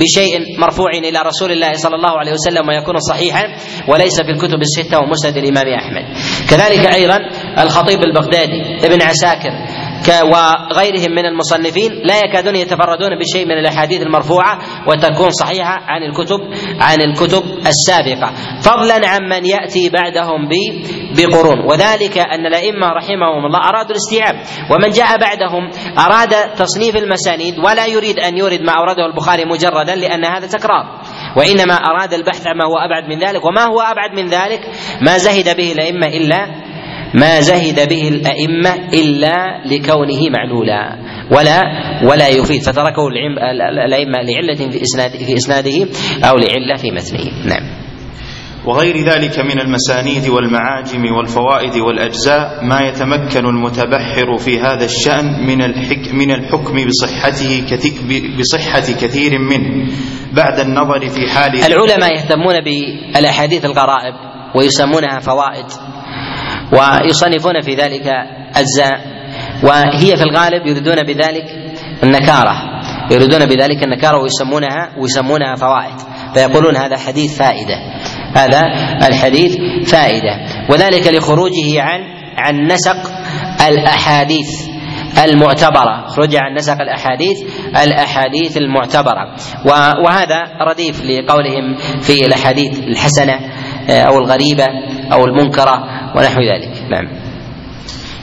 بشيء 0.00 0.58
مرفوع 0.58 0.90
إلى 0.90 1.18
رسول 1.26 1.52
الله 1.52 1.72
صلى 1.72 1.94
الله 1.96 2.18
عليه 2.18 2.32
وسلم 2.32 2.68
ويكون 2.68 2.98
صحيحا 2.98 3.42
وليس 3.88 4.16
في 4.22 4.30
الكتب 4.30 4.60
الستة 4.60 4.98
ومسند 4.98 5.36
الإمام 5.36 5.66
أحمد. 5.68 6.04
كذلك 6.50 6.94
أيضا 6.94 7.18
الخطيب 7.58 7.98
البغدادي 8.02 8.86
ابن 8.86 9.02
عساكر 9.02 9.50
وغيرهم 10.08 11.10
من 11.10 11.26
المصنفين 11.26 11.92
لا 12.04 12.18
يكادون 12.18 12.56
يتفردون 12.56 13.18
بشيء 13.18 13.46
من 13.46 13.58
الأحاديث 13.58 14.02
المرفوعة 14.02 14.58
وتكون 14.86 15.30
صحيحة 15.30 15.78
عن 15.86 16.02
الكتب 16.02 16.40
عن 16.80 17.00
الكتب 17.00 17.42
السابقة. 17.66 18.32
فضلا 18.60 19.08
عن 19.08 19.22
من 19.22 19.46
يأتي 19.46 19.90
بعدهم 19.90 20.48
بقرون. 21.16 21.58
وذلك 21.70 22.18
أن 22.18 22.46
الأئمة 22.46 22.86
رحمهم 22.92 23.46
الله 23.46 23.58
أرادوا 23.68 23.90
الاستيعاب. 23.90 24.34
ومن 24.70 24.90
جاء 24.90 25.18
بعدهم 25.20 25.70
أراد 25.98 26.54
تصنيف 26.56 26.96
المسانيد 26.96 27.58
ولا 27.58 27.86
يريد 27.86 28.18
أن 28.18 28.36
يورد 28.36 28.60
ما 28.62 28.72
أورده 28.72 29.06
البخاري 29.06 29.44
مجردا 29.44 29.94
لأن 29.94 30.24
هذا 30.24 30.46
تكرار. 30.46 31.00
وإنما 31.36 31.74
أراد 31.74 32.12
البحث 32.12 32.46
عما 32.46 32.64
هو 32.64 32.78
أبعد 32.78 33.04
من 33.08 33.18
ذلك. 33.18 33.44
وما 33.44 33.64
هو 33.64 33.80
أبعد 33.80 34.10
من 34.16 34.26
ذلك؟ 34.26 34.60
ما 35.02 35.18
زهد 35.18 35.56
به 35.56 35.72
الأئمة 35.72 36.06
إلا 36.06 36.70
ما 37.14 37.40
زهد 37.40 37.88
به 37.88 38.08
الأئمة 38.08 38.74
إلا 38.94 39.64
لكونه 39.66 40.20
معلولا. 40.30 40.96
ولا 41.32 41.62
ولا 42.04 42.28
يفيد. 42.28 42.62
فتركه 42.62 43.08
الأئمة 43.86 44.22
لعلة 44.22 44.70
في 44.70 44.82
إسناد 44.82 45.10
في 45.10 45.36
إسناده 45.36 45.88
أو 46.24 46.36
لعلة 46.36 46.76
في 46.76 46.90
متنه. 46.90 47.46
نعم. 47.46 47.80
وغير 48.66 48.96
ذلك 49.04 49.38
من 49.38 49.60
المسانيد 49.60 50.28
والمعاجم 50.28 51.04
والفوائد 51.16 51.76
والأجزاء 51.76 52.64
ما 52.64 52.80
يتمكن 52.80 53.46
المتبحر 53.46 54.38
في 54.38 54.60
هذا 54.60 54.84
الشأن 54.84 55.46
من 55.46 55.62
الحك 55.62 56.14
من 56.14 56.30
الحكم 56.30 56.86
بصحته 56.86 57.62
بصحة 58.38 58.80
كثير 58.80 59.38
منه 59.38 59.92
بعد 60.32 60.60
النظر 60.60 61.08
في 61.08 61.30
حال 61.30 61.72
العلماء 61.72 62.12
يهتمون 62.12 62.60
بالأحاديث 62.64 63.64
الغرائب 63.64 64.14
ويسمونها 64.54 65.18
فوائد. 65.18 65.66
ويصنفون 66.72 67.60
في 67.60 67.74
ذلك 67.74 68.06
أجزاء. 68.54 69.20
وهي 69.62 70.16
في 70.16 70.22
الغالب 70.22 70.66
يريدون 70.66 71.02
بذلك 71.02 71.44
النكارة. 72.02 72.56
يريدون 73.10 73.46
بذلك 73.46 73.82
النكارة 73.82 74.18
ويسمونها 74.22 74.90
ويسمونها 74.98 75.54
فوائد. 75.54 75.96
فيقولون 76.34 76.76
هذا 76.76 76.96
حديث 76.96 77.38
فائدة. 77.38 77.76
هذا 78.34 78.62
الحديث 79.08 79.56
فائدة. 79.90 80.38
وذلك 80.70 81.14
لخروجه 81.14 81.82
عن 81.82 82.00
عن 82.36 82.66
نسق 82.66 82.96
الأحاديث 83.68 84.68
المعتبرة. 85.24 86.06
خرج 86.06 86.36
عن 86.36 86.54
نسق 86.54 86.80
الأحاديث 86.80 87.38
الأحاديث 87.84 88.56
المعتبرة. 88.56 89.34
وهذا 90.04 90.44
رديف 90.70 91.02
لقولهم 91.04 91.74
في 92.00 92.26
الأحاديث 92.26 92.78
الحسنة. 92.78 93.40
أو 93.88 94.18
الغريبة 94.18 94.66
أو 95.12 95.24
المنكرة 95.24 95.74
ونحو 96.16 96.40
ذلك. 96.40 96.72
نعم. 96.90 97.20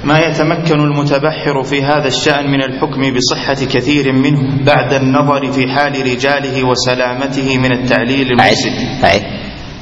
ما 0.04 0.20
يتمكن 0.20 0.80
المتبحر 0.80 1.64
في 1.64 1.84
هذا 1.84 2.08
الشأن 2.08 2.52
من 2.52 2.62
الحكم 2.64 3.02
بصحة 3.14 3.54
كثير 3.74 4.14
منه 4.14 4.64
بعد 4.66 4.94
النظر 4.94 5.52
في 5.52 5.68
حال 5.68 6.02
رجاله 6.12 6.64
وسلامته 6.64 7.58
من 7.58 7.72
التعليل 7.72 8.28
المفسد. 8.32 8.72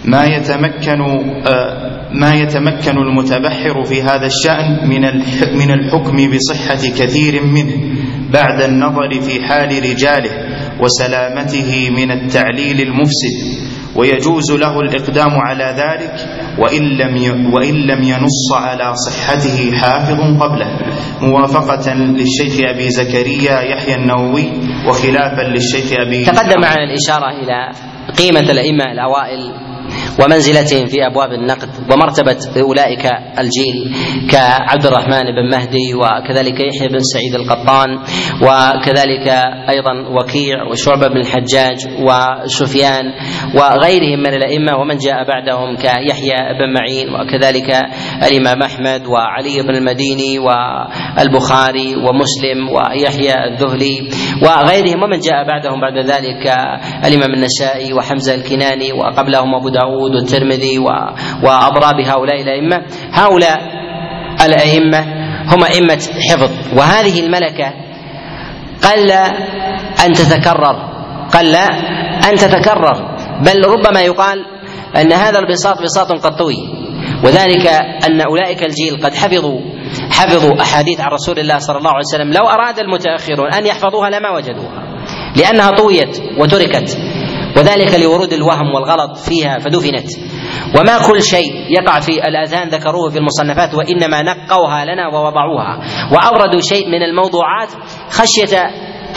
ما 0.05 0.25
يتمكن 0.25 0.99
ما 2.13 2.35
يتمكن 2.35 2.97
المتبحر 2.97 3.83
في 3.83 4.01
هذا 4.01 4.25
الشأن 4.25 4.89
من 4.89 5.01
من 5.57 5.71
الحكم 5.71 6.15
بصحة 6.31 6.89
كثير 6.97 7.43
منه 7.43 7.75
بعد 8.33 8.61
النظر 8.61 9.21
في 9.21 9.41
حال 9.45 9.69
رجاله 9.91 10.31
وسلامته 10.81 11.89
من 11.89 12.11
التعليل 12.11 12.81
المفسد. 12.81 13.64
ويجوز 13.95 14.51
له 14.51 14.79
الإقدام 14.79 15.31
على 15.31 15.63
ذلك 15.77 16.13
وإن 16.59 16.83
لم 16.83 17.15
وإن 17.53 17.75
لم 17.75 18.03
ينص 18.03 18.47
على 18.53 18.93
صحته 18.95 19.71
حافظ 19.71 20.41
قبله. 20.43 20.69
موافقة 21.21 21.93
للشيخ 21.93 22.69
أبي 22.69 22.89
زكريا 22.89 23.61
يحيى 23.61 23.95
النووي 23.95 24.51
وخلافا 24.89 25.41
للشيخ 25.41 25.99
أبي 25.99 26.25
تقدم 26.25 26.61
معنا 26.61 26.83
الإشارة 26.83 27.29
إلى 27.31 27.71
قيمة 28.17 28.39
الأئمة 28.51 28.83
الأوائل 28.91 29.53
ومنزلتهم 30.23 30.85
في 30.85 31.05
أبواب 31.07 31.31
النقد 31.31 31.69
ومرتبة 31.91 32.61
أولئك 32.61 33.05
الجيل 33.39 33.95
كعبد 34.31 34.85
الرحمن 34.85 35.23
بن 35.35 35.49
مهدي 35.51 35.93
وكذلك 35.93 36.59
يحيى 36.59 36.87
بن 36.87 36.99
سعيد 36.99 37.33
القطان 37.35 37.89
وكذلك 38.41 39.27
أيضا 39.69 39.91
وكيع 40.09 40.63
وشعبة 40.71 41.07
بن 41.07 41.17
الحجاج 41.17 41.77
وسفيان 41.99 43.05
وغيرهم 43.55 44.19
من 44.19 44.33
الأئمة 44.33 44.77
ومن 44.77 44.97
جاء 44.97 45.27
بعدهم 45.27 45.75
كيحيى 45.75 46.35
بن 46.59 46.73
معين 46.73 47.07
وكذلك 47.15 47.69
الإمام 48.23 48.61
أحمد 48.63 49.07
وعلي 49.07 49.61
بن 49.61 49.75
المديني 49.75 50.39
والبخاري 50.39 51.95
ومسلم 51.95 52.69
ويحيى 52.75 53.33
الذهلي 53.47 54.09
وغيرهم 54.41 55.03
ومن 55.03 55.19
جاء 55.19 55.47
بعدهم 55.47 55.81
بعد 55.81 55.97
ذلك 56.05 56.47
الإمام 57.05 57.33
النسائي 57.33 57.93
وحمزة 57.93 58.35
الكناني 58.35 58.93
وقبلهم 58.93 59.55
أبو 59.55 59.69
داود 59.69 59.84
والترمذي 59.85 60.79
وأضراب 61.43 61.99
هؤلاء 62.05 62.41
الأئمة. 62.41 62.81
هؤلاء 63.11 63.57
الأئمة 64.45 64.99
هم 65.53 65.63
أئمة 65.63 66.01
حفظ. 66.29 66.51
وهذه 66.77 67.19
الملكة 67.19 67.73
قل 68.83 69.11
أن 70.05 70.13
تتكرر. 70.13 70.75
قل 71.33 71.55
أن 72.29 72.35
تتكرر. 72.35 73.15
بل 73.45 73.65
ربما 73.65 74.01
يقال 74.01 74.45
أن 74.97 75.13
هذا 75.13 75.39
البساط 75.39 75.81
بساط 75.81 76.11
قد 76.11 76.35
طوي. 76.35 76.57
وذلك 77.23 77.67
أن 78.07 78.21
أولئك 78.21 78.63
الجيل 78.63 79.03
قد 79.03 79.13
حفظوا 79.13 79.59
حفظوا 80.11 80.61
أحاديث 80.61 80.99
عن 81.01 81.11
رسول 81.11 81.39
الله 81.39 81.57
صلى 81.57 81.77
الله 81.77 81.89
عليه 81.89 82.05
وسلم. 82.13 82.33
لو 82.33 82.47
أراد 82.49 82.79
المتأخرون 82.79 83.53
أن 83.53 83.65
يحفظوها 83.65 84.09
لما 84.09 84.31
وجدوها. 84.35 84.83
لأنها 85.35 85.69
طويت 85.69 86.21
وتركت. 86.39 86.97
وذلك 87.57 87.99
لورود 87.99 88.33
الوهم 88.33 88.73
والغلط 88.75 89.17
فيها 89.17 89.59
فدفنت. 89.59 90.07
وما 90.79 90.97
كل 91.07 91.23
شيء 91.23 91.51
يقع 91.69 91.99
في 91.99 92.11
الاذهان 92.11 92.69
ذكروه 92.69 93.09
في 93.09 93.17
المصنفات 93.17 93.73
وإنما 93.73 94.21
نقوها 94.21 94.85
لنا 94.85 95.07
ووضعوها. 95.07 95.79
واوردوا 96.11 96.61
شيء 96.61 96.87
من 96.87 97.03
الموضوعات 97.03 97.69
خشية 98.09 98.57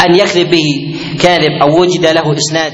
أن 0.07 0.15
يكذب 0.15 0.51
به 0.51 0.97
كاذب 1.23 1.63
أو 1.63 1.81
وجد 1.81 2.07
له 2.07 2.33
إسناد. 2.33 2.73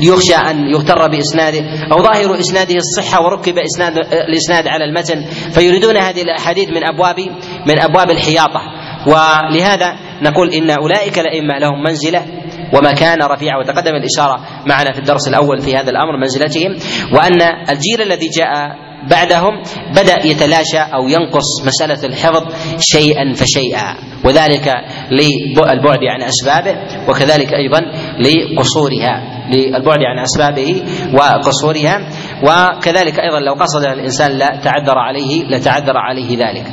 يخشى 0.00 0.34
أن 0.34 0.70
يغتر 0.70 1.08
بإسناده 1.08 1.64
أو 1.92 2.02
ظاهر 2.02 2.40
إسناده 2.40 2.74
الصحة 2.74 3.24
وركب 3.24 3.58
إسناد 3.58 3.92
الإسناد 4.28 4.68
على 4.68 4.84
المتن. 4.84 5.24
فيريدون 5.50 5.96
هذه 5.96 6.22
الأحاديث 6.22 6.68
من 6.68 6.84
أبواب 6.94 7.18
من 7.66 7.80
أبواب 7.82 8.10
الحياطة. 8.10 8.60
ولهذا 9.06 9.96
نقول 10.22 10.48
إن 10.50 10.70
أولئك 10.70 11.18
الائمه 11.18 11.58
لهم 11.58 11.82
منزلة 11.82 12.26
ومكان 12.74 13.22
رفيعة 13.22 13.58
وتقدم 13.58 13.94
الإشارة 13.94 14.36
معنا 14.66 14.92
في 14.92 14.98
الدرس 14.98 15.28
الأول 15.28 15.60
في 15.60 15.76
هذا 15.76 15.90
الأمر 15.90 16.16
منزلتهم 16.20 16.76
وأن 17.12 17.42
الجيل 17.70 18.02
الذي 18.02 18.28
جاء 18.28 18.86
بعدهم 19.10 19.62
بدأ 19.90 20.26
يتلاشى 20.26 20.78
أو 20.78 21.08
ينقص 21.08 21.66
مسألة 21.66 22.04
الحفظ 22.04 22.44
شيئا 22.80 23.32
فشيئا 23.32 23.94
وذلك 24.24 24.72
للبعد 25.10 26.04
عن 26.04 26.22
أسبابه 26.22 26.76
وكذلك 27.08 27.54
أيضا 27.54 27.80
لقصورها 28.18 29.22
للبعد 29.52 29.98
عن 29.98 30.18
أسبابه 30.18 30.82
وقصورها 31.14 32.08
وكذلك 32.42 33.20
أيضا 33.20 33.40
لو 33.40 33.52
قصد 33.52 33.82
الإنسان 33.82 34.32
لا 34.32 34.60
تعذر 34.64 34.98
عليه 34.98 35.44
لتعذر 35.44 35.96
عليه 35.96 36.36
ذلك. 36.38 36.66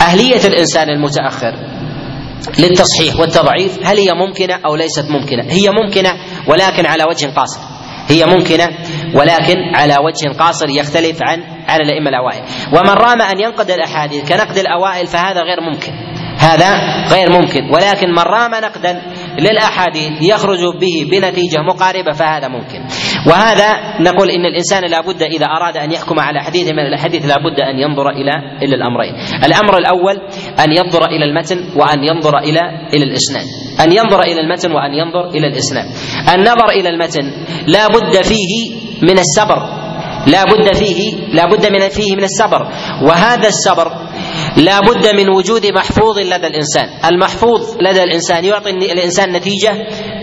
أهلية 0.00 0.46
الإنسان 0.46 0.88
المتأخر 0.90 1.75
للتصحيح 2.58 3.20
والتضعيف 3.20 3.78
هل 3.84 3.96
هي 3.98 4.12
ممكنة 4.14 4.54
أو 4.66 4.76
ليست 4.76 5.10
ممكنة؟ 5.10 5.42
هي 5.42 5.70
ممكنة 5.82 6.10
ولكن 6.48 6.86
على 6.86 7.04
وجه 7.10 7.26
قاصر. 7.26 7.60
هي 8.08 8.24
ممكنة 8.26 8.68
ولكن 9.14 9.56
على 9.74 9.96
وجه 10.04 10.38
قاصر 10.38 10.68
يختلف 10.68 11.18
عن 11.22 11.42
عن 11.68 11.80
الأئمة 11.80 12.08
الأوائل. 12.08 12.42
ومن 12.72 12.90
رام 12.90 13.22
أن 13.22 13.40
ينقد 13.40 13.70
الأحاديث 13.70 14.28
كنقد 14.28 14.58
الأوائل 14.58 15.06
فهذا 15.06 15.40
غير 15.40 15.60
ممكن. 15.60 15.92
هذا 16.38 16.76
غير 17.12 17.32
ممكن. 17.32 17.60
ولكن 17.74 18.10
من 18.10 18.22
رام 18.22 18.50
نقدا 18.54 19.02
للأحاديث 19.38 20.12
يخرج 20.22 20.60
به 20.80 21.10
بنتيجة 21.10 21.62
مقاربة 21.62 22.12
فهذا 22.12 22.48
ممكن. 22.48 22.80
وهذا 23.26 24.00
نقول 24.00 24.30
إن 24.30 24.46
الإنسان 24.46 24.84
لابد 24.84 25.22
إذا 25.22 25.46
أراد 25.46 25.76
أن 25.76 25.92
يحكم 25.92 26.20
على 26.20 26.40
حديث 26.40 26.72
من 26.72 26.86
الأحاديث 26.86 27.26
لابد 27.26 27.60
أن 27.60 27.78
ينظر 27.78 28.10
إلى 28.10 28.32
إلى 28.62 28.74
الأمرين. 28.74 29.14
الأمر 29.44 29.78
الأول 29.78 30.16
أن 30.60 30.72
ينظر 30.72 31.04
إلى 31.06 31.24
المتن 31.24 31.58
وأن 31.76 32.04
ينظر 32.04 32.38
إلى 32.38 32.60
إلى 32.94 33.04
الإسناد. 33.04 33.46
أن 33.80 33.92
ينظر 33.92 34.20
إلى 34.22 34.40
المتن 34.40 34.72
وأن 34.72 34.94
ينظر 34.94 35.30
إلى 35.30 35.46
الإسناد. 35.46 35.86
النظر 36.34 36.68
إلى 36.70 36.88
المتن 36.88 37.24
لا 37.66 37.88
بد 37.88 38.22
فيه 38.22 38.70
من 39.02 39.18
الصبر. 39.18 39.86
لا 40.26 40.44
بد 40.44 40.74
فيه 40.74 41.14
لا 41.32 41.46
بد 41.46 41.66
من 41.72 41.88
فيه 41.88 42.16
من 42.16 42.24
الصبر. 42.24 42.68
وهذا 43.02 43.48
الصبر 43.48 44.05
لا 44.56 44.80
بد 44.80 45.14
من 45.14 45.28
وجود 45.28 45.66
محفوظ 45.66 46.18
لدى 46.18 46.46
الإنسان. 46.46 46.88
المحفوظ 47.04 47.76
لدى 47.80 48.02
الإنسان 48.02 48.44
يعطي 48.44 48.70
الإنسان 48.70 49.32
نتيجة 49.32 49.72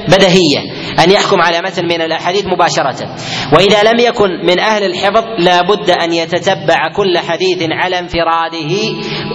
بدهية 0.07 0.59
أن 1.03 1.11
يحكم 1.11 1.41
على 1.41 1.61
متن 1.65 1.85
من 1.85 2.01
الأحاديث 2.01 2.45
مباشرة. 2.45 3.15
وإذا 3.53 3.83
لم 3.83 3.99
يكن 3.99 4.29
من 4.45 4.59
أهل 4.59 4.83
الحفظ 4.83 5.23
لا 5.39 5.61
بد 5.61 5.89
أن 5.89 6.13
يتتبع 6.13 6.91
كل 6.95 7.17
حديث 7.17 7.67
على 7.71 7.99
انفراده 7.99 8.73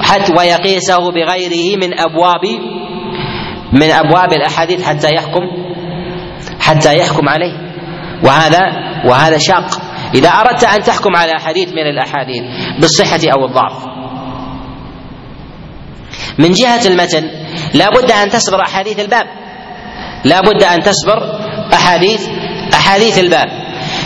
حتى 0.03 0.33
ويقيسه 0.39 1.11
بغيره 1.11 1.77
من 1.77 1.99
ابواب 1.99 2.45
من 3.73 3.91
أبواب 3.91 4.33
الأحاديث 4.33 4.85
حتى 4.85 5.15
يحكم 5.15 5.43
حتى 6.61 6.99
يحكم 6.99 7.29
عليه. 7.29 7.69
وهذا 8.25 8.61
وهذا 9.07 9.39
شاق. 9.39 9.89
إذا 10.15 10.29
أردت 10.29 10.65
أن 10.65 10.83
تحكم 10.83 11.17
على 11.17 11.33
حديث 11.41 11.69
من 11.69 11.87
الأحاديث 11.87 12.43
بالصحة 12.81 13.21
أو 13.37 13.47
الضعف 13.47 13.98
من 16.39 16.53
جهة 16.53 16.87
المتن 16.87 17.31
لا 17.75 17.91
بد 17.91 18.11
أن 18.13 18.29
تصبر 18.31 18.63
أحاديث 18.63 19.01
الباب. 19.01 19.27
لا 20.25 20.41
بد 20.41 20.63
أن 20.63 20.81
تصبر 20.83 21.19
أحاديث 21.73 22.29
أحاديث 22.75 23.19
الباب. 23.19 23.47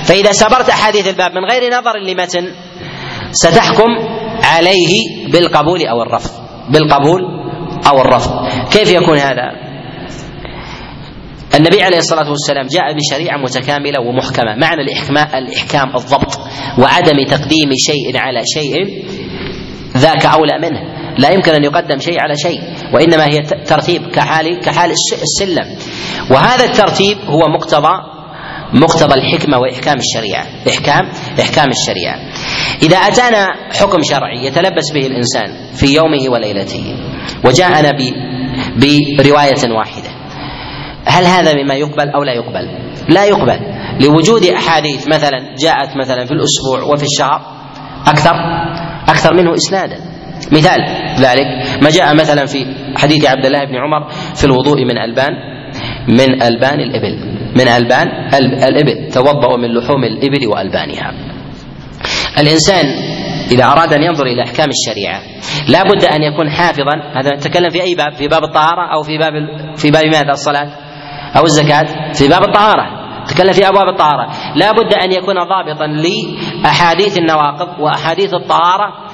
فإذا 0.05 0.33
صبرت 0.33 0.69
أحاديث 0.69 1.09
الباب 1.09 1.31
من 1.31 1.51
غير 1.51 1.79
نظر 1.79 1.99
لمتن 1.99 2.53
ستحكم 3.33 3.89
عليه 4.43 4.93
بالقبول 5.33 5.87
أو 5.87 6.03
الرفض. 6.03 6.31
بالقبول 6.71 7.21
أو 7.87 8.01
الرفض. 8.01 8.49
كيف 8.71 8.91
يكون 8.91 9.19
هذا؟ 9.19 9.63
النبي 11.55 11.83
عليه 11.83 11.99
الصلاة 11.99 12.31
والسلام 12.31 12.67
جاء 12.67 12.97
بشريعة 12.97 13.37
متكاملة 13.37 14.01
ومحكمة 14.01 14.57
معنى 14.57 14.83
الإحكام 14.83 15.17
الإحكام 15.35 15.97
الضبط 15.97 16.39
وعدم 16.79 17.25
تقديم 17.29 17.71
شيء 17.77 18.17
على 18.19 18.43
شيء 18.47 19.05
ذاك 19.97 20.27
أولى 20.27 20.59
منه. 20.63 21.02
لا 21.19 21.31
يمكن 21.31 21.53
أن 21.53 21.65
يقدم 21.65 21.99
شيء 21.99 22.21
على 22.21 22.37
شيء 22.37 22.61
وإنما 22.95 23.25
هي 23.25 23.41
ترتيب 23.67 24.03
كحال 24.07 24.61
كحال 24.61 24.91
السلم. 25.23 25.77
وهذا 26.31 26.65
الترتيب 26.65 27.19
هو 27.27 27.41
مقتضى 27.59 28.13
مقتضى 28.75 29.15
الحكمة 29.15 29.59
وإحكام 29.59 29.97
الشريعة. 29.97 30.47
احكام 30.69 31.09
إحكام 31.41 31.71
الشريعة. 31.71 32.19
إذا 32.83 32.97
أتانا 32.97 33.47
حكم 33.81 34.03
شرعي 34.03 34.47
يتلبس 34.47 34.93
به 34.95 35.07
الإنسان 35.07 35.75
في 35.75 35.87
يومه 35.95 36.33
وليلته 36.33 36.97
وجاءنا 37.45 37.93
برواية 39.19 39.73
واحدة. 39.79 40.11
هل 41.07 41.25
هذا 41.25 41.55
مما 41.55 41.75
يقبل 41.75 42.09
أو 42.09 42.23
لا 42.23 42.33
يقبل؟ 42.33 42.69
لا 43.09 43.25
يقبل. 43.25 43.61
لوجود 44.01 44.45
أحاديث 44.45 45.09
مثلا 45.09 45.55
جاءت 45.63 45.97
مثلا 45.97 46.25
في 46.25 46.33
الأسبوع 46.33 46.83
وفي 46.83 47.03
الشهر 47.03 47.41
أكثر 48.07 48.35
أكثر 49.09 49.35
منه 49.35 49.55
اسنادا. 49.55 50.12
مثال 50.53 50.81
ذلك. 51.19 51.47
ما 51.83 51.91
جاء 51.91 52.15
مثلا 52.15 52.47
في 52.47 52.67
حديث 52.97 53.27
عبد 53.27 53.45
الله 53.45 53.65
بن 53.65 53.77
عمر 53.77 54.09
في 54.35 54.45
الوضوء 54.45 54.85
من 54.85 54.99
ألبان 54.99 55.33
من 56.09 56.43
ألبان 56.43 56.81
الإبل 56.81 57.19
من 57.57 57.69
ألبان 57.69 58.09
الإبل 58.65 59.13
توضأوا 59.13 59.57
من 59.57 59.75
لحوم 59.75 60.05
الإبل 60.05 60.47
وألبانها. 60.47 61.13
الإنسان 62.39 62.87
إذا 63.51 63.65
أراد 63.65 63.93
أن 63.93 64.03
ينظر 64.03 64.27
إلى 64.27 64.43
أحكام 64.43 64.69
الشريعة 64.71 65.21
لا 65.69 65.83
بد 65.83 66.05
أن 66.05 66.23
يكون 66.23 66.51
حافظا. 66.51 66.95
هذا 67.15 67.31
نتكلم 67.35 67.69
في 67.69 67.83
أي 67.83 67.95
باب؟ 67.95 68.13
في 68.13 68.29
باب 68.29 68.45
الطهارة 68.45 68.95
أو 68.95 69.03
في 69.03 69.19
باب 69.19 69.33
في 69.77 69.91
باب 69.91 70.05
ماذا؟ 70.05 70.31
الصلاة 70.31 70.69
أو 71.37 71.45
الزكاة؟ 71.45 72.13
في 72.13 72.29
باب 72.29 72.43
الطهارة. 72.43 73.03
تكلم 73.27 73.53
في 73.53 73.69
أبواب 73.69 73.89
الطهارة. 73.89 74.33
لا 74.57 74.73
بد 74.73 74.95
أن 74.95 75.13
يكون 75.13 75.35
ضابطا 75.35 75.87
لأحاديث 75.87 77.19
النواقض 77.19 77.81
وأحاديث 77.81 78.35
الطهارة 78.35 79.12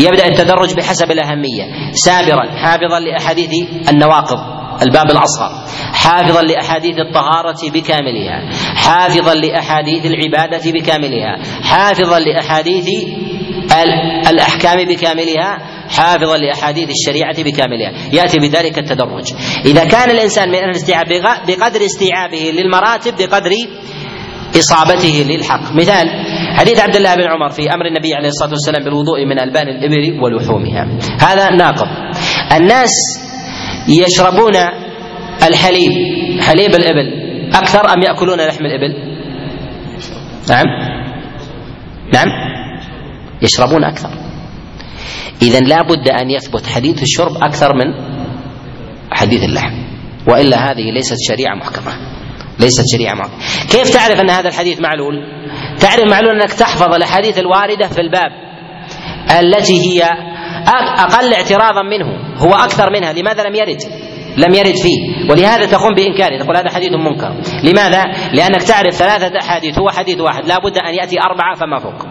يبدأ 0.00 0.26
التدرج 0.26 0.74
بحسب 0.74 1.10
الأهمية. 1.10 1.92
سابرا 1.92 2.56
حافظا 2.56 3.00
لأحاديث 3.00 3.50
النواقض 3.88 4.38
الباب 4.82 5.10
الأصغر. 5.10 5.50
حافظا 5.92 6.42
لأحاديث 6.42 6.94
الطهارة 6.98 7.70
بكاملها. 7.70 8.50
حافظا 8.76 9.34
لأحاديث 9.34 10.06
العبادة 10.06 10.72
بكاملها. 10.72 11.38
حافظا 11.62 12.18
لأحاديث 12.18 12.88
الأحكام 14.28 14.84
بكاملها. 14.84 15.58
حافظا 15.88 16.36
لأحاديث 16.36 16.88
الشريعة 16.90 17.42
بكاملها. 17.42 17.92
يأتي 18.12 18.38
بذلك 18.38 18.78
التدرج. 18.78 19.24
إذا 19.66 19.84
كان 19.84 20.10
الإنسان 20.10 20.48
من 20.48 20.54
الاستيعاب 20.54 21.06
بقدر 21.46 21.84
استيعابه 21.84 22.52
للمراتب 22.56 23.14
بقدر 23.18 23.50
إصابته 24.58 25.26
للحق. 25.28 25.72
مثال 25.72 26.08
حديث 26.54 26.80
عبد 26.80 26.96
الله 26.96 27.14
بن 27.14 27.22
عمر 27.22 27.48
في 27.48 27.74
أمر 27.74 27.86
النبي 27.86 28.14
عليه 28.14 28.28
الصلاة 28.28 28.50
والسلام 28.50 28.84
بالوضوء 28.84 29.26
من 29.26 29.40
ألبان 29.40 29.68
الإبل 29.68 30.20
ولحومها. 30.20 30.98
هذا 31.20 31.50
ناقض. 31.50 31.86
الناس 32.56 32.90
يشربون 33.88 34.56
الحليب 35.48 35.92
حليب 36.40 36.74
الإبل. 36.74 37.24
أكثر 37.54 37.80
أم 37.80 38.02
يأكلون 38.02 38.40
لحم 38.40 38.66
الإبل؟ 38.66 38.94
نعم. 40.48 40.64
نعم. 42.14 42.26
يشربون 43.42 43.84
أكثر. 43.84 44.10
اذا 45.42 45.60
لا 45.60 45.82
بد 45.82 46.08
أن 46.08 46.30
يثبت 46.30 46.66
حديث 46.66 47.02
الشرب 47.02 47.36
أكثر 47.36 47.74
من 47.74 47.94
حديث 49.10 49.44
اللحم. 49.44 49.74
وإلا 50.28 50.70
هذه 50.70 50.90
ليست 50.94 51.16
شريعة 51.28 51.54
محكمة. 51.54 51.92
ليست 52.60 52.84
شريعة 52.92 53.14
محكمة. 53.14 53.38
كيف 53.70 53.90
تعرف 53.90 54.20
أن 54.20 54.30
هذا 54.30 54.48
الحديث 54.48 54.80
معلول؟ 54.80 55.14
تعرف 55.84 56.10
معلول 56.10 56.40
أنك 56.40 56.52
تحفظ 56.52 56.94
الأحاديث 56.94 57.38
الواردة 57.38 57.86
في 57.86 58.00
الباب 58.00 58.30
التي 59.40 59.80
هي 59.80 60.02
أقل 60.98 61.34
اعتراضا 61.34 61.82
منه 61.82 62.06
هو 62.38 62.54
أكثر 62.54 62.92
منها 62.92 63.12
لماذا 63.12 63.42
لم 63.42 63.54
يرد؟ 63.54 63.80
لم 64.36 64.54
يرد 64.54 64.74
فيه 64.76 65.30
ولهذا 65.30 65.66
تقوم 65.66 65.94
بإنكاره 65.94 66.38
تقول 66.42 66.56
هذا 66.56 66.70
حديث 66.70 66.90
منكر. 66.92 67.34
لماذا؟ 67.64 68.02
لأنك 68.32 68.62
تعرف 68.62 68.94
ثلاثة 68.94 69.38
أحاديث 69.42 69.78
هو 69.78 69.90
حديث 69.90 70.20
واحد 70.20 70.46
لا 70.46 70.58
بد 70.58 70.78
أن 70.78 70.94
يأتي 70.94 71.16
أربعة 71.20 71.54
فما 71.54 71.78
فوق. 71.78 72.06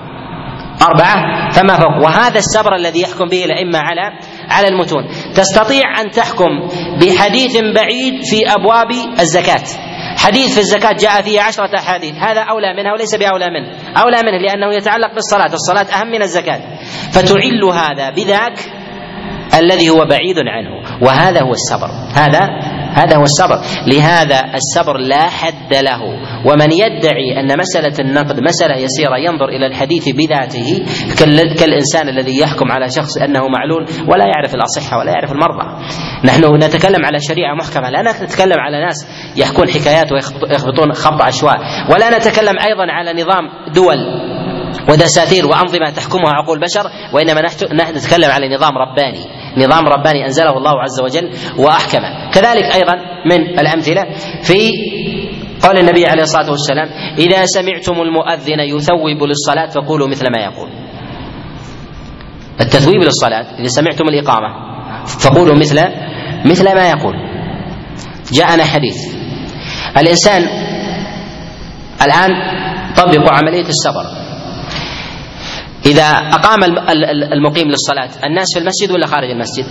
أربعة 0.81 1.49
فما 1.51 1.75
فوق. 1.77 2.05
وهذا 2.05 2.37
السبر 2.37 2.75
الذي 2.75 3.01
يحكم 3.01 3.25
به 3.25 3.45
الأئمة 3.45 3.79
على 3.79 4.01
على 4.49 4.67
المتون. 4.67 5.07
تستطيع 5.35 6.01
أن 6.01 6.11
تحكم 6.11 6.67
بحديث 7.01 7.57
بعيد 7.75 8.23
في 8.23 8.53
أبواب 8.55 8.91
الزكاة. 9.19 9.92
حديث 10.17 10.53
في 10.53 10.59
الزكاة 10.59 10.91
جاء 10.91 11.21
فيه 11.21 11.41
عشرة 11.41 11.79
أحاديث. 11.79 12.15
هذا 12.15 12.41
أولى 12.41 12.73
منها 12.73 12.93
وليس 12.93 13.15
بأولى 13.15 13.49
منه. 13.49 13.69
أولى 14.01 14.17
منه 14.23 14.37
لأنه 14.37 14.75
يتعلق 14.75 15.13
بالصلاة. 15.13 15.53
الصلاة 15.53 16.01
أهم 16.01 16.07
من 16.07 16.21
الزكاة. 16.21 16.61
فتعل 17.11 17.63
هذا 17.63 18.09
بذاك 18.09 18.82
الذي 19.59 19.89
هو 19.89 20.05
بعيد 20.05 20.37
عنه. 20.47 20.99
وهذا 21.01 21.41
هو 21.41 21.51
الصبر. 21.51 21.87
هذا 22.15 22.49
هذا 22.93 23.17
هو 23.17 23.23
الصبر. 23.23 23.59
لهذا 23.87 24.41
الصبر 24.55 24.97
لا 24.97 25.29
حد 25.29 25.73
له. 25.73 26.01
ومن 26.45 26.71
يدعي 26.71 27.39
أن 27.39 27.59
مسألة 27.59 27.93
النقد 27.99 28.39
مسألة 28.39 28.75
يسيرة 28.75 29.17
ينظر 29.17 29.49
إلى 29.49 29.67
الحديث 29.67 30.09
بذاته 30.09 30.85
كالإنسان 31.59 32.09
الذي 32.09 32.39
يحكم 32.39 32.71
على 32.71 32.89
شخص 32.89 33.17
أنه 33.17 33.47
معلول 33.47 33.85
ولا 34.07 34.25
يعرف 34.25 34.55
الأصحة 34.55 34.97
ولا 34.97 35.11
يعرف 35.11 35.31
المرضى. 35.31 35.65
نحن 36.25 36.55
نتكلم 36.55 37.05
على 37.05 37.19
شريعة 37.19 37.55
محكمة. 37.55 37.89
لا 37.89 38.01
نتكلم 38.01 38.59
على 38.59 38.85
ناس 38.85 39.07
يحكون 39.37 39.69
حكايات 39.69 40.11
ويخبطون 40.11 40.93
خبط 40.93 41.21
عشواء 41.21 41.57
ولا 41.93 42.17
نتكلم 42.17 42.59
أيضا 42.59 42.85
على 42.89 43.23
نظام 43.23 43.49
دول. 43.73 44.32
ودساتير 44.89 45.45
وأنظمة 45.45 45.89
تحكمها 45.95 46.33
عقول 46.33 46.59
بشر 46.59 46.89
وإنما 47.13 47.41
نحن 47.75 47.95
نتكلم 47.97 48.31
على 48.31 48.55
نظام 48.55 48.71
رباني. 48.77 49.19
نظام 49.57 49.87
رباني 49.87 50.25
أنزله 50.25 50.57
الله 50.57 50.81
عز 50.81 51.01
وجل 51.03 51.29
وأحكمه. 51.57 52.31
كذلك 52.31 52.63
أيضا 52.63 52.95
من 53.25 53.59
الأمثلة 53.59 54.03
في 54.43 54.71
قول 55.63 55.77
النبي 55.77 56.05
عليه 56.05 56.23
الصلاة 56.23 56.51
والسلام 56.51 56.89
إذا 57.17 57.45
سمعتم 57.45 58.01
المؤذن 58.01 58.59
يثوب 58.59 59.23
للصلاة 59.23 59.67
فقولوا 59.67 60.07
مثل 60.07 60.25
ما 60.31 60.43
يقول. 60.43 60.69
التثويب 62.61 63.01
للصلاة 63.01 63.59
إذا 63.59 63.67
سمعتم 63.67 64.07
الإقامة 64.07 64.47
فقولوا 65.05 65.55
مثل 65.55 65.79
مثل 66.45 66.75
ما 66.75 66.89
يقول. 66.89 67.15
جاءنا 68.33 68.63
حديث. 68.63 69.15
الإنسان 69.97 70.41
الآن 72.01 72.29
طبقوا 72.97 73.31
عملية 73.31 73.67
السفر. 73.67 74.22
إذا 75.85 76.03
أقام 76.09 76.63
المقيم 77.33 77.67
للصلاة 77.67 78.09
الناس 78.25 78.47
في 78.53 78.59
المسجد 78.59 78.91
ولا 78.91 79.07
خارج 79.07 79.29
المسجد؟ 79.29 79.65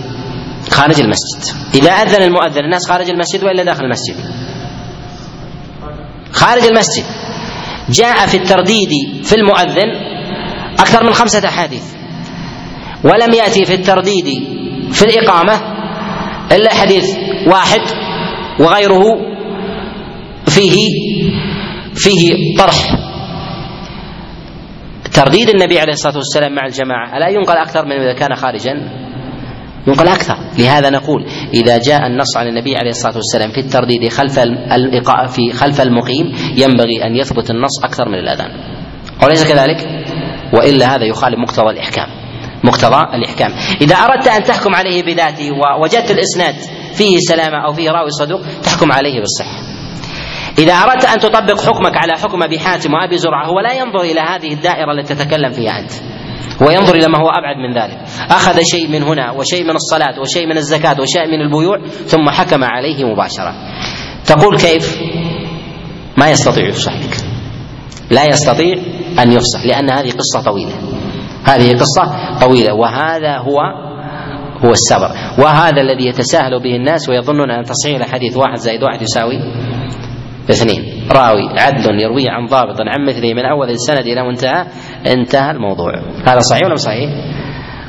خارج 0.71 0.99
المسجد 0.99 1.55
إذا 1.73 1.91
أذن 1.91 2.23
المؤذن 2.23 2.65
الناس 2.65 2.87
خارج 2.87 3.09
المسجد 3.09 3.43
وإلا 3.43 3.63
داخل 3.63 3.83
المسجد؟ 3.85 4.15
خارج 6.31 6.63
المسجد 6.63 7.03
جاء 7.89 8.27
في 8.27 8.37
الترديد 8.37 8.89
في 9.23 9.35
المؤذن 9.35 9.89
أكثر 10.79 11.03
من 11.03 11.13
خمسة 11.13 11.47
أحاديث 11.47 11.83
ولم 13.03 13.33
يأتي 13.33 13.65
في 13.65 13.73
الترديد 13.73 14.25
في 14.91 15.01
الإقامة 15.01 15.53
إلا 16.51 16.73
حديث 16.73 17.05
واحد 17.47 17.81
وغيره 18.59 19.03
فيه 20.47 20.87
فيه 21.95 22.35
طرح 22.57 23.02
ترديد 25.13 25.49
النبي 25.49 25.79
عليه 25.79 25.93
الصلاة 25.93 26.17
والسلام 26.17 26.55
مع 26.55 26.65
الجماعة. 26.65 27.17
ألا 27.17 27.29
ينقل 27.29 27.57
أكثر 27.57 27.85
من 27.85 27.91
إذا 27.91 28.13
كان 28.13 28.35
خارجا؟ 28.35 28.71
ينقل 29.87 30.07
أكثر. 30.07 30.35
لهذا 30.59 30.89
نقول 30.89 31.25
إذا 31.53 31.77
جاء 31.77 32.07
النص 32.07 32.37
عن 32.37 32.47
النبي 32.47 32.75
عليه 32.75 32.89
الصلاة 32.89 33.15
والسلام 33.15 33.51
في 33.51 33.59
الترديد 33.59 34.09
خلف 34.09 34.39
الإقاء 34.75 35.27
في 35.27 35.51
خلف 35.51 35.81
المقيم 35.81 36.35
ينبغي 36.57 37.03
أن 37.03 37.15
يثبت 37.15 37.49
النص 37.51 37.83
أكثر 37.83 38.09
من 38.09 38.15
الأذان. 38.15 38.51
وليس 39.23 39.51
كذلك؟ 39.53 39.77
وإلا 40.53 40.95
هذا 40.95 41.03
يخالف 41.05 41.39
مقتضى 41.39 41.69
الإحكام. 41.69 42.07
مقتضى 42.63 43.15
الإحكام. 43.15 43.51
إذا 43.81 43.95
أردت 43.95 44.27
أن 44.27 44.43
تحكم 44.43 44.75
عليه 44.75 45.03
بذاته 45.03 45.49
ووجدت 45.51 46.11
الإسناد 46.11 46.55
فيه 46.93 47.17
سلامة 47.17 47.65
أو 47.65 47.73
فيه 47.73 47.89
رأوي 47.89 48.09
صدوق 48.09 48.41
تحكم 48.63 48.91
عليه 48.91 49.19
بالصحة. 49.19 49.82
إذا 50.57 50.73
أردت 50.73 51.05
أن 51.05 51.19
تطبق 51.19 51.61
حكمك 51.61 51.97
على 51.97 52.13
حكم 52.13 52.43
أبي 52.43 52.59
حاتم 52.59 52.93
وأبي 52.93 53.17
زرعة 53.17 53.47
هو 53.47 53.59
لا 53.59 53.73
ينظر 53.73 54.01
إلى 54.01 54.19
هذه 54.19 54.53
الدائرة 54.53 54.91
التي 54.91 55.15
تتكلم 55.15 55.49
فيها 55.49 55.79
أنت. 55.79 55.91
هو 56.63 56.69
ينظر 56.69 56.95
إلى 56.95 57.07
ما 57.07 57.17
هو 57.17 57.29
أبعد 57.29 57.57
من 57.57 57.73
ذلك. 57.81 57.97
أخذ 58.31 58.61
شيء 58.61 58.87
من 58.87 59.03
هنا 59.03 59.31
وشيء 59.31 59.63
من 59.63 59.75
الصلاة 59.75 60.19
وشيء 60.19 60.47
من 60.47 60.57
الزكاة 60.57 61.01
وشيء 61.01 61.27
من 61.27 61.41
البيوع 61.41 61.85
ثم 61.85 62.29
حكم 62.29 62.63
عليه 62.63 63.03
مباشرة. 63.05 63.53
تقول 64.25 64.57
كيف؟ 64.57 65.01
ما 66.17 66.31
يستطيع 66.31 66.67
يفصح 66.67 66.93
لك. 66.93 67.17
لا 68.11 68.25
يستطيع 68.25 68.75
أن 69.19 69.31
يفصح 69.31 69.65
لأن 69.65 69.89
هذه 69.91 70.11
قصة 70.11 70.41
طويلة. 70.45 70.73
هذه 71.43 71.77
قصة 71.77 72.37
طويلة. 72.41 72.73
وهذا 72.73 73.37
هو 73.37 73.59
هو 74.65 74.71
السبر 74.71 75.11
وهذا 75.39 75.81
الذي 75.81 76.07
يتساهل 76.07 76.63
به 76.63 76.75
الناس 76.75 77.09
ويظنون 77.09 77.51
أن 77.51 77.63
تصحيح 77.63 77.97
الحديث 77.97 78.37
واحد 78.37 78.57
زائد 78.57 78.83
واحد 78.83 79.01
يساوي 79.01 79.39
اثنين. 80.49 81.07
راوي 81.11 81.59
عدل 81.59 81.99
يرويه 81.99 82.29
عن 82.29 82.45
ضابط 82.45 82.81
عن 82.81 83.05
مثله 83.05 83.33
من 83.33 83.45
أول 83.45 83.69
السند 83.69 84.05
إلى 84.05 84.23
منتهى 84.23 84.65
انتهى 85.07 85.51
الموضوع. 85.51 85.93
هذا 86.27 86.39
صحيح 86.39 86.63
ولا 86.65 86.75
صحيح؟ 86.75 87.09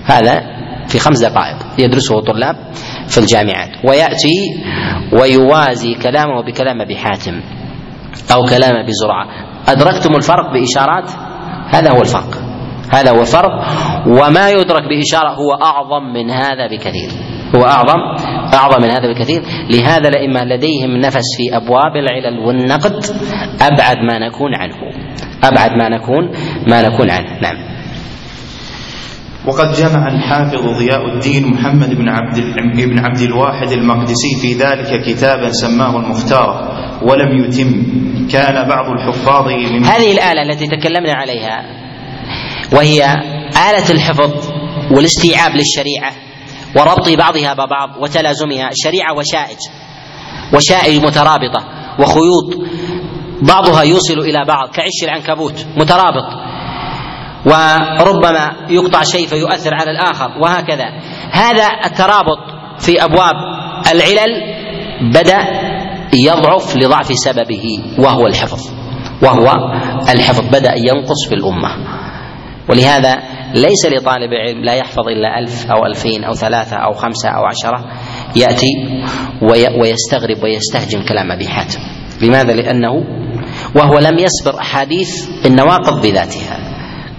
هذا 0.04 0.42
في 0.88 0.98
خمس 0.98 1.20
دقائق 1.24 1.56
يدرسه 1.78 2.20
طلاب 2.20 2.56
في 3.08 3.18
الجامعات. 3.18 3.70
ويأتي 3.88 4.36
ويوازي 5.20 5.94
كلامه 5.94 6.42
بكلام 6.42 6.80
أبي 6.80 6.96
حاتم 6.96 7.40
أو 8.34 8.44
كلام 8.44 8.76
أبي 8.76 8.92
زرعة. 8.92 9.26
أدركتم 9.68 10.16
الفرق 10.16 10.52
بإشارات؟ 10.52 11.10
هذا 11.68 11.90
هو 11.90 12.00
الفرق. 12.00 12.43
هذا 12.90 13.10
هو 13.10 13.20
الفرق. 13.20 13.52
وما 14.06 14.50
يدرك 14.50 14.82
باشاره 14.88 15.30
هو 15.30 15.50
أعظم 15.62 16.12
من 16.12 16.30
هذا 16.30 16.66
بكثير. 16.66 17.10
هو 17.56 17.62
أعظم 17.62 18.00
أعظم 18.54 18.82
من 18.82 18.90
هذا 18.90 19.12
بكثير. 19.12 19.42
لهذا 19.70 20.08
الأئمة 20.08 20.44
لديهم 20.44 20.96
نفس 20.96 21.36
في 21.36 21.56
أبواب 21.56 21.96
العلل 21.96 22.38
والنقد. 22.38 23.04
أبعد 23.60 23.96
ما 23.96 24.18
نكون 24.18 24.54
عنه. 24.54 24.76
أبعد 25.44 25.70
ما 25.70 25.88
نكون 25.88 26.30
ما 26.68 26.82
نكون 26.82 27.10
عنه. 27.10 27.40
نعم. 27.42 27.74
وقد 29.46 29.72
جمع 29.72 30.08
الحافظ 30.08 30.78
ضياء 30.78 31.06
الدين 31.06 31.46
محمد 31.46 31.94
بن 31.94 32.08
عبد 32.08 32.40
بن 32.76 32.98
عبد 32.98 33.20
الواحد 33.20 33.72
المقدسي 33.72 34.36
في 34.40 34.52
ذلك 34.52 35.04
كتابا 35.06 35.50
سماه 35.50 35.96
المختار 35.96 36.74
ولم 37.02 37.44
يتم 37.44 37.72
كان 38.32 38.68
بعض 38.68 38.90
الحفاظ 38.90 39.46
من 39.48 39.84
هذه 39.84 40.12
الآلة 40.12 40.42
التي 40.42 40.66
تكلمنا 40.66 41.12
عليها 41.12 41.83
وهي 42.74 43.04
آلة 43.70 43.90
الحفظ 43.90 44.50
والاستيعاب 44.90 45.50
للشريعة 45.50 46.12
وربط 46.76 47.08
بعضها 47.08 47.54
ببعض 47.54 48.02
وتلازمها 48.02 48.70
شريعة 48.74 49.14
وشائج 49.16 49.58
وشائج 50.54 51.04
مترابطة 51.04 51.64
وخيوط 51.98 52.68
بعضها 53.42 53.82
يوصل 53.82 54.18
إلى 54.18 54.44
بعض 54.48 54.68
كعش 54.68 55.04
العنكبوت 55.04 55.66
مترابط 55.76 56.44
وربما 57.46 58.52
يقطع 58.68 59.02
شيء 59.02 59.26
فيؤثر 59.26 59.74
على 59.74 59.90
الآخر 59.90 60.38
وهكذا. 60.42 60.84
هذا 61.30 61.66
الترابط 61.84 62.38
في 62.78 63.04
أبواب 63.04 63.34
العلل 63.92 64.42
بدأ 65.12 65.38
يضعف 66.14 66.76
لضعف 66.76 67.12
سببه 67.14 67.64
وهو 67.98 68.26
الحفظ 68.26 68.70
وهو 69.22 69.52
الحفظ 70.08 70.48
بدأ 70.48 70.74
ينقص 70.76 71.28
في 71.28 71.34
الأمة. 71.34 71.68
ولهذا 72.68 73.22
ليس 73.54 73.86
لطالب 73.86 74.30
علم 74.32 74.64
لا 74.64 74.74
يحفظ 74.74 75.08
إلا 75.08 75.38
ألف 75.38 75.70
أو 75.70 75.86
ألفين 75.86 76.24
أو 76.24 76.32
ثلاثة 76.32 76.76
أو 76.76 76.92
خمسة 76.92 77.28
أو 77.28 77.44
عشرة 77.44 77.84
يأتي 78.36 78.72
ويستغرب 79.80 80.42
ويستهجن 80.42 81.02
كلام 81.02 81.32
أبي 81.32 81.48
حاتم. 81.48 81.78
لماذا؟ 82.22 82.52
لأنه 82.52 82.92
وهو 83.76 83.98
لم 83.98 84.18
يسبر 84.18 84.60
أحاديث 84.60 85.28
النواقض 85.46 86.02
بذاتها 86.02 86.58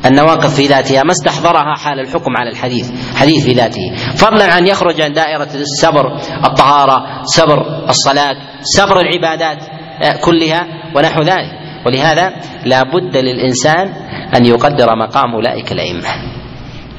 النواقض 0.05 0.49
في 0.49 0.67
ذاتها 0.67 1.03
ما 1.03 1.11
استحضرها 1.11 1.75
حال 1.77 1.99
الحكم 1.99 2.37
على 2.37 2.49
الحديث 2.49 2.91
حديث 3.15 3.43
في 3.43 3.53
ذاته. 3.53 3.95
فضلا 4.15 4.53
عن 4.53 4.67
يخرج 4.67 5.01
عن 5.01 5.13
دائرة 5.13 5.49
السبر 5.55 6.15
الطهارة 6.45 7.23
سبر 7.23 7.89
الصلاة 7.89 8.35
سبر 8.61 8.99
العبادات 8.99 9.57
آه، 10.01 10.17
كلها 10.21 10.67
ونحو 10.95 11.21
ذلك. 11.21 11.64
ولهذا 11.85 12.33
لا 12.65 12.83
بد 12.83 13.17
للإنسان 13.17 13.87
أن 14.35 14.45
يقدر 14.45 14.95
مقام 14.95 15.33
أولئك 15.35 15.71
الأئمة. 15.71 16.09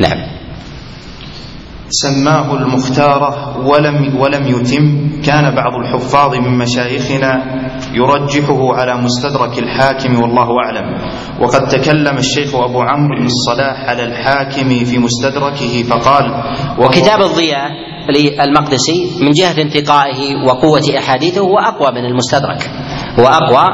نعم. 0.01 0.36
سماه 1.89 2.55
المختار 2.55 3.23
ولم 3.65 4.21
ولم 4.21 4.47
يتم. 4.47 5.07
كان 5.27 5.55
بعض 5.55 5.73
الحفاظ 5.85 6.35
من 6.35 6.59
مشايخنا 6.59 7.43
يرجحه 7.95 8.75
على 8.75 9.03
مستدرك 9.03 9.59
الحاكم 9.59 10.23
والله 10.23 10.49
أعلم. 10.65 10.99
وقد 11.41 11.69
تكلم 11.69 12.17
الشيخ 12.17 12.55
أبو 12.55 12.81
عمرو 12.81 13.19
بن 13.19 13.27
الصلاح 13.27 13.89
على 13.89 14.05
الحاكم 14.05 14.85
في 14.85 14.99
مستدركه 14.99 15.83
فقال 15.83 16.25
وكتاب 16.79 17.21
الضياء 17.21 17.71
للمقدسي 18.11 19.11
من 19.21 19.31
جهة 19.31 19.63
انتقائه 19.63 20.45
وقوة 20.47 20.99
أحاديثه 20.99 21.41
هو 21.41 21.59
أقوى 21.59 21.93
من 21.93 22.05
المستدرك. 22.05 22.71
هو 23.19 23.25
أقوى 23.25 23.67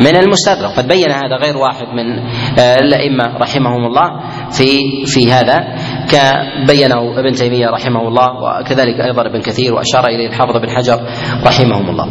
من 0.00 0.16
المستدرك. 0.16 0.76
قد 0.76 0.88
بين 0.88 1.12
هذا 1.12 1.36
غير 1.44 1.56
واحد 1.56 1.86
من 1.86 2.18
آه، 2.58 2.74
الأئمة 2.74 3.38
رحمهم 3.38 3.84
الله 3.86 4.20
في 4.50 4.66
في 5.06 5.32
هذا. 5.32 5.64
كبينه 6.10 7.20
ابن 7.20 7.32
تيمية 7.32 7.66
رحمه 7.66 8.08
الله 8.08 8.28
وكذلك 8.42 9.00
أيضا 9.00 9.26
ابن 9.26 9.40
كثير 9.40 9.74
وأشار 9.74 10.06
إليه 10.06 10.28
الحافظ 10.28 10.56
بن 10.56 10.70
حجر 10.70 10.98
رحمهم 11.46 11.90
الله. 11.90 12.06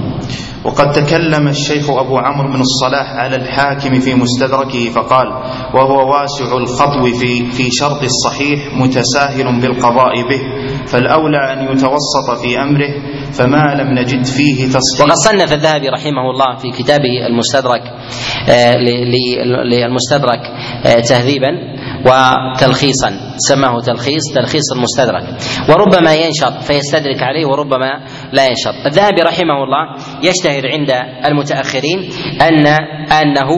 وقد 0.65 0.91
تكلم 0.91 1.47
الشيخ 1.47 1.89
أبو 1.89 2.17
عمرو 2.17 2.47
بن 2.53 2.61
الصلاح 2.61 3.11
على 3.15 3.35
الحاكم 3.35 3.99
في 3.99 4.13
مستدركه 4.13 4.89
فقال: 4.89 5.27
وهو 5.73 6.11
واسع 6.13 6.57
الخطو 6.57 7.05
في 7.05 7.45
في 7.51 7.69
شرط 7.71 8.03
الصحيح 8.03 8.59
متساهل 8.75 9.61
بالقضاء 9.61 10.13
به 10.29 10.41
فالأولى 10.87 11.53
أن 11.53 11.63
يتوسط 11.63 12.41
في 12.41 12.61
أمره 12.61 12.89
فما 13.31 13.75
لم 13.75 13.99
نجد 13.99 14.25
فيه 14.25 14.65
تصحيح 14.67 15.01
وقد 15.01 15.11
صنف 15.13 15.53
الذهبي 15.53 15.89
رحمه 15.89 16.29
الله 16.31 16.55
في 16.57 16.71
كتابه 16.71 17.27
المستدرك 17.27 17.81
آه، 18.49 18.75
للمستدرك 19.63 20.39
آه، 20.85 20.99
تهذيبا 20.99 21.49
وتلخيصا 22.05 23.09
سماه 23.37 23.79
تلخيص 23.79 24.23
تلخيص 24.35 24.71
المستدرك 24.75 25.23
وربما 25.69 26.13
ينشط 26.13 26.53
فيستدرك 26.61 27.23
عليه 27.23 27.45
وربما 27.45 28.05
لا 28.33 28.47
ينشط. 28.47 28.85
الذهبي 28.85 29.21
رحمه 29.21 29.63
الله 29.63 29.95
يشتهر 30.23 30.71
عند 30.71 30.91
المتأخرين 31.25 32.09
أن 32.41 32.67
أنه 33.11 33.49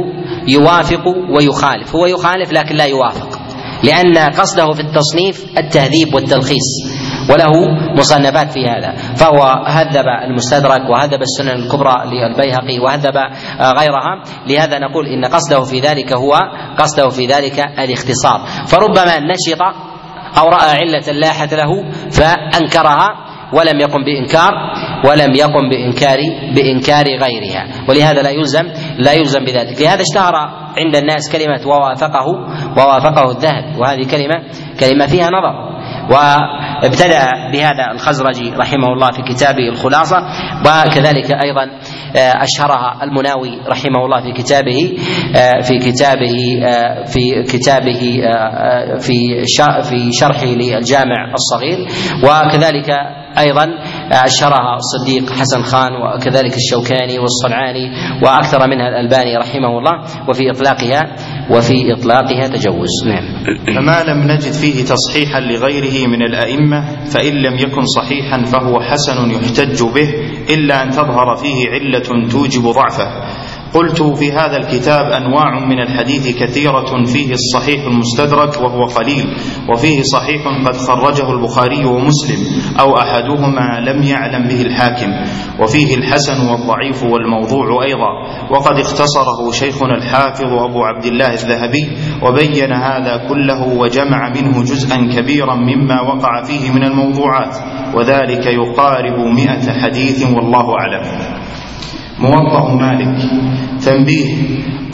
يوافق 0.47 1.07
ويخالف. 1.37 1.95
هو 1.95 2.05
يخالف 2.05 2.51
لكن 2.51 2.75
لا 2.75 2.85
يوافق 2.85 3.39
لأن 3.83 4.17
قصده 4.17 4.71
في 4.71 4.79
التصنيف 4.79 5.45
التهذيب 5.57 6.15
والتلخيص. 6.15 7.04
وله 7.29 7.51
مصنفات 7.97 8.51
في 8.51 8.65
هذا. 8.67 8.91
فهو 9.15 9.43
هذب 9.67 10.07
المستدرك 10.27 10.89
وهذب 10.89 11.21
السنن 11.21 11.49
الكبرى 11.49 11.95
للبيهقي 12.05 12.79
وهذب 12.79 13.17
غيرها. 13.79 14.23
لهذا 14.47 14.79
نقول 14.79 15.07
إن 15.07 15.25
قصده 15.25 15.63
في 15.63 15.79
ذلك 15.79 16.13
هو 16.13 16.33
قصده 16.77 17.09
في 17.09 17.25
ذلك 17.25 17.59
الاختصار. 17.59 18.41
فربما 18.67 19.19
نشط 19.19 19.61
أو 20.37 20.47
رأى 20.49 20.69
علة 20.69 21.11
لاحت 21.11 21.53
له 21.53 21.91
فأنكرها 22.11 23.07
ولم 23.53 23.79
يقم 23.79 24.03
بإنكار 24.03 24.51
ولم 25.05 25.35
يقم 25.35 25.69
بإنكار 25.69 26.17
بإنكار 26.55 27.05
غيرها. 27.05 27.67
ولهذا 27.89 28.21
لا 28.21 28.29
يلزم 28.29 28.63
لا 28.97 29.13
يلزم 29.13 29.45
بذلك. 29.45 29.81
لهذا 29.81 30.01
اشتهر 30.01 30.35
عند 30.85 30.95
الناس 30.95 31.31
كلمة 31.31 31.67
ووافقه 31.67 32.25
ووافقه 32.77 33.31
الذهب. 33.31 33.79
وهذه 33.79 34.07
كلمة 34.11 34.43
كلمة 34.79 35.05
فيها 35.05 35.27
نظر. 35.27 35.74
وابتدأ 36.09 37.27
بهذا 37.51 37.91
الخزرجي 37.91 38.49
رحمه 38.49 38.87
الله 38.93 39.11
في 39.11 39.21
كتابه 39.21 39.69
الخلاصة 39.69 40.17
وكذلك 40.61 41.31
أيضا 41.31 41.63
آه، 42.15 42.43
أشهرها 42.43 43.03
المناوي 43.03 43.61
رحمه 43.67 44.05
الله 44.05 44.21
في 44.21 44.31
كتابه 44.31 44.97
آه، 45.35 45.61
في 45.61 45.77
كتابه 45.77 46.37
آه، 46.63 47.03
في 47.03 47.43
كتابه 47.43 48.21
في 48.99 49.45
في 49.83 50.11
شرحه 50.11 50.45
للجامع 50.45 51.33
الصغير 51.33 51.87
وكذلك 52.23 52.89
أيضا 53.37 53.67
اشرها 54.11 54.77
الصديق 54.77 55.31
حسن 55.31 55.61
خان 55.61 55.91
وكذلك 55.93 56.53
الشوكاني 56.55 57.19
والصنعاني 57.19 57.85
وأكثر 58.23 58.67
منها 58.67 58.87
الألباني 58.87 59.37
رحمه 59.37 59.77
الله 59.77 59.95
وفي 60.29 60.51
اطلاقها 60.51 61.15
وفي 61.51 61.93
إطلاقها 61.93 62.47
تجوز. 62.47 63.07
نعم. 63.07 63.25
فما 63.75 64.03
لم 64.03 64.31
نجد 64.31 64.51
فيه 64.51 64.83
تصحيحا 64.83 65.39
لغيره 65.39 66.07
من 66.07 66.21
الأئمة 66.21 67.05
فإن 67.05 67.33
لم 67.33 67.53
يكن 67.57 67.85
صحيحا 67.85 68.43
فهو 68.43 68.79
حسن 68.81 69.31
يحتج 69.31 69.83
به 69.83 70.09
إلا 70.49 70.83
أن 70.83 70.89
تظهر 70.89 71.35
فيه 71.35 71.69
علة 71.69 72.27
توجب 72.31 72.61
ضعفه. 72.63 73.07
قلت 73.75 74.01
في 74.01 74.31
هذا 74.31 74.57
الكتاب 74.57 75.05
أنواع 75.11 75.59
من 75.65 75.79
الحديث 75.79 76.35
كثيرة 76.43 77.03
فيه 77.05 77.33
الصحيح 77.33 77.85
المستدرك 77.85 78.61
وهو 78.61 78.85
قليل 78.85 79.25
وفيه 79.69 80.01
صحيح 80.01 80.41
قد 80.67 80.75
خرجه 80.77 81.31
البخاري 81.31 81.85
ومسلم 81.85 82.37
أو 82.79 82.97
أحدهما 82.97 83.79
لم 83.79 84.03
يعلم 84.03 84.47
به 84.47 84.61
الحاكم 84.61 85.11
وفيه 85.59 85.95
الحسن 85.95 86.47
والضعيف 86.49 87.03
والموضوع 87.03 87.83
أيضا. 87.83 88.11
وقد 88.51 88.79
اختصره 88.79 89.51
شيخنا 89.51 89.95
الحافظ 89.97 90.53
أبو 90.53 90.83
عبد 90.83 91.05
الله 91.05 91.33
الذهبي 91.33 91.91
وبين 92.23 92.73
هذا 92.73 93.27
كله 93.29 93.67
وجمع 93.67 94.29
منه 94.29 94.63
جزءا 94.63 94.97
كبيرا 95.15 95.55
مما 95.55 96.01
وقع 96.01 96.43
فيه 96.43 96.71
من 96.71 96.83
الموضوعات 96.83 97.55
وذلك 97.95 98.45
يقارب 98.45 99.19
مئة 99.19 99.81
حديث 99.81 100.25
والله 100.25 100.65
أعلم. 100.79 101.44
موطأ 102.19 102.75
مالك. 102.75 103.17
تنبيه. 103.85 104.35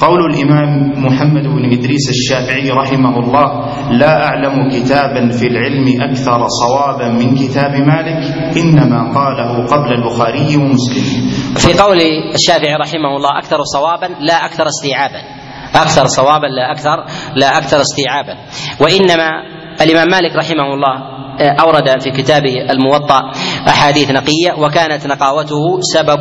قول 0.02 0.34
الإمام 0.34 0.92
محمد 1.06 1.44
بن 1.44 1.66
إدريس 1.66 2.10
الشافعي 2.10 2.70
رحمه 2.70 3.20
الله 3.20 3.48
لا 3.92 4.26
أعلم 4.26 4.70
كتابا 4.70 5.30
في 5.30 5.48
العلم 5.48 6.02
أكثر 6.02 6.48
صوابا 6.48 7.08
من 7.08 7.36
كتاب 7.36 7.72
مالك 7.72 8.18
إنما 8.58 9.14
قاله 9.14 9.66
قبل 9.66 9.94
البخاري 9.94 10.58
ومسلم. 10.58 11.30
في 11.58 11.74
قول 11.80 11.98
الشافعي 12.34 12.76
رحمه 12.76 13.16
الله 13.18 13.38
أكثر 13.38 13.58
صوابا 13.64 14.06
لا 14.20 14.34
أكثر 14.34 14.68
استيعابا. 14.68 15.22
أكثر 15.76 16.06
صوابا 16.06 16.48
لا 16.48 16.72
أكثر 16.72 17.06
لا 17.36 17.58
أكثر 17.58 17.82
استيعابا. 17.82 18.36
وإنما 18.80 19.30
الإمام 19.82 20.08
مالك 20.10 20.36
رحمه 20.36 20.74
الله 20.74 21.21
أورد 21.60 22.02
في 22.02 22.12
كتابه 22.12 22.56
الموطأ 22.70 23.22
أحاديث 23.68 24.12
نقية 24.12 24.54
وكانت 24.58 25.08
نقاوته 25.08 25.80
سبب 25.94 26.20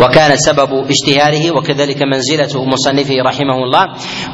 وكانت 0.00 0.36
سبب 0.36 0.68
اشتهاره 0.90 1.56
وكذلك 1.56 2.02
منزلة 2.02 2.64
مصنفه 2.64 3.14
رحمه 3.26 3.54
الله. 3.64 3.86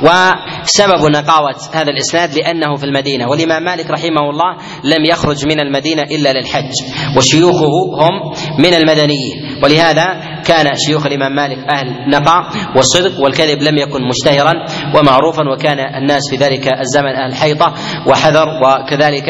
وسبب 0.02 1.10
نقاوة 1.10 1.56
هذا 1.72 1.90
الإسناد 1.90 2.34
لأنه 2.34 2.76
في 2.76 2.84
المدينة 2.84 3.28
والإمام 3.28 3.62
مالك 3.64 3.90
رحمه 3.90 4.30
الله 4.30 4.56
لم 4.84 5.04
يخرج 5.04 5.46
من 5.46 5.60
المدينة 5.60 6.02
إلا 6.02 6.32
للحج 6.32 6.72
وشيوخه 7.16 7.72
هم 7.94 8.32
من 8.58 8.74
المدنيين. 8.74 9.58
ولهذا 9.62 10.04
كان 10.46 10.66
شيوخ 10.76 11.06
الإمام 11.06 11.34
مالك 11.34 11.58
أهل 11.70 11.86
نقاء 12.10 12.42
والصدق 12.76 13.20
والكذب 13.20 13.62
لم 13.62 13.78
يكن 13.78 14.00
مشتهرا 14.08 14.52
ومعروفا 14.96 15.42
وكان 15.52 15.78
الناس 16.02 16.30
في 16.30 16.36
ذلك 16.36 16.68
الزمن 16.80 17.14
أهل 17.16 17.34
حيطة 17.34 17.74
وحذر 18.06 18.46
وكذلك 18.64 19.28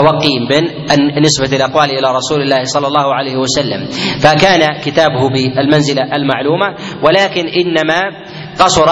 وتوقي 0.00 0.38
من 0.50 0.62
نسبة 1.22 1.56
الأقوال 1.56 1.90
إلى 1.90 2.08
رسول 2.16 2.42
الله 2.42 2.64
صلى 2.64 2.86
الله 2.86 3.14
عليه 3.14 3.36
وسلم. 3.36 3.86
فكان 4.20 4.80
كتابه 4.84 5.28
بالمنزلة 5.28 6.02
المعلومة 6.16 6.74
ولكن 7.02 7.44
إنما 7.48 8.00
قصر 8.60 8.86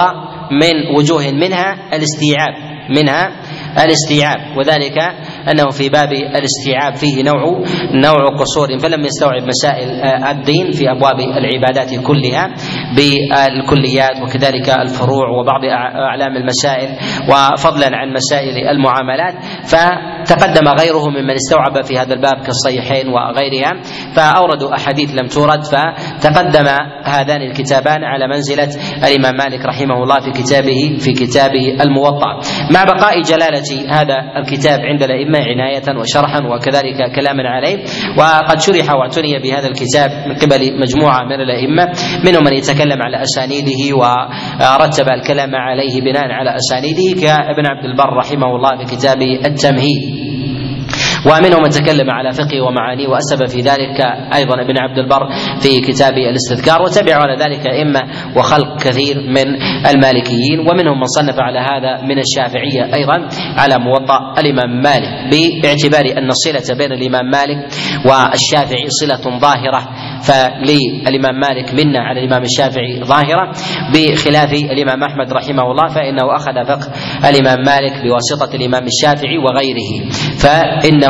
من 0.51 0.95
وجوه 0.97 1.31
منها 1.31 1.89
الاستيعاب 1.93 2.53
منها 2.89 3.31
الاستيعاب 3.85 4.57
وذلك 4.57 4.97
أنه 5.51 5.69
في 5.69 5.89
باب 5.89 6.09
الاستيعاب 6.13 6.95
فيه 6.95 7.23
نوع 7.23 7.63
نوع 7.93 8.39
قصور 8.39 8.79
فلم 8.79 9.05
يستوعب 9.05 9.43
مسائل 9.47 9.89
الدين 10.27 10.71
في 10.71 10.91
أبواب 10.91 11.19
العبادات 11.19 11.95
كلها 12.03 12.53
بالكليات 12.97 14.21
وكذلك 14.21 14.69
الفروع 14.69 15.29
وبعض 15.29 15.61
أعلام 16.09 16.37
المسائل 16.37 16.89
وفضلا 17.29 17.89
عن 17.93 18.13
مسائل 18.13 18.67
المعاملات. 18.67 19.35
فتقدم 19.65 20.67
غيره 20.67 21.09
ممن 21.09 21.31
استوعب 21.31 21.83
في 21.85 21.97
هذا 21.97 22.13
الباب 22.13 22.35
كالصحيحين 22.45 23.07
وغيرها 23.07 23.71
فاوردوا 24.15 24.75
أحاديث 24.75 25.09
لم 25.15 25.27
تورد 25.27 25.63
فتقدم 25.63 26.67
هذان 27.03 27.41
الكتابان 27.41 28.03
على 28.03 28.27
منزلة 28.27 28.69
الإمام 28.97 29.35
مالك 29.37 29.65
رحمه 29.65 30.03
الله 30.03 30.19
في 30.19 30.31
كتابه 30.31 30.97
في 30.99 31.11
كتابه 31.13 31.77
الموطأ. 31.83 32.39
مع 32.71 32.83
بقاء 32.83 33.21
جلالة 33.21 33.89
هذا 33.89 34.15
الكتاب 34.37 34.79
عند 34.79 35.03
الأئمة 35.03 35.34
عناية 35.35 35.99
وشرحا 35.99 36.39
وكذلك 36.47 37.11
كلاما 37.15 37.43
عليه. 37.49 37.77
وقد 38.17 38.59
شرح 38.59 38.93
واعتني 38.93 39.39
بهذا 39.43 39.67
الكتاب 39.67 40.09
من 40.27 40.35
قبل 40.35 40.79
مجموعة 40.79 41.23
من 41.23 41.41
الأئمة 41.41 41.91
منهم 42.25 42.43
من 42.43 42.53
يتكلم 42.53 43.01
على 43.01 43.21
أسانيده 43.21 43.97
ورتب 43.97 45.09
الكلام 45.09 45.55
عليه 45.55 46.01
بناء 46.01 46.31
على 46.31 46.55
أسانيده 46.55 47.21
كابن 47.21 47.65
عبد 47.65 47.85
البر 47.85 48.13
رحمه 48.17 48.55
الله 48.55 48.85
في 48.85 48.95
كتابه 48.95 49.39
التمهيد. 49.45 50.25
ومنهم 51.25 51.63
من 51.63 51.69
تكلم 51.69 52.09
على 52.09 52.31
فقه 52.31 52.61
ومعانيه 52.61 53.07
وأسب 53.07 53.45
في 53.47 53.61
ذلك 53.61 54.01
أيضا 54.35 54.61
ابن 54.61 54.77
عبد 54.77 54.97
البر 54.97 55.29
في 55.61 55.81
كتاب 55.81 56.13
الاستذكار 56.17 56.81
وتبعوا 56.81 57.23
على 57.23 57.35
ذلك 57.43 57.67
ائمه 57.67 58.01
وخلق 58.37 58.77
كثير 58.81 59.17
من 59.29 59.47
المالكيين 59.89 60.59
ومنهم 60.59 60.99
من 60.99 61.05
صنف 61.05 61.35
على 61.39 61.59
هذا 61.59 62.01
من 62.01 62.19
الشافعية 62.19 62.95
أيضا 62.95 63.27
على 63.57 63.77
موطأ 63.79 64.33
الإمام 64.39 64.81
مالك 64.81 65.31
باعتبار 65.63 66.17
أن 66.17 66.29
الصلة 66.29 66.77
بين 66.77 66.91
الإمام 66.91 67.25
مالك 67.31 67.57
والشافعي 68.05 68.85
صلة 68.89 69.39
ظاهرة 69.39 69.89
فللإمام 70.23 71.39
مالك 71.39 71.73
منا 71.73 71.99
على 71.99 72.19
الإمام 72.23 72.43
الشافعي 72.43 73.03
ظاهرة 73.03 73.51
بخلاف 73.93 74.53
الإمام 74.53 75.03
أحمد 75.03 75.33
رحمه 75.33 75.71
الله 75.71 75.87
فإنه 75.87 76.35
أخذ 76.35 76.65
فقه 76.67 76.91
الإمام 77.29 77.57
مالك 77.65 77.93
بواسطة 78.05 78.55
الإمام 78.55 78.83
الشافعي 78.87 79.37
وغيره 79.37 80.09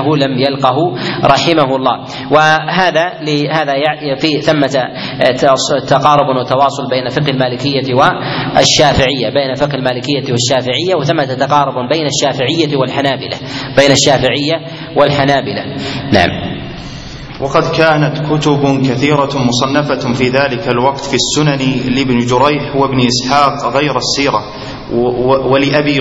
فانه 0.05 0.17
لم 0.17 0.39
يلقه 0.39 0.77
رحمه 1.23 1.75
الله. 1.75 2.05
وهذا 2.31 3.05
لهذا 3.21 3.73
في 4.21 4.41
ثمة 4.41 4.83
تقارب 5.87 6.35
وتواصل 6.39 6.89
بين 6.89 7.09
فقه 7.09 7.29
المالكية 7.29 7.93
والشافعية 7.93 9.29
بين 9.33 9.53
فقه 9.55 9.75
المالكية 9.75 10.31
والشافعية 10.31 10.95
وثمة 10.99 11.25
تقارب 11.25 11.89
بين 11.89 12.05
الشافعية 12.05 12.77
والحنابلة 12.77 13.37
بين 13.77 13.91
الشافعية 13.91 14.55
والحنابلة. 14.97 15.63
نعم. 16.13 16.55
وقد 17.41 17.63
كانت 17.77 18.17
كتب 18.33 18.81
كثيرة 18.81 19.29
مصنفة 19.35 20.13
في 20.13 20.29
ذلك 20.29 20.67
الوقت 20.67 20.99
في 20.99 21.15
السنن 21.15 21.59
لابن 21.95 22.19
جريح 22.19 22.75
وابن 22.75 22.99
إسحاق 23.07 23.73
غير 23.73 23.97
السيرة. 23.97 24.41
ولأبي 25.51 25.99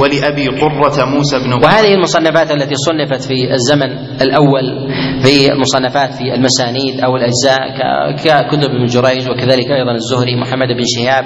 ولأبي 0.00 0.46
قرة 0.48 1.04
موسى 1.04 1.38
بن 1.38 1.52
وهذه 1.64 1.94
المصنفات 1.94 2.50
التي 2.50 2.74
صنفت 2.74 3.22
في 3.24 3.52
الزمن 3.54 3.90
الأول 4.22 4.88
في 5.22 5.52
المصنفات 5.52 6.14
في 6.14 6.34
المسانيد 6.34 7.00
أو 7.00 7.16
الأجزاء 7.16 7.58
ككتب 8.16 8.70
ابن 8.70 8.84
جريج 8.84 9.30
وكذلك 9.30 9.70
أيضا 9.70 9.92
الزهري 9.92 10.36
محمد 10.40 10.68
بن 10.68 10.82
شهاب 10.96 11.24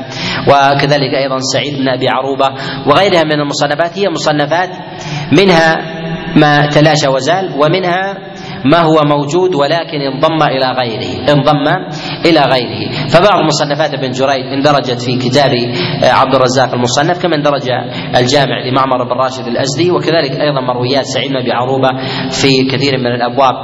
وكذلك 0.49 1.15
أيضا 1.15 1.37
سعيد 1.53 1.79
بن 1.79 1.89
أبي 1.89 2.09
عروبة 2.09 2.51
وغيرها 2.87 3.23
من 3.25 3.41
المصنفات 3.41 3.99
هي 3.99 4.09
مصنفات 4.09 4.71
منها 5.33 5.77
ما 6.37 6.67
تلاشى 6.67 7.09
وزال 7.09 7.51
ومنها 7.59 8.34
ما 8.65 8.79
هو 8.79 9.03
موجود 9.05 9.55
ولكن 9.55 10.01
انضم 10.01 10.43
إلى 10.43 10.67
غيره 10.81 11.33
انضم 11.33 11.67
إلى 12.27 12.41
غيره. 12.41 12.91
فبعض 13.09 13.41
مصنفات 13.47 13.95
ابن 13.95 14.11
جريج 14.11 14.47
اندرجت 14.53 15.01
في 15.03 15.17
كتاب 15.17 15.51
عبد 16.03 16.35
الرزاق 16.35 16.75
المصنف 16.75 17.23
كما 17.23 17.37
اندرج 17.37 17.63
الجامع 18.17 18.67
لمعمر 18.71 19.05
بن 19.05 19.13
راشد 19.13 19.47
الأزدي 19.47 19.91
وكذلك 19.91 20.41
أيضا 20.41 20.61
مرويات 20.61 21.05
سعيد 21.05 21.31
بن 21.31 21.37
أبي 21.37 21.53
عروبة 21.53 21.89
في 22.31 22.65
كثير 22.71 22.99
من 22.99 23.07
الأبواب 23.07 23.55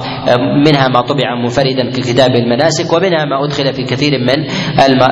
منها 0.66 0.88
ما 0.88 1.00
طبع 1.00 1.34
منفردا 1.42 1.90
ككتاب 1.90 2.30
المناسك 2.34 2.92
ومنها 2.92 3.24
ما 3.24 3.44
أدخل 3.44 3.72
في 3.74 3.82
كثير 3.82 4.18
من 4.18 4.46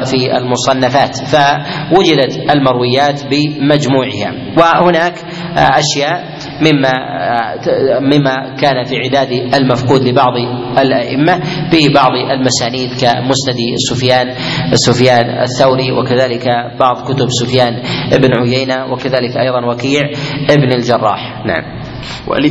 في 0.04 0.36
المصنفات. 0.36 1.16
فوجدت 1.16 2.50
المرويات 2.54 3.22
بمجموعها. 3.30 4.32
وهناك 4.58 5.14
أشياء 5.56 6.37
مما 6.60 6.92
مما 8.00 8.54
كان 8.60 8.84
في 8.84 8.96
عداد 9.04 9.54
المفقود 9.54 10.02
لبعض 10.08 10.32
الأئمة 10.78 11.40
في 11.70 11.88
بعض 11.94 12.10
المسانيد 12.30 12.90
كمسند 12.90 13.58
سفيان 13.90 14.34
سفيان 14.74 15.42
الثوري 15.42 15.92
وكذلك 15.92 16.44
بعض 16.80 16.96
كتب 17.12 17.26
سفيان 17.30 17.82
بن 18.18 18.38
عيينة 18.40 18.92
وكذلك 18.92 19.36
أيضا 19.36 19.66
وكيع 19.66 20.10
ابن 20.50 20.72
الجراح. 20.72 21.46
نعم. 21.46 21.77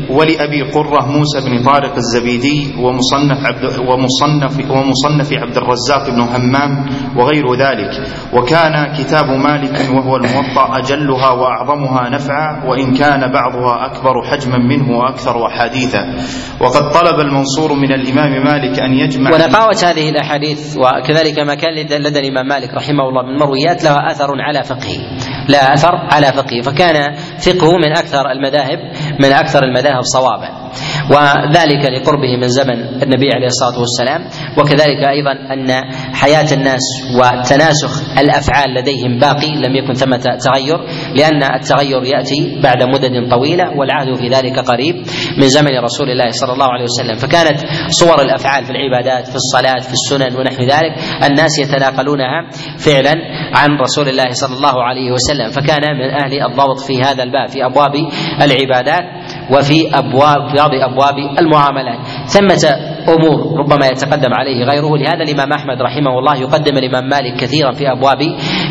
ولأبي 0.09 0.61
قرة 0.71 1.05
موسى 1.05 1.41
بن 1.49 1.63
طارق 1.63 1.95
الزبيدي 1.95 2.73
ومصنف 2.79 3.45
عبد 3.45 3.63
ومصنف 3.79 4.71
ومصنف 4.71 5.33
عبد 5.33 5.57
الرزاق 5.57 6.09
بن 6.09 6.21
همام 6.21 6.85
وغير 7.17 7.53
ذلك. 7.53 8.07
وكان 8.33 8.93
كتاب 8.97 9.25
مالك 9.25 9.89
وهو 9.95 10.15
الموطأ 10.15 10.77
أجلها 10.77 11.29
وأعظمها 11.31 12.09
نفعا 12.09 12.63
وإن 12.65 12.93
كان 12.93 13.31
بعضها 13.31 13.85
أكبر 13.85 14.23
حجما 14.31 14.57
منه 14.57 14.97
وأكثر 14.97 15.47
أحاديثا 15.47 16.15
وقد 16.61 16.91
طلب 16.91 17.19
المنصور 17.19 17.73
من 17.73 17.91
الإمام 17.93 18.31
مالك 18.43 18.79
أن 18.79 18.93
يجمع 18.93 19.31
ونقاوة 19.33 19.75
هذه 19.83 20.09
الأحاديث 20.09 20.77
وكذلك 20.77 21.39
ما 21.39 21.55
كان 21.55 21.73
لدى 22.01 22.19
الإمام 22.19 22.47
مالك 22.47 22.73
رحمه 22.73 23.09
الله 23.09 23.23
من 23.23 23.39
مرويات 23.39 23.83
لها 23.83 24.11
أثر 24.11 24.27
على 24.41 24.63
فقهه. 24.63 25.36
لا 25.47 25.73
أثر 25.73 25.95
على 25.95 26.27
فقهه 26.27 26.61
فكان 26.61 27.15
فقهه 27.39 27.77
من 27.77 27.97
أكثر 27.97 28.31
المذاهب 28.31 28.79
من 29.19 29.31
أكثر 29.33 29.63
المذاهب 29.63 30.01
صوابا 30.01 30.67
وذلك 31.11 31.85
لقربه 31.91 32.37
من 32.37 32.47
زمن 32.47 32.79
النبي 33.03 33.29
عليه 33.35 33.45
الصلاة 33.47 33.79
والسلام. 33.79 34.21
وكذلك 34.57 35.03
أيضا 35.03 35.31
أن 35.31 35.91
حياة 36.13 36.53
الناس 36.53 36.81
وتناسخ 37.15 38.19
الأفعال 38.19 38.73
لديهم 38.73 39.19
باقي 39.19 39.47
لم 39.47 39.75
يكن 39.75 39.93
ثمة 39.93 40.17
تغير 40.17 40.77
لأن 41.15 41.43
التغير 41.43 42.03
يأتي 42.03 42.59
بعد 42.63 42.83
مدد 42.83 43.29
طويلة 43.29 43.63
والعهد 43.79 44.15
في 44.15 44.27
ذلك 44.27 44.59
قريب 44.59 44.95
من 45.37 45.47
زمن 45.47 45.79
رسول 45.83 46.09
الله 46.09 46.29
صلى 46.31 46.53
الله 46.53 46.65
عليه 46.65 46.83
وسلم. 46.83 47.15
فكانت 47.15 47.59
صور 47.89 48.21
الأفعال 48.21 48.65
في 48.65 48.71
العبادات 48.71 49.27
في 49.27 49.35
الصلاة 49.35 49.79
في 49.79 49.93
السنن 49.93 50.35
ونحو 50.39 50.63
ذلك 50.63 50.93
الناس 51.23 51.59
يتناقلونها 51.59 52.49
فعلا 52.77 53.13
عن 53.53 53.69
رسول 53.77 54.09
الله 54.09 54.31
صلى 54.31 54.55
الله 54.55 54.83
عليه 54.83 55.11
وسلم. 55.11 55.36
فكان 55.51 55.97
من 55.97 56.09
أهل 56.09 56.43
الضبط 56.43 56.79
في 56.79 57.01
هذا 57.01 57.23
الباب 57.23 57.47
في 57.49 57.65
أبواب 57.65 57.93
العبادات 58.41 59.03
وفي 59.51 59.89
أبواب 59.93 60.49
في 60.49 60.55
بعض 60.57 60.71
أبواب 60.91 61.17
المعاملات. 61.39 61.99
ثمة 62.25 62.96
امور 63.09 63.59
ربما 63.59 63.87
يتقدم 63.87 64.33
عليه 64.33 64.63
غيره. 64.63 64.97
لهذا 64.97 65.23
الإمام 65.23 65.53
أحمد 65.53 65.81
رحمه 65.81 66.19
الله 66.19 66.35
يقدم 66.35 66.77
الامام 66.77 67.09
مالك 67.09 67.41
كثيرا 67.41 67.71
في 67.71 67.91
أبواب 67.91 68.19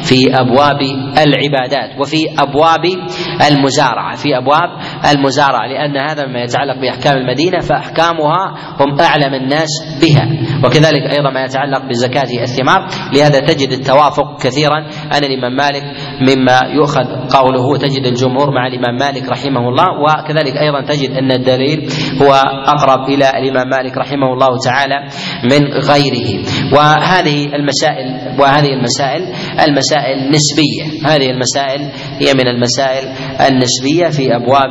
في 0.02 0.40
أبواب 0.40 0.80
العبادات 1.26 2.00
وفي 2.00 2.16
أبواب 2.38 2.84
المزارعة 3.48 4.16
في 4.16 4.36
أبواب 4.36 4.70
المزارعة 5.14 5.66
لأن 5.66 5.96
هذا 5.96 6.26
مما 6.26 6.40
يتعلق 6.42 6.80
بأحكام 6.80 7.16
المدينة 7.16 7.58
فأحكامها 7.58 8.54
هم 8.80 9.00
أعلم 9.00 9.34
الناس 9.34 9.68
بها. 10.02 10.26
وكذلك 10.64 11.02
أيضا 11.18 11.30
ما 11.30 11.44
يتعلق 11.44 11.88
بزكاة 11.88 12.42
الثمار 12.42 12.86
لهذا 13.14 13.40
تجد 13.40 13.72
التوافق 13.72 14.42
كثيرا. 14.42 14.78
أن 15.12 15.24
الإمام 15.24 15.56
مالك 15.56 15.84
مما 16.20 16.60
يؤخذ 16.74 17.04
قوله 17.38 17.76
تجد 17.76 18.06
الجمهور 18.06 18.50
مع 18.50 18.66
الإمام 18.66 18.96
مالك 18.96 19.28
رحمه 19.28 19.68
الله 19.68 19.86
وكذلك 20.00 20.56
أيضا 20.56 20.80
تجد 20.80 21.10
أن 21.10 21.32
الدليل 21.32 21.88
هو 22.22 22.32
أقرب 22.66 23.08
إلى 23.08 23.30
الإمام 23.30 23.68
مالك 23.68 23.96
رحمه 23.98 24.25
الله 24.32 24.58
تعالى 24.64 25.08
من 25.44 25.72
غيره. 25.72 26.44
وهذه 26.72 27.44
المسائل 27.44 28.40
وهذه 28.40 28.68
المسائل 28.68 29.22
المسائل 29.60 30.30
نسبية. 30.30 31.08
هذه 31.08 31.30
المسائل 31.30 31.80
هي 32.20 32.34
من 32.34 32.48
المسائل 32.48 33.08
النسبية 33.48 34.08
في 34.08 34.36
ابواب 34.36 34.70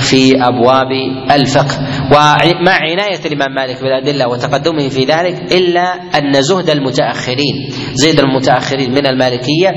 في 0.00 0.32
أبواب 0.42 0.90
الفقه. 1.30 1.78
ومع 2.12 2.72
عناية 2.72 3.20
الإمام 3.26 3.54
مالك 3.54 3.82
بالأدلة 3.82 4.28
وتقدمه 4.28 4.88
في 4.88 5.04
ذلك 5.04 5.52
إلا 5.52 5.94
أن 6.18 6.42
زهد 6.42 6.70
المتاخرين 6.70 7.68
زيد 7.94 8.20
المتأخرين 8.20 8.90
من 8.90 9.06
المالكية 9.06 9.70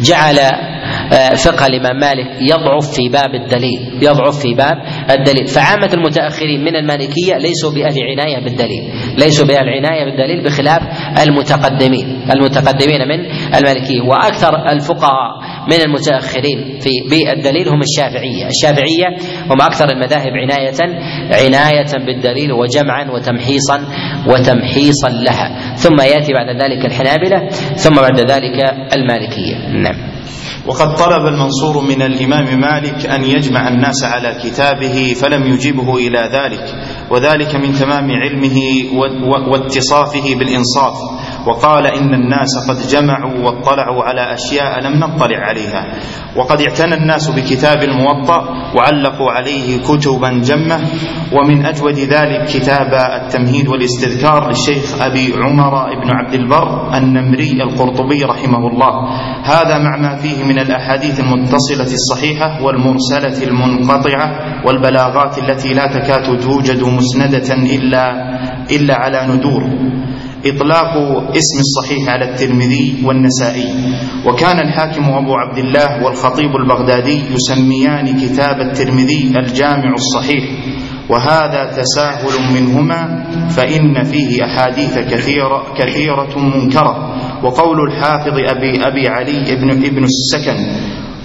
جعل 0.00 0.38
فقه 1.36 1.66
الامام 1.66 1.96
مالك 2.00 2.26
يضعف 2.40 2.90
في 2.96 3.08
باب 3.08 3.34
الدليل 3.34 3.80
يضعف 4.02 4.38
في 4.38 4.54
باب 4.54 4.76
الدليل. 5.10 5.46
فعامة 5.46 5.90
المتأخرين 5.94 6.64
من 6.64 6.76
المالكية 6.76 7.36
ليسوا 7.38 7.70
بأهل 7.74 7.98
عناية 8.10 8.44
بالدليل 8.44 8.82
ليسوا 9.18 9.46
بأهل 9.46 9.68
عناية 9.68 10.04
بالدليل 10.04 10.44
بخلاف 10.44 10.82
المتقدمين 11.22 12.22
المتقدمين 12.34 13.08
من 13.08 13.20
المالكية. 13.54 14.00
وأكثر 14.08 14.68
الفقهاء 14.72 15.42
من 15.66 15.80
المتأخرين 15.86 16.78
في 16.80 16.90
بالدليل 17.10 17.68
هم 17.68 17.80
الشافعية. 17.80 18.46
الشافعية 18.46 19.06
هم 19.50 19.60
أكثر 19.60 19.90
المذاهب 19.90 20.32
عناية 20.32 20.72
عناية 21.44 22.06
بالدليل 22.06 22.52
وجمعا 22.52 23.10
وتمحيصا 23.10 23.86
وتمحيصا 24.28 25.08
لها. 25.08 25.74
ثم 25.74 26.00
يأتي 26.00 26.32
بعد 26.32 26.56
ذلك 26.62 26.86
الحنابلة 26.86 27.48
ثم 27.74 27.94
بعد 27.94 28.20
ذلك 28.20 28.74
المالكية. 28.96 29.68
نعم. 29.68 30.11
وقد 30.66 30.94
طلب 30.94 31.26
المنصور 31.26 31.80
من 31.84 32.02
الإمام 32.02 32.60
مالك 32.60 33.06
أن 33.06 33.24
يجمع 33.24 33.68
الناس 33.68 34.04
على 34.04 34.34
كتابه 34.44 35.14
فلم 35.14 35.46
يجبه 35.46 35.96
إلى 35.96 36.20
ذلك 36.32 36.64
وذلك 37.10 37.54
من 37.56 37.72
تمام 37.72 38.10
علمه 38.10 38.58
واتصافه 39.52 40.34
بالإنصاف. 40.38 40.94
وقال 41.46 41.86
إن 41.86 42.14
الناس 42.14 42.68
قد 42.68 42.78
جمعوا 42.88 43.38
واطلعوا 43.44 44.04
على 44.04 44.34
أشياء 44.34 44.80
لم 44.80 44.94
نطلع 44.98 45.38
عليها. 45.38 45.86
وقد 46.36 46.60
اعتنى 46.60 46.94
الناس 46.94 47.30
بكتاب 47.30 47.82
الموطأ 47.82 48.40
وعلقوا 48.76 49.30
عليه 49.30 49.82
كتبا 49.82 50.30
جمة. 50.30 50.78
ومن 51.32 51.66
أجود 51.66 51.98
ذلك 51.98 52.44
كتاب 52.44 52.94
التمهيد 53.22 53.68
والاستذكار 53.68 54.48
للشيخ 54.48 55.02
أبي 55.02 55.34
عمر 55.36 55.94
بن 56.02 56.10
عبد 56.10 56.34
البر 56.34 56.96
النمري 56.96 57.62
القرطبي 57.62 58.24
رحمه 58.24 58.68
الله. 58.68 58.92
هذا 59.44 59.78
مع 59.78 59.96
ما 59.96 60.16
فيه 60.16 60.44
من 60.44 60.58
الأحاديث 60.58 61.20
المتصلة 61.20 61.94
الصحيحة 61.94 62.62
والمرسلة 62.62 63.48
المنقطعة 63.48 64.30
والبلاغات 64.66 65.38
التي 65.38 65.74
لا 65.74 65.86
تكاد 65.86 66.40
توجد 66.40 66.82
مسندة 66.82 67.54
الا 67.54 68.12
إلا 68.70 68.94
على 68.94 69.26
ندور. 69.34 69.62
إطلاق 70.46 70.92
اسم 71.36 71.58
الصحيح 71.60 72.08
على 72.08 72.24
الترمذي 72.30 73.02
والنسائي. 73.04 73.68
وكان 74.26 74.58
الحاكم 74.60 75.04
أبو 75.04 75.34
عبد 75.34 75.58
الله 75.58 76.04
والخطيب 76.04 76.56
البغدادي 76.56 77.20
يسميان 77.34 78.20
كتاب 78.20 78.60
الترمذي 78.60 79.32
الجامع 79.36 79.94
الصحيح. 79.94 80.44
وهذا 81.10 81.64
تساهل 81.76 82.54
منهما 82.54 83.24
فإن 83.48 84.02
فيه 84.02 84.44
أحاديث 84.44 84.98
كثيرة, 84.98 85.74
كثيرة 85.76 86.38
منكرة. 86.38 86.94
وقول 87.44 87.76
الحافظ 87.90 88.34
أبي, 88.38 88.86
أبي 88.86 89.08
علي 89.08 89.52
ابن, 89.52 89.70
ابن 89.70 90.04
السكن 90.04 90.56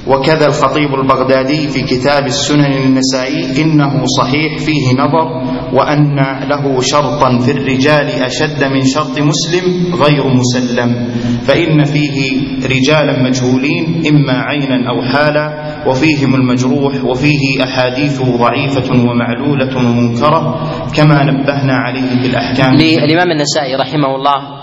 وكذا 0.09 0.45
الخطيب 0.47 0.93
البغدادي 0.93 1.67
في 1.67 1.81
كتاب 1.81 2.25
السنن 2.25 2.73
النسائي 2.85 3.61
إنه 3.61 4.03
صحيح 4.19 4.57
فيه 4.57 4.93
نظر 4.93 5.27
وأن 5.73 6.15
له 6.49 6.81
شرطا 6.81 7.39
في 7.39 7.51
الرجال 7.51 8.07
أشد 8.09 8.63
من 8.63 8.83
شرط 8.85 9.19
مسلم 9.19 9.95
غير 9.95 10.23
مسلم 10.27 11.07
فإن 11.45 11.83
فيه 11.83 12.41
رجالا 12.65 13.23
مجهولين 13.23 14.03
إما 14.07 14.33
عينا 14.33 14.89
أو 14.89 15.01
حالا 15.01 15.47
وفيهم 15.87 16.35
المجروح 16.35 17.03
وفيه 17.03 17.63
أحاديث 17.63 18.21
ضعيفة 18.21 18.91
ومعلولة 18.91 19.77
ومنكرة 19.77 20.69
كما 20.95 21.23
نبهنا 21.23 21.73
عليه 21.73 22.21
في 22.21 22.27
الأحكام. 22.27 22.73
للإمام 22.73 23.31
النسائي 23.31 23.75
رحمه 23.75 24.15
الله 24.15 24.57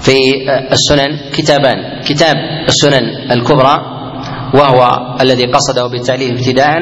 في 0.00 0.16
السنن 0.72 1.30
كتابان 1.36 1.76
كتاب 2.06 2.34
السنن 2.68 3.32
الكبرى 3.32 3.97
وهو 4.54 4.80
الذي 5.20 5.44
قصده 5.46 5.86
بالتعليل 5.86 6.30
ابتداء 6.32 6.78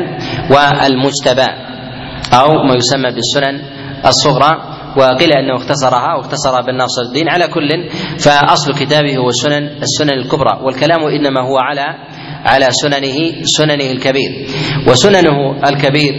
والمجتبى 0.50 1.48
أو 2.32 2.48
ما 2.68 2.74
يسمى 2.74 3.10
بالسنن 3.14 3.60
الصغرى. 4.06 4.72
وقيل 4.96 5.32
أنه 5.32 5.56
اختصرها 5.56 6.14
واختصر 6.16 6.58
ابن 6.58 6.76
ناصر 6.76 7.02
الدين 7.08 7.28
على 7.28 7.46
كل 7.48 7.68
فأصل 8.18 8.74
كتابه 8.74 9.16
هو 9.16 9.28
السنن 9.28 9.64
السنن 9.82 10.10
الكبرى 10.10 10.60
والكلام 10.64 11.04
إنما 11.04 11.40
هو 11.40 11.58
على 11.58 11.86
على 12.44 12.66
سننه 12.70 13.16
سننه 13.42 13.90
الكبير. 13.90 14.46
وسننه 14.88 15.68
الكبير 15.68 16.14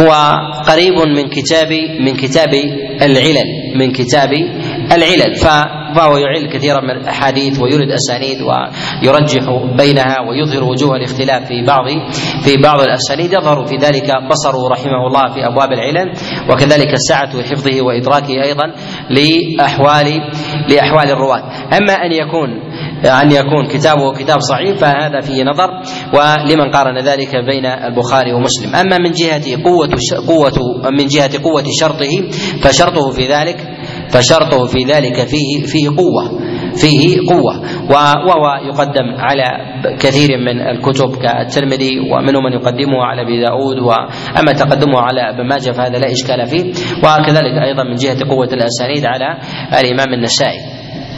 هو 0.00 0.10
قريب 0.68 0.94
من 1.16 1.28
كتاب 1.28 1.72
من 2.00 2.16
كتاب 2.16 2.54
العلل 3.02 3.48
من 3.76 3.92
كتاب 3.92 4.30
العلل. 4.92 5.34
فهو 5.96 6.16
يعل 6.16 6.48
كثيرا 6.52 6.80
من 6.80 6.90
الأحاديث 6.90 7.60
ويرد 7.60 7.90
اسانيد 7.90 8.38
ويرجح 8.42 9.44
بينها 9.78 10.16
ويظهر 10.28 10.64
وجوه 10.64 10.96
الاختلاف 10.96 11.48
في 11.48 11.64
بعض 11.66 11.84
في 12.44 12.56
بعض 12.62 12.80
الأسانيد. 12.80 13.32
يظهر 13.32 13.66
في 13.66 13.76
ذلك 13.76 14.10
بصره 14.30 14.68
رحمه 14.68 15.06
الله 15.06 15.34
في 15.34 15.46
أبواب 15.46 15.72
العلل 15.72 16.12
وكذلك 16.50 16.92
السعه 16.92 17.42
حفظه 17.42 17.82
وإدراكه 17.82 18.42
أيضا 18.42 18.72
لاحوال 19.10 20.06
لأحوال 20.68 21.10
الرواة. 21.10 21.42
أما 21.76 21.92
أن 21.92 22.12
يكون 22.12 22.66
أن 23.22 23.32
يكون 23.32 23.66
كتابه 23.66 24.12
كتاب 24.12 24.40
صحيح 24.40 24.76
فهذا 24.76 25.20
فيه 25.20 25.42
نظر 25.42 25.70
ولمن 26.14 26.70
قارن 26.70 26.98
ذلك 26.98 27.36
بين 27.36 27.66
البخاري 27.66 28.32
ومسلم. 28.32 28.74
أما 28.74 28.98
من 28.98 29.10
جهة 29.10 29.62
قوة 29.64 29.88
قوة 30.28 30.52
من 30.90 31.06
جهة 31.06 31.42
قوة 31.42 31.64
شرطه 31.80 32.30
فشرطه 32.62 33.10
في 33.10 33.26
ذلك 33.26 33.56
فشرطه 34.10 34.64
في 34.66 34.84
ذلك 34.84 35.14
فيه 35.14 35.62
فيه 35.66 35.88
قوة 35.88 36.40
فيه 36.76 37.18
قوة. 37.28 37.54
وهو 37.90 38.44
يقدم 38.68 39.06
على 39.18 39.44
كثير 39.98 40.38
من 40.38 40.60
الكتب 40.60 41.16
كالترمذي 41.22 42.00
ومنهم 42.00 42.44
من 42.44 42.52
يقدمه 42.52 43.04
على 43.04 43.22
أبي 43.22 43.40
داود 43.40 43.78
واما 43.78 44.52
تقدمه 44.52 44.98
على 45.00 45.20
ابن 45.30 45.48
ماجه 45.48 45.70
فهذا 45.70 45.98
لا 45.98 46.12
إشكال 46.12 46.46
فيه. 46.46 46.64
وكذلك 46.98 47.62
أيضا 47.62 47.82
من 47.84 47.94
جهة 47.94 48.28
قوة 48.28 48.48
الأسانيد 48.52 49.04
على 49.06 49.38
الإمام 49.80 50.14
النسائي 50.14 50.60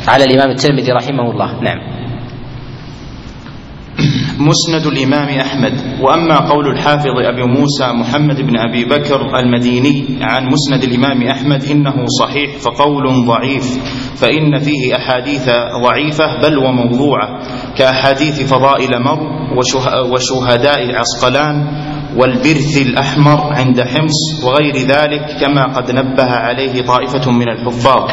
على 0.08 0.24
الإمام 0.24 0.50
الترمذي 0.50 0.92
رحمه 0.92 1.30
الله. 1.30 1.60
نعم. 1.62 1.97
مسند 4.38 4.86
الإمام 4.86 5.28
أحمد. 5.28 5.72
وأما 6.00 6.38
قول 6.38 6.66
الحافظ 6.68 7.16
أبي 7.32 7.42
موسى 7.42 7.86
محمد 7.92 8.40
بن 8.40 8.56
أبي 8.58 8.84
بكر 8.84 9.38
المديني 9.38 10.18
عن 10.22 10.46
مسند 10.46 10.82
الإمام 10.84 11.22
أحمد 11.22 11.64
إنه 11.64 11.94
صحيح 12.20 12.56
فقول 12.56 13.26
ضعيف 13.26 13.66
فإن 14.20 14.58
فيه 14.58 14.96
أحاديث 14.96 15.48
ضعيفة 15.84 16.42
بل 16.42 16.58
وموضوعة 16.58 17.38
كأحاديث 17.76 18.52
فضائل 18.54 19.02
مر 19.02 19.18
وشهداء 20.12 20.80
عسقلان 20.96 21.66
والبرث 22.16 22.76
الأحمر 22.82 23.52
عند 23.52 23.80
حمص 23.80 24.44
وغير 24.44 24.74
ذلك 24.76 25.24
كما 25.40 25.64
قد 25.76 25.90
نبه 25.90 26.24
عليه 26.30 26.82
طائفة 26.82 27.30
من 27.30 27.48
الحفاظ. 27.48 28.10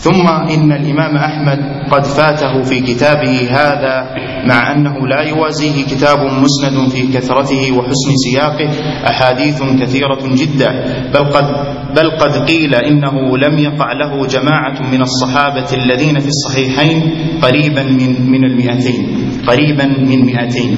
ثم 0.00 0.26
إن 0.54 0.72
الإمام 0.72 1.16
أحمد 1.16 1.58
قد 1.90 2.04
فاته 2.04 2.62
في 2.62 2.80
كتابه 2.80 3.48
هذا 3.50 3.96
مع 4.48 4.72
أنه 4.72 5.06
لا 5.06 5.20
يوازيه 5.22 5.84
كتاب 5.84 6.18
مسند 6.18 6.88
في 6.88 7.12
كثرته 7.12 7.72
وحسن 7.72 8.12
سياقه 8.32 8.70
أحاديث 9.10 9.62
كثيرة 9.82 10.18
جدا. 10.34 10.70
بل 11.14 11.24
قد, 11.24 11.46
بل 11.96 12.10
قد 12.10 12.48
قيل 12.48 12.74
إنه 12.74 13.36
لم 13.38 13.58
يقع 13.58 13.92
له 13.92 14.26
جماعة 14.26 14.82
من 14.92 15.02
الصحابة 15.02 15.68
الذين 15.84 16.18
في 16.18 16.28
الصحيحين 16.28 17.02
قريبا 17.42 17.82
من, 17.82 18.30
من 18.30 18.44
المئتين. 18.44 19.06
قريبا 19.46 19.86
من 19.86 20.24
مئتين. 20.26 20.76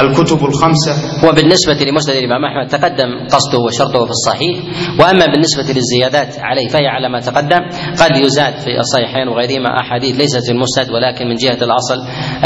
الكتب 0.00 0.44
الخمسة. 0.44 0.92
وبالنسبة 1.28 1.84
لمسند 1.90 2.16
الإمام 2.16 2.44
أحمد 2.44 2.66
تقدم 2.68 3.10
قصده 3.30 3.58
وشرطه 3.58 4.04
في 4.04 4.10
الصحيح 4.10 4.56
وأما 5.00 5.26
بالنسبة 5.26 5.62
للزيادات 5.74 6.38
عليه 6.40 6.68
فهي 6.68 6.86
على 6.86 7.08
ما 7.08 7.20
تقدم 7.20 7.60
قد 8.00 8.16
يزاد 8.16 8.54
في 8.56 8.78
الصحيحين 8.80 9.28
وغيرهما 9.28 9.80
أحاديث 9.80 10.16
ليست 10.16 10.46
في 10.46 10.52
المسند 10.52 10.90
ولكن 10.90 11.28
من 11.28 11.34
جهة 11.34 11.58
الأصل 11.62 11.96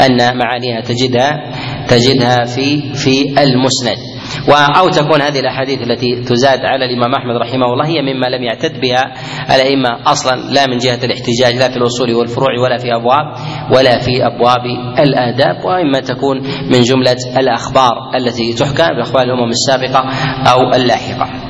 أن 0.05 0.37
معانيها 0.37 0.81
تجدها 0.81 1.31
تجدها 1.87 2.45
في 2.45 2.93
في 2.93 3.21
المسند. 3.43 4.16
أو 4.55 4.89
تكون 4.89 5.21
هذه 5.21 5.39
الأحاديث 5.39 5.81
التي 5.81 6.23
تزاد 6.23 6.59
على 6.65 6.85
الإمام 6.85 7.13
أحمد 7.15 7.35
رحمه 7.35 7.65
الله 7.73 7.85
هي 7.85 8.01
مما 8.01 8.27
لم 8.27 8.43
يعتد 8.43 8.81
بها 8.81 9.03
الأئمة 9.55 9.89
أصلا 10.11 10.53
لا 10.53 10.67
من 10.67 10.77
جهة 10.77 10.99
الاحتجاج 11.05 11.55
لا 11.59 11.69
في 11.69 11.77
الاصول 11.77 12.13
والفروع 12.13 12.59
ولا 12.63 12.77
في 12.77 12.87
أبواب 12.95 13.25
ولا 13.75 13.99
في 13.99 14.25
أبواب 14.25 14.65
الآداب 14.99 15.65
وإما 15.65 15.99
تكون 15.99 16.37
من 16.71 16.81
جملة 16.83 17.17
الأخبار 17.39 18.15
التي 18.15 18.53
تحكى 18.53 18.95
بأخبار 18.95 19.23
الأمم 19.23 19.49
السابقة 19.49 20.05
أو 20.51 20.73
اللاحقة. 20.75 21.46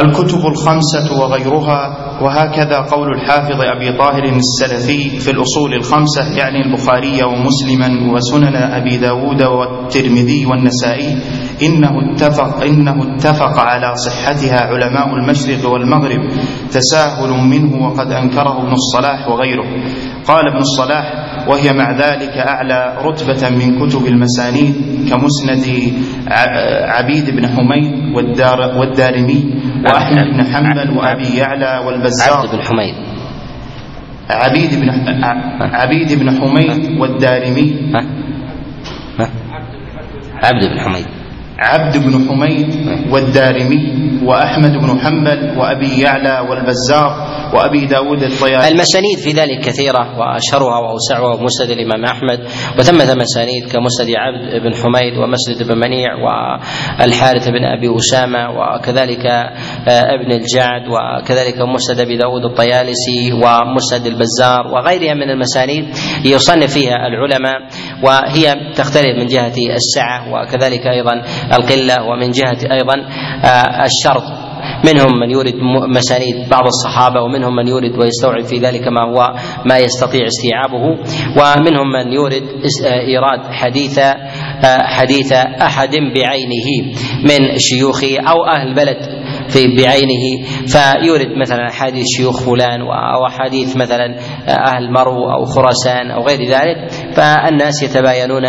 الكتب 0.00 0.46
الخمسة 0.46 1.20
وغيرها 1.20 1.96
وهكذا 2.22 2.78
قول 2.78 3.08
الحافظ 3.14 3.60
أبي 3.76 3.92
طاهر 3.98 4.22
السلفي 4.24 5.18
في 5.20 5.30
الأصول 5.30 5.74
الخمسة 5.74 6.36
يعني 6.36 6.66
البخاري 6.66 7.22
ومسلما 7.22 8.12
وسنن 8.12 8.56
أبي 8.56 8.96
داود 8.96 9.42
والترمذي 9.42 10.46
والنسائي 10.46 11.16
إنه 11.62 11.90
اتفق, 12.12 12.62
إنه 12.64 12.94
اتفق 13.14 13.58
على 13.58 13.96
صحتها 13.96 14.60
علماء 14.60 15.14
المشرق 15.14 15.70
والمغرب 15.72 16.28
تساهل 16.70 17.30
منه 17.30 17.86
وقد 17.86 18.12
أنكره 18.12 18.62
ابن 18.62 18.72
الصلاح 18.72 19.28
وغيره. 19.28 19.66
قال 20.26 20.48
ابن 20.48 20.58
الصلاح 20.58 21.12
وهي 21.48 21.72
مع 21.72 21.90
ذلك 21.92 22.36
أعلى 22.36 22.96
رتبة 23.04 23.48
من 23.50 23.86
كتب 23.86 24.06
المسانيد 24.06 24.74
كمسند 25.10 25.66
عبيد 26.88 27.30
بن 27.30 27.46
حميد 27.46 28.16
والدار 28.16 28.78
والدارمي 28.78 29.54
وأحمد 29.84 30.24
بن 30.34 30.40
حنبل 30.44 30.90
وأبي 30.90 31.36
يعلى 31.36 31.82
والبزار. 31.86 32.38
عبد 32.38 32.54
بن 32.56 32.62
حميد. 32.62 32.94
عبيد 34.30 34.80
بن 34.80 34.90
عبيد 35.60 36.18
بن 36.18 36.28
حميد 36.40 37.00
والدارمي. 37.00 37.92
عبد 40.42 40.64
بن 40.64 40.80
حميد. 40.80 41.19
عبد 41.60 41.96
بن 41.96 42.28
حميد 42.28 42.74
والدارمي 43.12 44.10
وأحمد 44.24 44.72
بن 44.72 45.00
حنبل 45.00 45.58
وأبي 45.58 46.00
يعلى 46.00 46.46
والبزار 46.50 47.30
وأبي 47.54 47.86
داود 47.86 48.22
الطيالسي. 48.22 48.68
المسانيد 48.68 49.18
في 49.18 49.30
ذلك 49.30 49.60
كثيرة 49.64 50.18
وأشهرها 50.18 50.78
وأوسعها 50.78 51.42
مسند 51.42 51.70
الإمام 51.70 52.04
أحمد 52.04 52.40
وثمة 52.78 53.14
مسانيد 53.14 53.62
كمسند 53.72 54.08
عبد 54.16 54.62
بن 54.62 54.74
حميد 54.74 55.18
ومسند 55.18 55.68
بن 55.68 55.78
منيع 55.78 56.14
والحارث 56.14 57.48
بن 57.48 57.64
أبي 57.64 57.96
أسامة 57.96 58.38
وكذلك 58.50 59.26
آه، 59.26 59.50
ابن 59.88 60.32
الجعد 60.32 60.82
وكذلك 60.88 61.54
مسند 61.74 62.00
أبي 62.00 62.16
داود 62.16 62.44
الطيالسي 62.44 63.32
ومسند 63.32 64.06
البزار 64.06 64.66
وغيرها 64.66 65.14
من 65.14 65.30
المسانيد 65.30 65.84
يصنف 66.24 66.72
فيها 66.72 66.96
العلماء 67.06 67.60
وهي 68.02 68.72
تختلف 68.76 69.18
من 69.20 69.26
جهة 69.26 69.54
السعة 69.76 70.32
وكذلك 70.32 70.86
أيضا 70.86 71.22
القلة 71.52 71.96
ومن 72.02 72.30
جهة 72.30 72.72
أيضا 72.72 72.94
آه، 73.44 73.84
الشرط. 73.84 74.50
منهم 74.84 75.20
من 75.20 75.30
يورد 75.30 75.54
مسانيد 75.96 76.48
بعض 76.50 76.66
الصحابة 76.66 77.20
ومنهم 77.20 77.56
من 77.56 77.68
يورد 77.68 77.98
ويستوعب 77.98 78.44
في 78.44 78.58
ذلك 78.58 78.88
ما 78.88 79.00
هو 79.10 79.34
ما 79.66 79.78
يستطيع 79.78 80.26
استيعابه. 80.26 80.82
ومنهم 81.36 81.92
من 81.92 82.12
يورد 82.12 82.42
إيراد 82.84 83.52
حديث 83.52 84.00
حديث 84.82 85.32
أحد 85.62 85.90
بعينه 85.90 86.94
من 87.22 87.58
شيوخه 87.58 88.16
أو 88.28 88.44
أهل 88.44 88.68
البلد 88.68 88.96
في 89.48 89.76
بعينه. 89.76 90.46
فيورد 90.66 91.28
مثلا 91.40 91.68
أحاديث 91.68 92.06
شيوخ 92.16 92.40
فلان 92.42 92.80
أو 92.80 93.26
أحاديث 93.26 93.76
مثلا 93.76 94.16
أهل 94.48 94.92
مرو 94.92 95.30
أو 95.30 95.44
خراسان 95.44 96.10
أو 96.10 96.22
غير 96.26 96.38
ذلك. 96.44 96.90
فالناس 97.14 97.82
يتباينون 97.82 98.44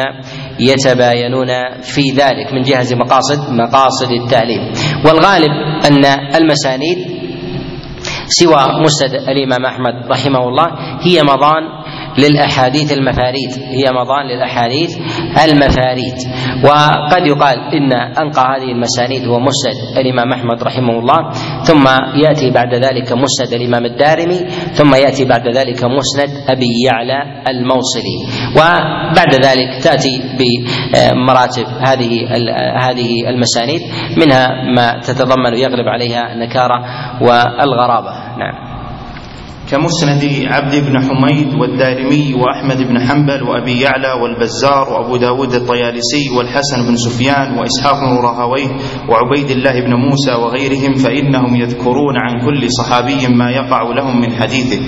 يتباينون 0.61 1.47
في 1.81 2.01
ذلك 2.15 2.53
من 2.53 2.61
جهة 2.61 2.95
مقاصد 2.95 3.39
مقاصد 3.53 4.11
التاليف 4.11 4.61
والغالب 5.05 5.51
أن 5.85 6.05
المسانيد 6.35 6.97
سوى 8.27 8.81
مسند 8.85 9.13
الإمام 9.29 9.65
أحمد 9.65 9.93
رحمه 10.11 10.39
الله 10.49 10.67
هي 11.01 11.23
مضان 11.23 11.63
للأحاديث 12.17 12.93
المفاريد 12.93 13.51
هي 13.71 13.91
مضان 13.91 14.27
للأحاديث 14.27 14.97
المفاريد. 15.45 16.17
وقد 16.63 17.27
يقال 17.27 17.57
إن 17.75 17.93
أنقى 17.93 18.41
هذه 18.41 18.71
المسانيد 18.71 19.27
هو 19.27 19.39
مسند 19.39 19.97
الإمام 19.97 20.33
أحمد 20.33 20.63
رحمه 20.63 20.99
الله 20.99 21.31
ثم 21.63 21.87
يأتي 22.15 22.51
بعد 22.51 22.73
ذلك 22.75 23.11
مسند 23.13 23.53
الإمام 23.53 23.85
الدارمي 23.85 24.39
ثم 24.73 24.95
يأتي 24.95 25.25
بعد 25.25 25.47
ذلك 25.47 25.83
مسند 25.83 26.29
أبي 26.49 26.83
يعلى 26.85 27.43
الموصلي. 27.47 28.17
وبعد 28.55 29.33
ذلك 29.45 29.83
تأتي 29.83 30.21
بمراتب 30.39 31.65
هذه 31.87 32.27
هذه 32.79 33.29
المسانيد 33.29 33.81
منها 34.17 34.47
ما 34.75 34.99
تتضمن 34.99 35.53
يغلب 35.57 35.87
عليها 35.87 36.33
النكارة 36.33 36.83
والغرابة. 37.21 38.11
نعم. 38.37 38.70
كمسند 39.71 40.23
عبد 40.45 40.75
بن 40.75 40.95
حميد 40.99 41.53
والدارمي 41.53 42.33
وأحمد 42.33 42.77
بن 42.87 42.99
حنبل 42.99 43.43
وأبي 43.43 43.81
يعلى 43.81 44.11
والبزار 44.21 44.89
وأبو 44.93 45.17
داود 45.17 45.53
الطيالسي 45.53 46.29
والحسن 46.37 46.87
بن 46.87 46.95
سفيان 46.95 47.57
وإسحاق 47.59 47.99
بن 47.99 48.17
راهويه 48.17 48.67
وعبيد 49.09 49.51
الله 49.51 49.79
بن 49.81 49.93
موسى 49.93 50.31
وغيرهم 50.33 50.93
فإنهم 50.95 51.55
يذكرون 51.55 52.15
عن 52.17 52.45
كل 52.45 52.71
صحابي 52.71 53.27
ما 53.35 53.49
يقع 53.51 53.81
لهم 53.97 54.21
من 54.21 54.31
حديثه. 54.35 54.81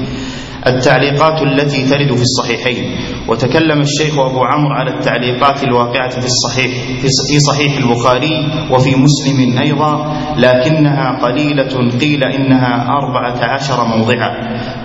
التعليقات 0.68 1.41
التي 1.41 1.84
ترد 1.89 2.16
في 2.16 2.22
الصحيحين. 2.22 2.95
وتكلم 3.28 3.82
الشيخ 3.82 4.20
أبو 4.20 4.43
عمرو 4.43 4.74
على 4.74 4.91
التعليقات 4.91 5.64
الواقعة 5.64 6.09
في 6.09 6.26
الصحيح 6.26 6.72
في 7.01 7.39
صحيح 7.39 7.78
البخاري 7.78 8.36
وفي 8.72 8.95
مسلم 8.95 9.57
أيضا 9.57 9.93
لكنها 10.38 11.20
قليلة 11.22 11.89
قيل 12.01 12.24
إنها 12.24 12.88
أربعة 12.88 13.53
عشر 13.53 13.86
موضعا. 13.88 14.32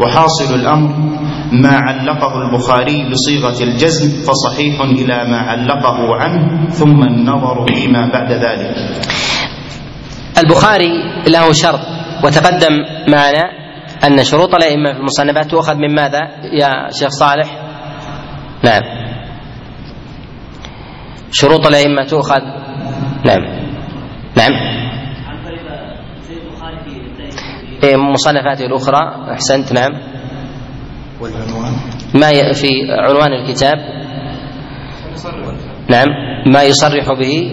وحاصل 0.01 0.55
الأمر 0.55 0.95
ما 1.53 1.76
علقه 1.76 2.33
البخاري 2.43 3.11
بصيغة 3.11 3.62
الجزم 3.62 4.09
فصحيح 4.26 4.81
إلى 4.81 5.31
ما 5.31 5.39
علقه 5.39 6.14
عنه 6.14 6.70
ثم 6.70 7.03
النظر 7.03 7.66
فيما 7.74 8.09
بعد 8.12 8.33
ذلك. 8.33 8.74
البخاري 10.39 10.93
له 11.29 11.53
شرط 11.53 11.81
وتقدم 12.24 12.74
معنا 13.09 13.68
أن 14.05 14.25
شروط 14.25 14.55
الأئمة 14.55 14.93
في 14.93 14.99
المصنفات 14.99 15.51
تؤخذ 15.51 15.75
من 15.75 15.95
ماذا؟ 15.95 16.19
يا 16.53 16.91
شيخ 16.91 17.09
صالح. 17.09 17.49
نعم. 18.65 18.83
شروط 21.33 21.67
الأئمة 21.67 22.05
تؤخذ. 22.05 22.41
نعم. 23.25 23.43
نعم. 24.37 24.53
إيه، 27.85 27.97
مصنفاته 27.97 28.67
الأخرى. 28.67 29.33
أحسنت. 29.33 29.73
نعم. 29.73 29.93
والعنوان؟ 31.21 31.73
ما 32.15 32.53
في 32.53 32.69
عنوان 32.91 33.33
الكتاب. 33.33 33.77
نعم. 35.91 36.07
ما 36.53 36.63
يصرح 36.63 37.07
به. 37.21 37.51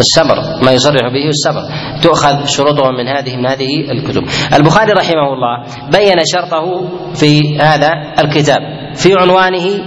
السبر 0.00 0.64
ما 0.64 0.72
يصرح 0.72 1.02
به 1.02 1.28
السبر. 1.28 1.62
تؤخذ 2.02 2.46
شروطه 2.46 2.90
من 2.90 3.08
هذه 3.08 3.36
من 3.36 3.46
هذه 3.46 3.90
الكتب. 3.90 4.22
البخاري 4.54 4.92
رحمه 4.92 5.32
الله 5.32 5.64
بين 5.92 6.16
شرطه 6.32 6.88
في 7.14 7.58
هذا 7.58 7.90
الكتاب 8.18 8.60
في 8.94 9.14
عنوانه 9.20 9.84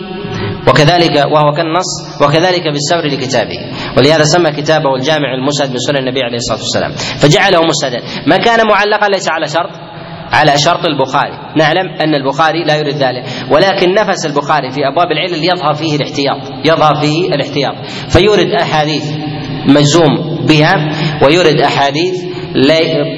وكذلك 0.68 1.16
وهو 1.34 1.52
كالنص 1.52 2.22
وكذلك 2.22 2.64
بالسبر 2.64 3.06
لكتابه. 3.08 3.58
ولهذا 3.98 4.24
سمى 4.24 4.52
كتابه 4.52 4.96
الجامع 4.96 5.34
المسند 5.34 5.70
من 5.70 5.78
سنن 5.78 5.98
النبي 5.98 6.20
عليه 6.24 6.38
الصلاة 6.38 6.60
والسلام. 6.60 6.92
فجعله 6.92 7.60
مسندا. 7.66 8.04
ما 8.28 8.38
كان 8.38 8.68
معلقا 8.68 9.08
ليس 9.08 9.30
على 9.30 9.48
شرط 9.48 9.70
على 10.32 10.58
شرط 10.58 10.86
البخاري. 10.86 11.38
نعلم 11.58 11.90
أن 12.02 12.16
البخاري 12.16 12.64
لا 12.64 12.76
يريد 12.76 12.96
ذلك. 12.96 13.24
ولكن 13.52 13.94
نفس 13.94 14.26
البخاري 14.26 14.72
في 14.72 14.88
أبواب 14.88 15.12
العلل 15.12 15.44
يظهر 15.44 15.74
فيه 15.74 15.96
الاحتياط 15.96 16.38
يظهر 16.66 16.96
فيه 16.96 17.28
الاحتياط. 17.28 17.86
فيورد 18.10 18.48
أحاديث 18.62 19.04
مجزوم 19.68 20.46
بها 20.48 20.92
ويورد 21.24 21.60
أحاديث 21.62 22.32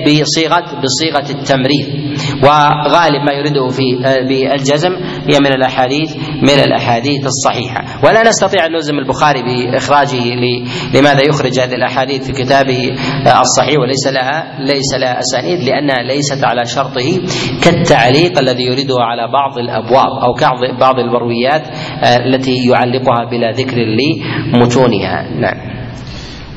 بصيغة 0.06 0.82
بصيغة 0.84 1.40
التمريض. 1.40 1.88
وغالب 2.44 3.22
ما 3.26 3.34
يريده 3.34 3.68
في 3.68 3.84
بالجزم 4.28 4.92
هي 5.30 5.40
من 5.40 5.54
الأحاديث 5.56 6.16
من 6.42 6.60
الأحاديث 6.66 7.26
الصحيحة. 7.26 7.86
ولا 8.04 8.22
نستطيع 8.30 8.66
أن 8.66 8.72
نلزم 8.72 8.94
البخاري 9.00 9.42
بإخراجه 9.44 10.36
لماذا 10.94 11.22
يخرج 11.30 11.60
هذه 11.60 11.74
الأحاديث 11.74 12.26
في 12.26 12.44
كتابه 12.44 12.90
الصحيح 13.42 13.80
وليس 13.80 14.08
لها 14.08 14.60
ليس 14.60 14.94
لها 15.00 15.20
أسانيد 15.20 15.60
لأنها 15.64 16.04
ليست 16.08 16.44
على 16.44 16.66
شرطه 16.66 17.22
كالتعليق 17.64 18.40
الذي 18.40 18.64
يريده 18.64 18.96
على 19.00 19.32
بعض 19.32 19.58
الأبواب 19.58 20.12
أو 20.24 20.34
كبعض 20.34 21.00
البرويات 21.00 21.64
التي 22.26 22.56
يعلقها 22.70 23.26
بلا 23.32 23.52
ذكر 23.52 23.78
لمتونها. 23.78 25.30
نعم. 25.40 25.83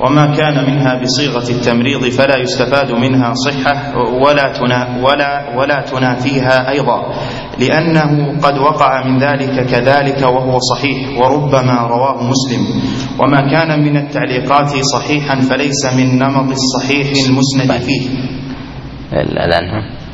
وما 0.01 0.37
كان 0.37 0.65
منها 0.71 1.03
بصيغة 1.03 1.51
التمريض 1.51 2.09
فلا 2.09 2.37
يستفاد 2.37 2.93
منها 2.93 3.33
صحة 3.35 3.99
ولا 4.23 4.53
تنا 4.53 5.01
ولا 5.03 5.57
ولا 5.59 5.81
تنافيها 5.81 6.71
أيضا 6.71 6.99
لأنه 7.59 8.41
قد 8.41 8.59
وقع 8.59 9.05
من 9.05 9.19
ذلك 9.19 9.67
كذلك 9.67 10.23
وهو 10.23 10.59
صحيح 10.59 11.19
وربما 11.19 11.77
رواه 11.87 12.23
مسلم. 12.23 12.63
وما 13.21 13.41
كان 13.51 13.81
من 13.81 13.97
التعليقات 13.97 14.71
صحيحا 14.93 15.41
فليس 15.41 15.87
من 15.97 16.19
نمط 16.19 16.51
الصحيح 16.53 17.09
المسند 17.29 17.73
فيه. 17.81 18.09
الآن 19.13 20.06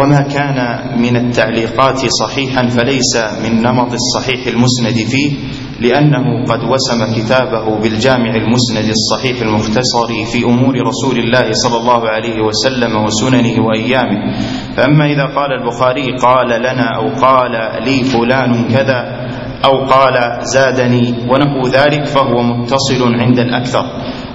وما 0.00 0.20
كان 0.20 0.58
من 0.98 1.16
التعليقات 1.16 1.98
صحيحا 2.20 2.66
فليس 2.66 3.16
من 3.44 3.62
نمط 3.62 3.92
الصحيح 3.92 4.46
المسند 4.46 4.94
فيه 4.94 5.32
لأنه 5.80 6.44
قد 6.44 6.64
وسم 6.64 7.14
كتابه 7.16 7.78
بالجامع 7.78 8.34
المسند 8.36 8.88
الصحيح 8.88 9.40
المختصر 9.42 10.24
في 10.32 10.44
أمور 10.44 10.74
رسول 10.86 11.18
الله 11.18 11.52
صلى 11.52 11.76
الله 11.80 12.08
عليه 12.08 12.40
وسلم 12.42 13.04
وسننه 13.04 13.66
وأيامه. 13.66 14.32
فأما 14.76 15.06
إذا 15.06 15.24
قال 15.24 15.52
البخاري 15.52 16.16
قال 16.22 16.48
لنا 16.48 16.96
أو 16.96 17.08
قال 17.08 17.52
لي 17.84 18.04
فلان 18.04 18.68
كذا 18.68 19.28
أو 19.64 19.84
قال 19.84 20.38
زادني 20.54 21.14
ونحو 21.28 21.68
ذلك 21.68 22.04
فهو 22.04 22.42
متصل 22.42 23.14
عند 23.20 23.38
الأكثر. 23.38 23.84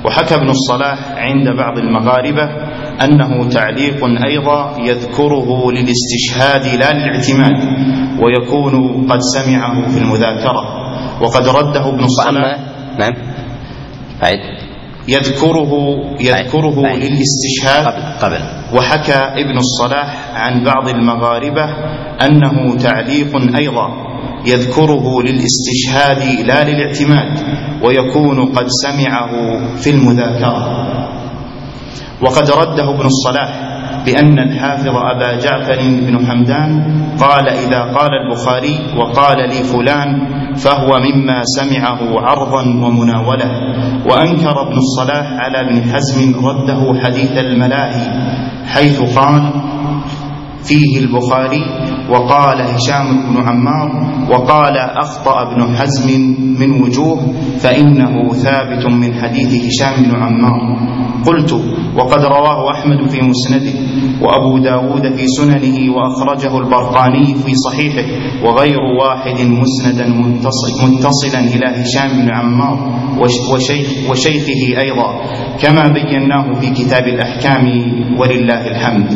وحكى 0.06 0.36
ابن 0.36 0.50
الصلاح 0.50 0.98
عند 1.18 1.48
بعض 1.58 1.78
المغاربة 1.78 2.46
أنه 3.04 3.50
تعليق 3.50 4.06
أيضا 4.26 4.76
يذكره 4.80 5.72
للاستشهاد 5.72 6.66
لا 6.80 6.94
للاعتماد 6.94 7.64
ويكون 8.20 9.06
قد 9.10 9.20
سمعه 9.22 9.90
في 9.90 9.98
المذاكرة. 9.98 10.86
وقد 11.22 11.48
رده 11.48 11.90
ابن 11.90 12.04
الصلاح 12.04 12.60
نعم. 13.00 13.14
بعيد. 14.22 14.40
يذكره 15.08 15.72
يذكره 16.22 16.82
بعيد. 16.82 17.04
للاستشهاد. 17.04 17.86
قبل 18.24 18.36
قبل. 18.36 18.42
وحكى 18.78 19.42
ابن 19.42 19.58
الصلاح 19.58 20.32
عن 20.36 20.64
بعض 20.64 20.90
المغاربة 20.90 21.64
أنه 22.22 22.78
تعليق 22.78 23.58
أيضا 23.60 23.88
يذكره 24.46 25.22
للاستشهاد 25.22 26.46
لا 26.48 26.70
للاعتماد 26.70 27.40
ويكون 27.84 28.46
قد 28.46 28.66
سمعه 28.68 29.32
في 29.78 29.90
المذاكرة. 29.90 30.86
وقد 32.22 32.52
رده 32.52 32.90
ابن 32.96 33.06
الصلاح 33.06 33.50
بأن 34.06 34.40
الحافظ 34.40 34.96
أبا 34.96 35.40
جعفر 35.40 35.80
بن 35.82 36.26
حمدان 36.28 36.84
قال 37.20 37.50
إذا 37.50 37.82
قال 37.82 38.10
البخاري 38.26 38.76
وقال 38.98 39.38
لي 39.38 39.64
فلان 39.64 40.08
فهو 40.56 40.92
مما 41.00 41.42
سمعه 41.44 42.00
عرضا 42.22 42.62
ومناولة 42.62 43.46
وأنكر 44.10 44.62
ابن 44.68 44.78
الصلاح 44.78 45.28
على 45.34 45.60
ابن 45.60 45.82
حزم 45.94 46.46
رده 46.46 47.00
حديث 47.04 47.32
الملاهي 47.38 48.08
حيث 48.68 49.18
قال 49.20 49.52
فيه 50.64 51.00
البخاري 51.00 51.66
وقال 52.10 52.62
هشام 52.62 53.08
بن 53.34 53.36
عمار 53.48 53.90
وقال 54.32 54.78
أخطأ 54.78 55.36
ابن 55.42 55.76
حزم 55.76 56.10
من 56.60 56.82
وجوه 56.82 57.34
فإنه 57.60 58.34
ثابت 58.34 58.86
من 58.86 59.14
حديث 59.14 59.52
هشام 59.66 60.04
بن 60.04 60.16
عمار. 60.16 60.62
قلت 61.28 61.54
وقد 61.98 62.22
رواه 62.24 62.72
أحمد 62.72 63.10
في 63.10 63.22
مسنده. 63.22 63.74
وأبو 64.22 64.58
داود 64.58 65.16
في 65.16 65.28
سننه 65.28 65.96
وأخرجه 65.96 66.58
البرقاني 66.58 67.36
في 67.36 67.56
صحيحه 67.56 68.06
وغير 68.44 68.80
واحد 69.00 69.36
مسندا 69.42 70.08
متصل 70.08 70.92
متصلا 70.92 71.40
إلى 71.40 71.82
هشام 71.82 72.08
بن 72.22 72.30
عمار 72.34 72.78
وشيخ 73.54 74.10
وشيخه 74.10 74.82
أيضا 74.82 75.22
كما 75.62 75.84
بيناه 75.94 76.54
في 76.60 76.70
كتاب 76.84 77.08
الأحكام 77.08 77.66
ولله 78.20 78.68
الحمد. 78.68 79.10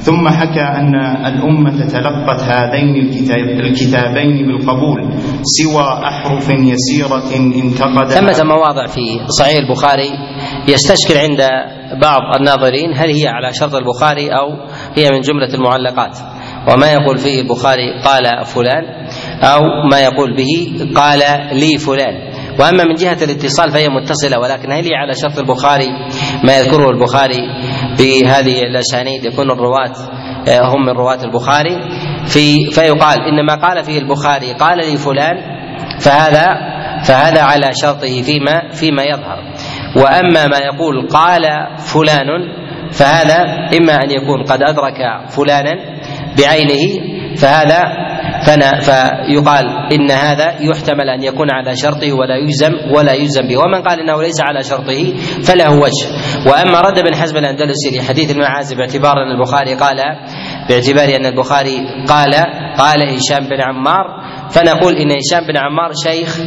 ثم 0.00 0.28
حكى 0.28 0.60
أن 0.60 0.94
الأمة 1.26 1.86
تلقت 1.86 2.40
هذين 2.40 2.96
الكتاب 2.96 3.48
الكتابين 3.60 4.46
بالقبول 4.46 5.12
سوى 5.42 5.82
أحرف 5.82 6.50
يسيرة 6.50 7.22
انتقد 7.36 8.08
ثمة 8.08 8.44
مواضع 8.44 8.86
في 8.86 9.00
صحيح 9.38 9.56
البخاري 9.58 10.10
يستشكل 10.68 11.18
عند 11.18 11.40
بعض 12.02 12.20
الناظرين 12.40 12.92
هل 12.96 13.10
هي 13.10 13.28
على 13.28 13.52
شرط 13.52 13.74
البخاري 13.74 14.28
أو 14.28 14.49
هي 14.96 15.10
من 15.10 15.20
جملة 15.20 15.54
المعلقات. 15.54 16.18
وما 16.72 16.92
يقول 16.92 17.18
فيه 17.18 17.40
البخاري 17.40 18.02
قال 18.04 18.44
فلان 18.44 18.84
أو 19.42 19.60
ما 19.90 20.00
يقول 20.00 20.36
به 20.36 20.72
قال 20.96 21.18
لي 21.52 21.78
فلان. 21.78 22.30
وأما 22.60 22.84
من 22.84 22.94
جهة 22.94 23.16
الاتصال 23.24 23.70
فهي 23.70 23.88
متصلة 23.88 24.38
ولكن 24.38 24.72
هل 24.72 24.84
هي 24.84 24.94
على 24.94 25.14
شرط 25.14 25.38
البخاري؟ 25.38 25.88
ما 26.44 26.58
يذكره 26.58 26.90
البخاري 26.90 27.40
بهذه 27.98 28.60
الأسانيد 28.62 29.24
يكون 29.24 29.50
الرواة 29.50 29.92
هم 30.48 30.86
من 30.86 30.92
رواة 30.92 31.24
البخاري. 31.24 31.76
في 32.26 32.70
فيقال 32.70 33.18
إنما 33.20 33.54
قال 33.54 33.84
فيه 33.84 33.98
البخاري 33.98 34.52
قال 34.52 34.78
لي 34.78 34.96
فلان 34.96 35.36
فهذا 36.00 36.46
فهذا 37.04 37.42
على 37.42 37.66
شرطه 37.72 38.22
فيما 38.22 38.68
فيما 38.72 39.02
يظهر. 39.02 39.38
وأما 39.96 40.46
ما 40.46 40.58
يقول 40.58 41.08
قال 41.08 41.42
فلان 41.78 42.26
فهذا 42.92 43.38
إما 43.80 43.94
أن 43.94 44.10
يكون 44.10 44.42
قد 44.42 44.62
أدرك 44.62 45.28
فلانا 45.28 45.72
بعينه 46.38 47.10
فهذا 47.36 48.10
فنا 48.46 48.80
فيقال 48.80 49.64
إن 49.92 50.10
هذا 50.10 50.54
يحتمل 50.60 51.08
أن 51.08 51.22
يكون 51.22 51.50
على 51.50 51.76
شرطه 51.76 52.12
ولا 52.12 52.36
يلزم 52.36 52.72
ولا 52.96 53.12
يلزم 53.12 53.42
به. 53.48 53.56
ومن 53.58 53.82
قال 53.82 54.00
إنه 54.00 54.22
ليس 54.22 54.40
على 54.40 54.62
شرطه 54.62 55.14
فله 55.42 55.70
وجه. 55.70 56.06
وأما 56.46 56.80
رد 56.80 57.00
بن 57.00 57.14
حزم 57.14 57.36
الأندلسي 57.36 57.98
لحديث 57.98 58.30
المعازب 58.30 58.76
باعتبار 58.76 59.12
أن 59.12 59.30
البخاري 59.36 59.74
قال 59.74 59.96
باعتبار 60.68 61.16
أن 61.16 61.26
البخاري 61.26 61.78
قال 62.08 62.34
قال 62.78 63.02
هشام 63.08 63.48
بن 63.48 63.60
عمار 63.60 64.04
فنقول 64.50 64.94
إن 64.94 65.10
هشام 65.10 65.46
بن 65.46 65.56
عمار 65.56 65.92
شيخ 66.04 66.38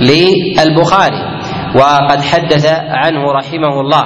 للبخاري. 0.00 1.40
وقد 1.74 2.20
حدث 2.20 2.66
عنه 2.88 3.32
رحمه 3.32 3.80
الله. 3.80 4.02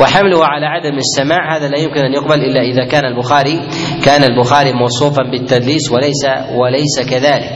وحمله 0.00 0.44
على 0.44 0.66
عدم 0.66 0.98
السماع 0.98 1.56
هذا 1.56 1.68
لا 1.68 1.78
يمكن 1.78 2.00
أن 2.00 2.12
يقبل 2.12 2.34
إلا 2.34 2.60
إذا 2.60 2.84
كان 2.84 3.04
البخاري 3.04 3.60
كان 4.04 4.22
البخاري 4.24 4.72
موصوفا 4.72 5.22
بالتدليس 5.22 5.92
وليس 5.92 6.24
وليس 6.54 7.10
كذلك 7.10 7.54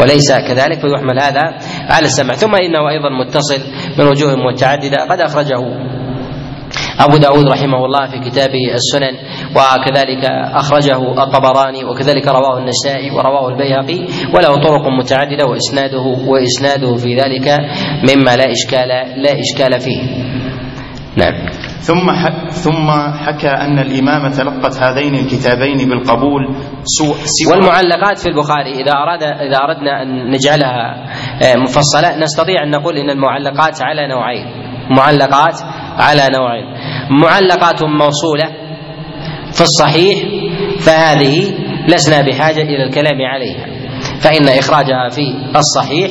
وليس 0.00 0.32
كذلك 0.32 0.80
فيحمل 0.80 1.20
هذا 1.20 1.42
على 1.90 2.04
السمع 2.04 2.34
ثم 2.34 2.54
إنه 2.54 2.88
أيضا 2.90 3.08
متصل 3.08 3.60
من 3.98 4.04
وجوه 4.06 4.34
متعددة 4.36 4.96
قد 5.10 5.20
أخرجه 5.20 5.88
أبو 7.00 7.16
داود 7.16 7.46
رحمه 7.48 7.84
الله 7.84 8.06
في 8.06 8.30
كتابه 8.30 8.74
السنن 8.74 9.14
وكذلك 9.56 10.24
أخرجه 10.54 11.22
الطبراني 11.22 11.84
وكذلك 11.84 12.26
رواه 12.28 12.58
النسائي 12.58 13.10
ورواه 13.10 13.48
البيهقي 13.48 14.06
وله 14.34 14.60
طرق 14.60 14.88
متعددة 14.98 15.46
وإسناده 15.48 16.02
وإسناده 16.26 16.94
في 16.96 17.16
ذلك 17.16 17.58
مما 18.10 18.36
لا 18.36 18.50
إشكال 18.52 18.88
لا 19.22 19.40
إشكال 19.40 19.80
فيه. 19.80 20.02
نعم. 21.16 21.67
ثم 21.80 22.10
ثم 22.50 22.90
حكى 23.26 23.48
أن 23.48 23.78
الإمام 23.78 24.32
تلقت 24.32 24.76
هذين 24.82 25.14
الكتابين 25.14 25.88
بالقبول 25.88 26.54
سوى 26.84 27.50
والمعلقات 27.50 28.18
في 28.18 28.26
البخاري 28.26 28.72
إذا 28.72 28.92
اراد 28.92 29.22
إذا 29.22 29.56
أردنا 29.56 30.02
أن 30.02 30.30
نجعلها 30.30 31.06
مفصلة 31.56 32.16
نستطيع 32.16 32.62
أن 32.62 32.70
نقول 32.70 32.96
إن 32.96 33.10
المعلقات 33.10 33.82
على 33.82 34.08
نوعين. 34.08 34.46
معلقات 34.90 35.60
على 35.98 36.22
نوعين. 36.38 36.64
معلقات 37.22 37.82
موصولة 37.82 38.46
في 39.52 39.60
الصحيح 39.60 40.18
فهذه 40.78 41.54
لسنا 41.88 42.20
بحاجة 42.20 42.62
إلى 42.62 42.82
الكلام 42.84 43.22
عليها. 43.22 43.66
فإن 44.20 44.48
إخراجها 44.48 45.08
في 45.08 45.34
الصحيح 45.56 46.10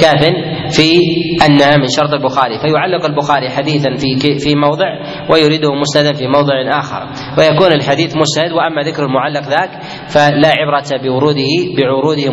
كاف 0.00 0.32
في 0.70 0.98
أنها 1.46 1.76
من 1.76 1.88
شرط 1.96 2.12
البخاري 2.12 2.58
فيعلق 2.58 3.04
البخاري 3.04 3.50
حديثا 3.50 3.90
في 3.96 4.38
في 4.38 4.54
موضع 4.54 4.86
ويريده 5.30 5.74
مسندا 5.74 6.12
في 6.12 6.26
موضع 6.26 6.78
آخر 6.78 7.08
ويكون 7.38 7.72
الحديث 7.72 8.16
مسند 8.16 8.52
وأما 8.52 8.82
ذكر 8.82 9.04
المعلق 9.04 9.42
ذاك 9.48 9.70
فلا 10.08 10.48
عبرة 10.48 11.02
بوروده 11.02 11.52
بعروضه 11.76 12.30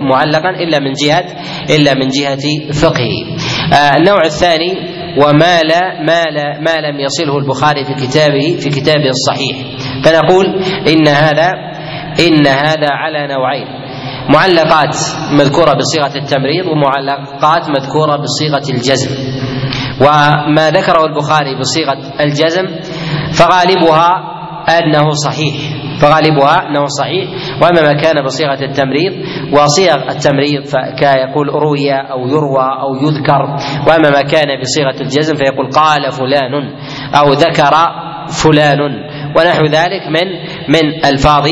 معلقا 0.00 0.50
إلا 0.50 0.78
من 0.78 0.92
جهة 0.92 1.24
إلا 1.76 1.94
من 1.94 2.08
جهة 2.08 2.72
فقهه. 2.72 3.36
آه 3.72 3.96
النوع 3.96 4.22
الثاني 4.24 4.72
وما 5.18 5.60
لا 5.60 6.02
ما 6.02 6.24
لا 6.24 6.60
ما 6.60 6.80
لم 6.80 7.00
يصله 7.00 7.38
البخاري 7.38 7.84
في 7.84 7.94
كتابه 8.06 8.56
في 8.60 8.68
كتابه 8.68 9.08
الصحيح 9.10 9.56
فنقول 10.04 10.46
إن 10.88 11.08
هذا 11.08 11.52
إن 12.28 12.46
هذا 12.46 12.88
على 12.90 13.26
نوعين 13.26 13.81
معلقات 14.28 14.96
مذكورة 15.32 15.72
بصيغة 15.72 16.16
التمريض 16.16 16.66
ومعلقات 16.66 17.68
مذكورة 17.68 18.16
بصيغة 18.16 18.74
الجزم. 18.76 19.10
وما 20.00 20.70
ذكره 20.70 21.04
البخاري 21.06 21.58
بصيغة 21.58 21.98
الجزم 22.20 22.66
فغالبها 23.32 24.10
أنه 24.68 25.10
صحيح. 25.10 25.54
فغالبها 26.00 26.68
أنه 26.68 26.86
صحيح. 26.86 27.28
وأما 27.62 27.82
ما 27.82 27.92
كان 27.92 28.24
بصيغة 28.24 28.64
التمريض 28.64 29.12
وصيغ 29.52 30.10
التمريض 30.10 30.64
فيقول 30.64 31.48
روي 31.48 31.92
أو 31.92 32.28
يروى 32.28 32.66
أو 32.80 32.94
يذكر. 32.94 33.42
وأما 33.88 34.10
ما 34.10 34.22
كان 34.22 34.60
بصيغة 34.60 35.00
الجزم 35.00 35.34
فيقول 35.34 35.70
قال 35.70 36.12
فلان 36.12 36.54
أو 37.14 37.32
ذكر 37.32 37.74
فلان. 38.42 38.80
ونحو 39.36 39.64
ذلك 39.64 40.02
من 40.08 40.28
من 40.68 41.04
ألفاظ 41.04 41.46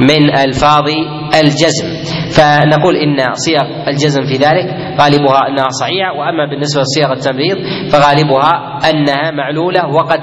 من 0.00 0.38
ألفاظ 0.38 0.86
الجزم. 1.34 1.88
فنقول 2.30 2.96
إن 2.96 3.34
صيغ 3.34 3.88
الجزم 3.88 4.22
في 4.26 4.36
ذلك 4.36 4.66
غالبها 5.00 5.48
أنها 5.48 5.68
صحيحة 5.80 6.12
وأما 6.18 6.46
بالنسبة 6.50 6.82
لصيغ 6.82 7.12
التمريض 7.12 7.56
فغالبها 7.92 8.78
أنها 8.90 9.30
معلولة 9.30 9.86
وقد 9.86 10.20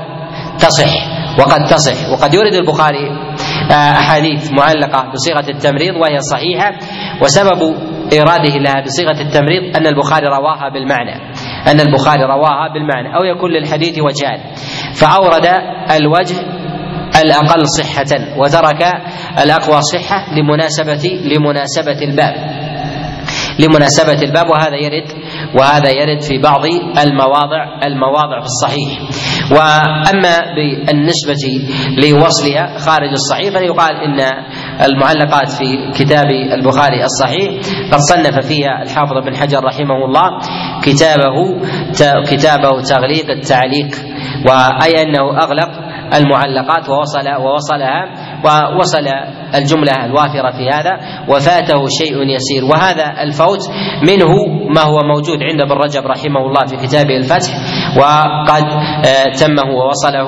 تصح 0.60 1.16
وقد 1.40 1.66
تصح. 1.66 2.10
وقد 2.12 2.34
يورد 2.34 2.54
البخاري 2.54 3.10
أحاديث 3.72 4.52
معلقة 4.52 5.12
بصيغة 5.14 5.50
التمريض 5.50 5.96
وهي 5.96 6.20
صحيحة 6.20 6.72
وسبب 7.22 7.62
اراده 8.14 8.58
لها 8.58 8.84
بصيغة 8.86 9.22
التمريض 9.22 9.78
أن 9.78 9.88
البخاري 9.88 10.28
رواها 10.28 10.70
بالمعنى. 10.70 11.16
أن 11.68 11.80
البخاري 11.80 12.24
رواها 12.24 12.74
بالمعنى 12.74 13.16
أو 13.16 13.24
يكون 13.24 13.52
للحديث 13.52 14.00
وجهان. 14.00 14.40
فأورد 14.94 15.46
الوجه 15.92 16.36
الأقل 17.22 17.68
صحة 17.68 18.38
وترك 18.38 18.84
الأقوى 19.44 19.82
صحة 19.82 20.34
لمناسبة 20.34 21.20
لمناسبة 21.26 22.02
الباب. 22.02 22.34
لمناسبة 23.60 24.22
الباب 24.22 24.50
وهذا 24.50 24.76
يرد 24.76 25.08
وهذا 25.60 25.90
يرد 25.92 26.22
في 26.22 26.38
بعض 26.38 26.66
المواضع 27.08 27.80
المواضع 27.88 28.40
في 28.40 28.46
الصحيح. 28.46 29.00
وأما 29.52 30.38
بالنسبة 30.56 31.44
لوصلها 32.04 32.78
خارج 32.78 33.10
الصحيح 33.12 33.58
فيقال 33.58 33.96
إن 33.96 34.20
المعلقات 34.86 35.52
في 35.52 35.92
كتاب 35.96 36.26
البخاري 36.30 37.04
الصحيح 37.04 37.50
قد 37.92 38.00
صنف 38.00 38.46
فيها 38.48 38.82
الحافظ 38.84 39.14
بن 39.26 39.36
حجر 39.36 39.64
رحمه 39.64 40.06
الله 40.06 40.40
كتابه 40.84 41.60
كتابه 42.32 42.82
تغليق 42.82 43.30
التعليق 43.30 43.88
وأي 44.50 45.02
أنه 45.04 45.38
أغلق 45.44 45.70
المعلقات 46.14 46.90
ووصل 46.90 47.28
ووصلها 47.42 48.02
ووصل 48.46 49.08
الجملة 49.56 50.06
الوافرة 50.06 50.52
في 50.52 50.70
هذا 50.74 50.94
وفاته 51.30 51.88
شيء 52.00 52.16
يسير. 52.36 52.64
وهذا 52.72 53.22
الفوت 53.24 53.60
منه 54.10 54.32
ما 54.76 54.82
هو 54.82 55.00
موجود 55.14 55.44
عند 55.44 55.62
ابن 55.62 55.72
رجب 55.72 56.04
رحمه 56.06 56.40
الله 56.48 56.66
في 56.66 56.88
كتابه 56.88 57.18
الفتح 57.18 57.52
وقد 57.98 58.64
تمه 59.40 59.68
ووصله 59.76 60.28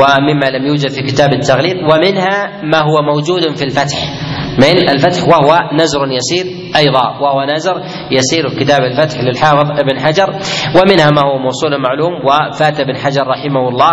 ومما 0.00 0.46
لم 0.50 0.66
يوجد 0.66 0.90
في 0.90 1.02
كتاب 1.02 1.32
التغليق 1.32 1.76
ومنها 1.92 2.62
ما 2.64 2.78
هو 2.78 3.02
موجود 3.02 3.56
في 3.56 3.64
الفتح. 3.64 4.25
من 4.58 4.88
الفتح 4.88 5.28
وهو 5.28 5.58
نزر 5.74 6.00
يسير 6.12 6.46
أيضا 6.76 7.18
وهو 7.20 7.44
نزر 7.54 7.82
يسير 8.10 8.48
في 8.48 8.64
كتاب 8.64 8.80
الفتح 8.80 9.20
للحافظ 9.20 9.70
ابن 9.70 10.00
حجر 10.00 10.28
ومنها 10.74 11.10
ما 11.10 11.20
هو 11.20 11.38
موصول 11.38 11.82
معلوم 11.82 12.12
وفات 12.24 12.80
ابن 12.80 12.96
حجر 12.96 13.26
رحمه 13.26 13.68
الله 13.68 13.92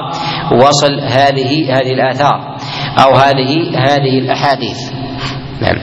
وصل 0.52 0.99
هذه 0.99 1.73
هذه 1.73 1.94
الآثار 1.94 2.57
أو 3.06 3.15
هذه 3.15 3.77
هذه 3.77 4.19
الأحاديث. 4.19 4.77
نعم. 5.61 5.76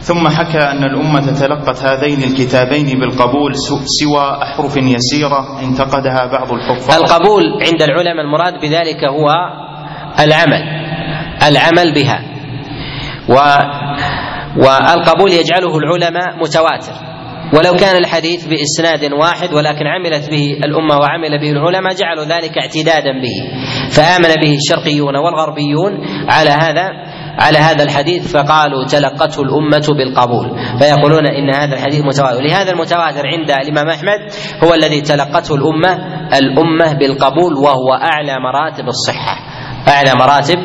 ثم 0.00 0.28
حكى 0.28 0.58
أن 0.58 0.84
الأمة 0.84 1.40
تلقت 1.40 1.84
هذين 1.84 2.22
الكتابين 2.22 3.00
بالقبول 3.00 3.52
سوى 4.00 4.42
أحرف 4.42 4.76
يسيرة 4.76 5.60
انتقدها 5.62 6.26
بعض 6.26 6.52
الحفاظ. 6.52 7.02
القبول 7.02 7.44
عند 7.66 7.82
العلماء 7.82 8.24
المراد 8.24 8.60
بذلك 8.60 9.04
هو 9.04 9.28
العمل 10.20 10.62
العمل 11.48 11.94
بها. 11.94 12.33
و 13.28 13.34
والقبول 14.56 15.32
يجعله 15.32 15.78
العلماء 15.78 16.36
متواتر. 16.42 17.14
ولو 17.54 17.76
كان 17.76 17.96
الحديث 17.96 18.46
بإسناد 18.46 19.12
واحد 19.12 19.54
ولكن 19.54 19.86
عملت 19.86 20.30
به 20.30 20.56
الأمة 20.64 20.96
وعمل 20.96 21.40
به 21.40 21.50
العلماء 21.50 21.94
جعلوا 21.94 22.24
ذلك 22.24 22.58
اعتدادا 22.58 23.12
به. 23.22 23.36
فآمن 23.90 24.34
به 24.42 24.54
الشرقيون 24.54 25.16
والغربيون 25.16 25.92
على 26.28 26.50
هذا 26.50 26.88
على 27.38 27.58
هذا 27.58 27.82
الحديث 27.84 28.36
فقالوا 28.36 28.84
تلقته 28.84 29.42
الأمة 29.42 29.86
بالقبول. 29.98 30.46
فيقولون 30.78 31.26
إن 31.26 31.54
هذا 31.54 31.74
الحديث 31.74 32.00
متواتر. 32.04 32.40
لهذا 32.42 32.70
المتواتر 32.70 33.22
عند 33.26 33.50
الإمام 33.50 33.88
أحمد 33.88 34.20
هو 34.64 34.74
الذي 34.74 35.00
تلقته 35.00 35.54
الأمة 35.54 35.92
الأمة 36.38 36.92
بالقبول 36.92 37.54
وهو 37.54 37.94
أعلى 37.94 38.34
مراتب 38.40 38.88
الصحة. 38.88 39.36
أعلى 39.88 40.12
مراتب 40.20 40.58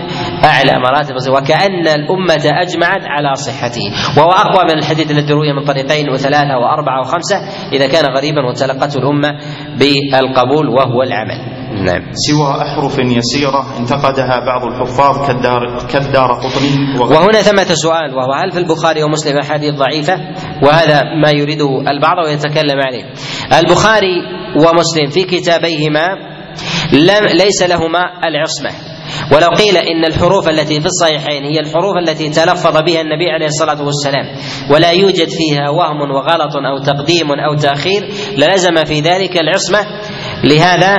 أعلى 0.44 0.72
مراتب 0.80 1.16
وكأن 1.38 1.88
الأمة 1.88 2.44
أجمعت 2.46 3.02
على 3.06 3.36
صحته. 3.36 3.82
وهو 4.18 4.30
أقوى 4.30 4.64
من 4.64 4.80
الحديث 4.80 5.12
الذي 5.12 5.34
روي 5.34 5.54
من 5.54 5.66
طريقين 5.66 6.10
وثلاثة 6.10 6.58
وأربعة 6.58 7.00
وخمسة. 7.02 7.38
إذا 7.74 7.88
كان 7.88 8.06
غريبا 8.18 8.42
وتلقته 8.50 8.98
الأمة 8.98 9.30
بالقبول 9.78 10.70
وهو 10.70 11.04
العمل. 11.04 11.60
نعم. 11.86 12.02
سوى 12.14 12.52
أحرف 12.62 13.00
يسيرة 13.00 13.78
انتقدها 13.80 14.40
بعض 14.46 14.64
الحفاظ 14.66 15.28
كالدار 15.28 15.62
كالدار 15.94 16.34
قطني. 16.34 17.00
وهنا 17.00 17.42
ثمة 17.42 17.64
سؤال 17.64 18.16
وهو 18.16 18.34
هل 18.34 18.52
في 18.52 18.60
البخاري 18.60 19.04
ومسلم 19.04 19.38
أحاديث 19.40 19.74
ضعيفة؟ 19.76 20.14
وهذا 20.64 21.02
ما 21.24 21.30
يريده 21.30 21.82
البعض 21.92 22.18
ويتكلم 22.26 22.80
عليه. 22.86 23.04
البخاري 23.60 24.16
ومسلم 24.56 25.06
في 25.10 25.24
كتابيهما 25.24 26.08
لم 26.94 27.26
ليس 27.38 27.64
لهما 27.64 28.00
العصمة. 28.28 28.99
ولو 29.32 29.50
قيل 29.50 29.78
إن 29.78 30.06
الحروف 30.06 30.50
التي 30.50 30.82
في 30.82 30.86
الصحيحين 30.86 31.44
هي 31.44 31.60
الحروف 31.60 31.98
التي 31.98 32.30
تلفظ 32.30 32.82
بها 32.82 33.02
النبي 33.02 33.30
عليه 33.32 33.46
الصلاة 33.46 33.84
والسلام 33.84 34.26
ولا 34.72 34.92
يوجد 34.92 35.30
فيها 35.30 35.70
وهم 35.70 36.12
وغلط 36.12 36.56
أو 36.56 36.84
تقديم 36.86 37.32
أو 37.32 37.56
تأخير 37.56 38.02
للزم 38.38 38.76
في 38.86 39.00
ذلك 39.00 39.38
العصمة. 39.40 39.80
لهذا 40.44 40.96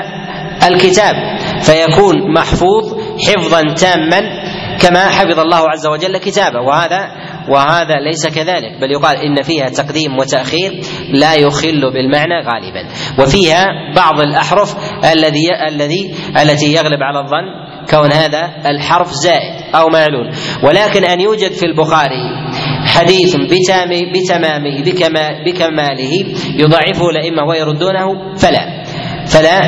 الكتاب 0.69 1.15
فيكون 1.61 2.35
محفوظ 2.35 3.01
حفظا 3.28 3.74
تاما 3.74 4.20
كما 4.81 5.09
حفظ 5.09 5.39
الله 5.39 5.70
عز 5.70 5.87
وجل 5.87 6.19
كتابه. 6.19 6.61
وهذا 6.61 7.01
وهذا 7.49 7.95
ليس 8.07 8.27
كذلك 8.27 8.81
بل 8.81 8.91
يقال 8.91 9.16
إن 9.16 9.43
فيها 9.43 9.69
تقديم 9.69 10.19
وتأخير 10.19 10.70
لا 11.12 11.35
يخل 11.35 11.93
بالمعنى 11.93 12.35
غالبا. 12.35 12.89
وفيها 13.19 13.66
بعض 13.97 14.20
الأحرف 14.20 14.77
الذي 15.12 15.49
الذي 15.69 16.15
التي 16.43 16.73
يغلب 16.73 17.03
على 17.03 17.19
الظن 17.19 17.70
كون 17.91 18.12
هذا 18.12 18.53
الحرف 18.67 19.09
زائد 19.12 19.75
أو 19.75 19.89
معلول 19.89 20.31
ولكن 20.62 21.05
أن 21.05 21.21
يوجد 21.21 21.53
في 21.53 21.67
البخاري 21.67 22.23
حديث 22.87 23.37
بتمامه 23.37 24.83
بكماله 25.47 26.25
يضعفه 26.57 27.09
الأئمة 27.11 27.45
ويردونه 27.49 28.35
فلا. 28.37 28.80
فلا 29.31 29.61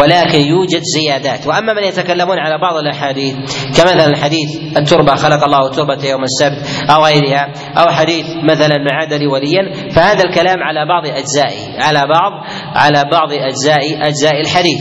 ولكن 0.00 0.38
يوجد 0.38 0.80
زيادات. 0.94 1.46
وأما 1.46 1.72
من 1.74 1.84
يتكلمون 1.84 2.38
على 2.38 2.58
بعض 2.58 2.76
الأحاديث 2.76 3.34
كمثلا 3.76 4.16
حديث 4.16 4.76
التربة 4.76 5.14
خلق 5.14 5.44
الله 5.44 5.66
التربة 5.66 6.04
يوم 6.04 6.22
السبت 6.24 6.90
أو 6.90 7.04
غيرها 7.04 7.52
أو 7.76 7.90
حديث 7.90 8.24
مثلا 8.50 8.78
من 8.78 8.92
عاد 8.92 9.12
لي 9.12 9.26
وليا 9.26 9.90
فهذا 9.90 10.24
الكلام 10.24 10.58
على 10.62 10.86
بعض 10.88 11.06
اجزائه 11.06 11.82
على 11.82 11.98
بعض 11.98 12.32
على 12.74 13.04
بعض 13.12 13.32
أجزاء 13.32 14.08
أجزاء 14.08 14.40
الحديث. 14.40 14.80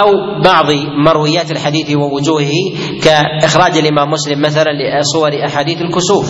أو 0.00 0.40
بعض 0.44 0.66
مرويات 1.06 1.50
الحديث 1.50 1.96
ووجوهه 1.96 2.52
كإخراج 3.04 3.76
الإمام 3.78 4.10
مسلم 4.10 4.40
مثلا 4.40 4.70
لصور 4.72 5.46
أحاديث 5.46 5.80
الكسوف. 5.80 6.26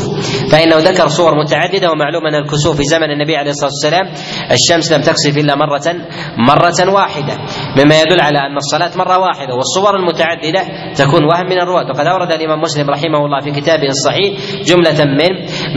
فإنه 0.52 0.76
ذكر 0.76 1.08
صور 1.08 1.38
متعددة 1.38 1.90
ومعلوم 1.90 2.26
ان 2.26 2.34
الكسوف 2.34 2.76
في 2.76 2.82
زمن 2.82 3.10
النبي 3.10 3.36
عليه 3.36 3.50
الصلاة 3.50 3.70
والسلام. 3.70 4.06
الشمس 4.50 4.92
لم 4.92 5.00
تكسف 5.00 5.38
إلا 5.38 5.54
مرة 5.54 5.96
مرة 6.38 6.92
واحدة. 6.92 7.05
واحدة 7.06 7.38
مما 7.76 8.00
يدل 8.00 8.20
على 8.20 8.38
أن 8.38 8.56
الصلاة 8.56 8.90
مرة 8.96 9.18
واحدة 9.18 9.54
والصور 9.54 9.96
المتعددة 9.96 10.60
تكون 10.94 11.24
وهم 11.24 11.46
من 11.46 11.60
الرواة. 11.60 11.86
وقد 11.90 12.06
أورد 12.06 12.32
الإمام 12.32 12.60
مسلم 12.60 12.90
رحمه 12.90 13.18
الله 13.26 13.40
في 13.40 13.50
كتابه 13.50 13.86
الصحيح 13.86 14.32
جملة 14.64 15.04
من 15.04 15.32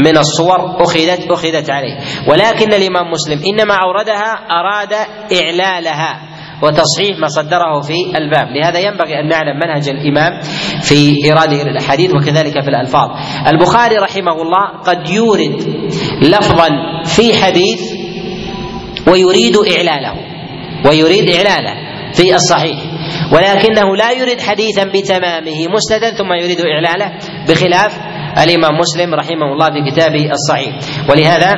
من 0.05 0.17
الصور 0.17 0.81
أخذت 0.83 1.31
أخذت 1.31 1.69
عليه. 1.69 1.97
ولكن 2.27 2.73
الإمام 2.73 3.11
مسلم 3.11 3.39
إنما 3.47 3.73
أوردها 3.73 4.33
أراد 4.33 4.93
إعلالها 5.41 6.19
وتصحيح 6.63 7.19
ما 7.19 7.27
صدره 7.27 7.81
في 7.81 8.17
الباب. 8.17 8.47
لهذا 8.47 8.79
ينبغي 8.79 9.19
أن 9.19 9.27
نعلم 9.27 9.55
منهج 9.55 9.89
الإمام 9.89 10.41
في 10.81 11.31
إراده 11.31 11.63
للأحاديث 11.63 12.15
وكذلك 12.15 12.61
في 12.61 12.69
الألفاظ. 12.69 13.09
البخاري 13.47 13.97
رحمه 13.97 14.41
الله 14.41 14.81
قد 14.85 15.09
يورد 15.09 15.61
لفظا 16.21 16.69
في 17.05 17.43
حديث 17.43 17.81
ويريد 19.07 19.55
إعلاله. 19.77 20.28
ويريد 20.85 21.29
إعلاله 21.35 21.73
في 22.13 22.35
الصحيح. 22.35 22.77
ولكنه 23.33 23.95
لا 23.95 24.11
يريد 24.11 24.41
حديثا 24.41 24.83
بتمامه 24.83 25.67
مسندا 25.75 26.09
ثم 26.17 26.33
يريد 26.33 26.61
إعلاله 26.61 27.17
بخلاف 27.49 27.99
الإمام 28.43 28.77
مسلم 28.79 29.15
رحمه 29.15 29.53
الله 29.53 29.67
في 29.71 29.91
كتابه 29.91 30.31
الصحيح. 30.31 30.75
ولهذا 31.09 31.51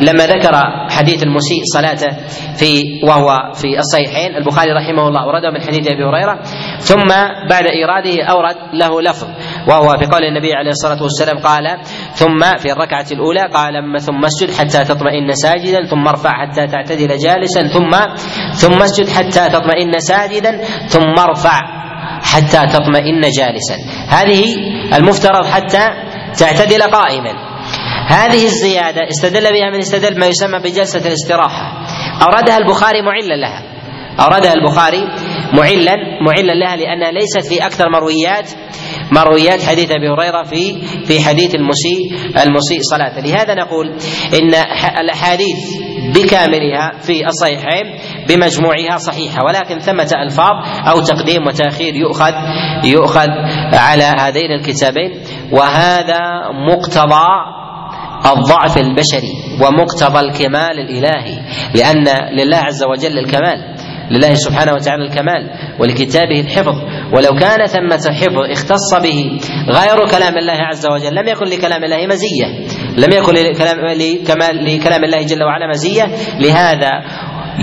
لما 0.00 0.26
ذكر 0.26 0.52
حديث 0.90 1.22
المسيء 1.22 1.62
صلاته 1.74 2.16
في 2.56 2.82
وهو 3.04 3.52
في 3.54 3.78
الصحيحين 3.78 4.36
البخاري 4.36 4.72
رحمه 4.72 5.08
الله 5.08 5.22
أورده 5.22 5.50
من 5.50 5.60
حديث 5.60 5.90
أبي 5.90 6.04
هريرة 6.04 6.42
ثم 6.78 7.08
بعد 7.50 7.66
إيراده 7.66 8.24
أورد 8.24 8.56
له 8.72 9.02
لفظ. 9.02 9.26
وهو 9.68 9.98
في 9.98 10.06
قول 10.06 10.24
النبي 10.24 10.54
عليه 10.54 10.70
الصلاة 10.70 11.02
والسلام 11.02 11.38
قال 11.38 11.64
ثم 12.12 12.56
في 12.58 12.72
الركعة 12.72 13.06
الأولى 13.12 13.50
قال 13.54 14.00
ثم 14.00 14.24
اسجد 14.24 14.50
حتى 14.58 14.84
تطمئن 14.84 15.32
ساجدا 15.32 15.86
ثم 15.86 16.08
ارفع 16.08 16.30
حتى 16.30 16.66
تعتدل 16.66 17.18
جالسا 17.18 17.66
ثم 17.66 17.90
ثم 18.52 18.82
اسجد 18.82 19.08
حتى 19.08 19.48
تطمئن 19.48 19.98
ساجدا 19.98 20.64
ثم 20.88 21.18
ارفع 21.18 21.78
حتى 22.22 22.66
تطمئن 22.72 23.20
جالسا. 23.20 23.76
هذه 24.08 24.56
المفترض 24.96 25.46
حتى 25.46 25.88
تعتدل 26.38 26.82
قائما. 26.82 27.32
هذه 28.08 28.44
الزيادة 28.44 29.08
استدل 29.08 29.52
بها 29.52 29.70
من 29.70 29.78
استدل 29.78 30.20
ما 30.20 30.26
يسمى 30.26 30.58
بجلسة 30.58 31.08
الاستراحة. 31.08 31.86
أوردها 32.22 32.58
البخاري 32.58 33.02
معلا 33.02 33.34
لها. 33.34 33.62
أوردها 34.20 34.52
البخاري 34.52 35.08
معلا 35.52 35.94
معلا 36.26 36.52
لها 36.52 36.76
لأنها 36.76 37.10
ليست 37.10 37.48
في 37.48 37.66
أكثر 37.66 37.90
مرويات. 37.90 38.50
مرويات 39.12 39.62
حديث 39.62 39.90
أبي 39.90 40.08
هريرة 40.08 40.42
في 40.42 40.86
في 41.04 41.20
حديث 41.20 41.54
المسيء 41.54 42.12
المسيء 42.46 42.80
صلاته، 42.80 43.20
لهذا 43.20 43.54
نقول 43.54 43.86
إن 44.34 44.54
الأحاديث 45.00 45.58
بكاملها 46.14 46.92
في 47.02 47.26
الصحيحين 47.26 47.86
بمجموعها 48.28 48.98
صحيحة 48.98 49.44
ولكن 49.44 49.78
ثمة 49.78 50.10
ألفاظ 50.22 50.54
أو 50.88 51.00
تقديم 51.00 51.46
وتأخير 51.46 51.96
يؤخذ 51.96 52.32
يؤخذ 52.84 53.28
على 53.74 54.04
هذين 54.18 54.52
الكتابين. 54.52 55.10
وهذا 55.52 56.18
مقتضى 56.72 57.26
الضعف 58.26 58.78
البشري 58.78 59.32
ومقتضى 59.62 60.20
الكمال 60.20 60.78
الإلهي 60.78 61.38
لأن 61.74 62.04
لله 62.32 62.58
عز 62.58 62.84
وجل 62.84 63.18
الكمال. 63.18 63.77
لله 64.10 64.34
سبحانه 64.34 64.72
وتعالى 64.72 65.04
الكمال 65.04 65.50
ولكتابه 65.80 66.40
الحفظ. 66.40 66.74
ولو 67.12 67.40
كان 67.40 67.66
ثمة 67.66 68.14
حفظ 68.14 68.38
اختص 68.50 68.94
به 69.02 69.40
غير 69.68 70.06
كلام 70.06 70.38
الله 70.38 70.52
عز 70.52 70.86
وجل 70.86 71.14
لم 71.14 71.28
يكن 71.28 71.46
لكلام 71.46 71.84
الله 71.84 72.06
مزية. 72.06 72.46
لم 72.96 73.12
يكن 73.12 73.34
لكلام 73.34 73.78
لكمال 73.86 74.64
لكلام 74.64 75.04
الله 75.04 75.22
جل 75.22 75.42
وعلا 75.42 75.66
مزية. 75.68 76.04
لهذا 76.40 76.90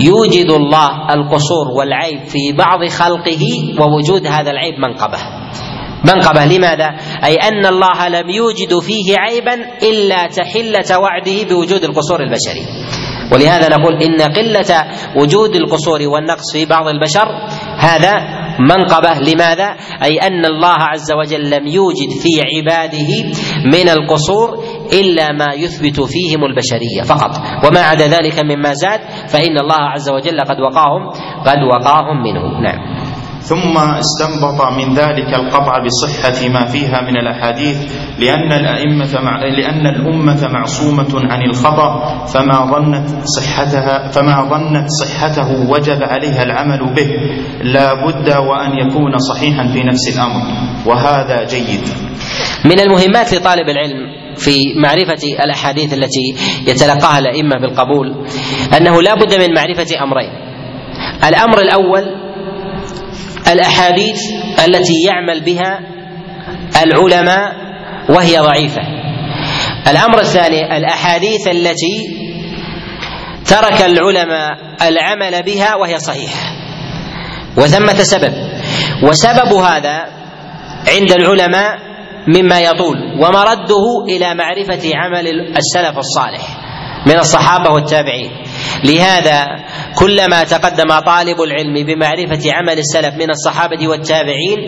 يوجد 0.04 0.50
الله 0.50 1.14
القصور 1.14 1.68
والعيب 1.78 2.24
في 2.24 2.52
بعض 2.58 2.88
خلقه 2.88 3.42
ووجود 3.80 4.26
هذا 4.26 4.50
العيب 4.50 4.74
منقبة. 4.78 5.18
منقبة 6.04 6.44
لماذا؟ 6.44 6.96
أي 7.24 7.34
أن 7.34 7.66
الله 7.66 8.08
لم 8.08 8.30
يوجد 8.30 8.78
فيه 8.82 9.18
عيبا 9.18 9.54
إلا 9.82 10.26
تحلة 10.26 10.98
وعده 10.98 11.42
بوجود 11.50 11.84
القصور 11.84 12.20
البشري. 12.20 12.66
ولهذا 13.32 13.68
نقول 13.76 14.02
إن 14.02 14.22
قلة 14.22 14.84
وجود 15.16 15.56
القصور 15.56 15.98
والنقص 16.02 16.52
في 16.52 16.64
بعض 16.64 16.88
البشر 16.88 17.26
هذا 17.78 18.12
منقبة. 18.60 19.18
لماذا؟ 19.20 19.76
أي 20.02 20.18
أن 20.18 20.44
الله 20.44 20.74
عز 20.78 21.12
وجل 21.12 21.50
لم 21.50 21.66
يوجد 21.66 22.10
في 22.22 22.28
عباده 22.56 23.10
من 23.64 23.88
القصور 23.88 24.64
إلا 24.92 25.32
ما 25.32 25.54
يثبت 25.54 26.00
فيهم 26.00 26.44
البشرية 26.44 27.02
فقط. 27.02 27.30
وما 27.66 27.80
عدا 27.80 28.06
ذلك 28.06 28.44
مما 28.44 28.72
زاد 28.72 29.00
فإن 29.28 29.58
الله 29.58 29.80
عز 29.80 30.10
وجل 30.10 30.40
قد 30.40 30.60
وقاهم 30.60 31.10
قد 31.46 31.58
وقاهم 31.72 32.22
منه 32.22 32.60
نعم. 32.60 33.05
ثم 33.40 33.78
استنبط 33.78 34.62
من 34.72 34.94
ذلك 34.94 35.34
القطع 35.34 35.78
بصحة 35.84 36.48
ما 36.48 36.66
فيها 36.66 37.00
من 37.00 37.16
الأحاديث 37.16 37.76
لأن 38.18 38.52
الأئمة 38.52 39.20
مع 39.22 39.42
لأن 39.44 39.86
الأمة 39.86 40.48
معصومة 40.48 41.12
عن 41.14 41.42
الخطأ 41.42 42.24
فما 42.26 42.66
ظنت 42.72 43.08
صحتها 43.24 44.08
فما 44.08 44.48
ظنت 44.50 44.88
صحته 44.88 45.70
وجب 45.70 46.02
عليها 46.02 46.42
العمل 46.42 46.94
به. 46.94 47.08
لا 47.62 47.94
بد 47.94 48.28
وأن 48.28 48.70
يكون 48.86 49.18
صحيحا 49.18 49.66
في 49.66 49.82
نفس 49.82 50.16
الأمر 50.16 50.42
وهذا 50.86 51.44
جيد. 51.44 51.88
من 52.64 52.80
المهمات 52.80 53.34
لطالب 53.34 53.68
العلم 53.68 54.26
في 54.36 54.56
معرفة 54.76 55.44
الأحاديث 55.44 55.94
التي 55.94 56.34
يتلقاها 56.66 57.18
الأئمة 57.18 57.54
بالقبول 57.60 58.26
أنه 58.76 59.02
لا 59.02 59.14
بد 59.14 59.34
من 59.34 59.54
معرفة 59.54 60.02
أمرين. 60.02 60.30
الأمر 61.28 61.60
الأول 61.60 62.25
الأحاديث 63.48 64.20
التي 64.68 65.02
يعمل 65.06 65.44
بها 65.44 65.80
العلماء 66.82 67.52
وهي 68.08 68.38
ضعيفة. 68.38 68.82
الأمر 69.90 70.20
الثاني 70.20 70.76
الأحاديث 70.76 71.48
التي 71.48 72.16
ترك 73.46 73.82
العلماء 73.82 74.50
العمل 74.82 75.42
بها 75.42 75.74
وهي 75.74 75.98
صحيحة. 75.98 76.52
وثمة 77.56 77.94
سبب. 78.02 78.32
وسبب 79.02 79.52
هذا 79.52 80.06
عند 80.88 81.12
العلماء 81.12 81.78
مما 82.28 82.60
يطول 82.60 82.96
ومرده 83.20 83.84
إلى 84.08 84.34
معرفة 84.34 84.90
عمل 84.94 85.56
السلف 85.56 85.98
الصالح 85.98 86.42
من 87.06 87.18
الصحابة 87.18 87.70
والتابعين. 87.70 88.30
لهذا 88.84 89.46
كلما 89.98 90.44
تقدم 90.44 90.98
طالب 90.98 91.40
العلم 91.40 91.86
بمعرفة 91.86 92.52
عمل 92.52 92.78
السلف 92.78 93.14
من 93.14 93.30
الصحابة 93.30 93.88
والتابعين 93.88 94.58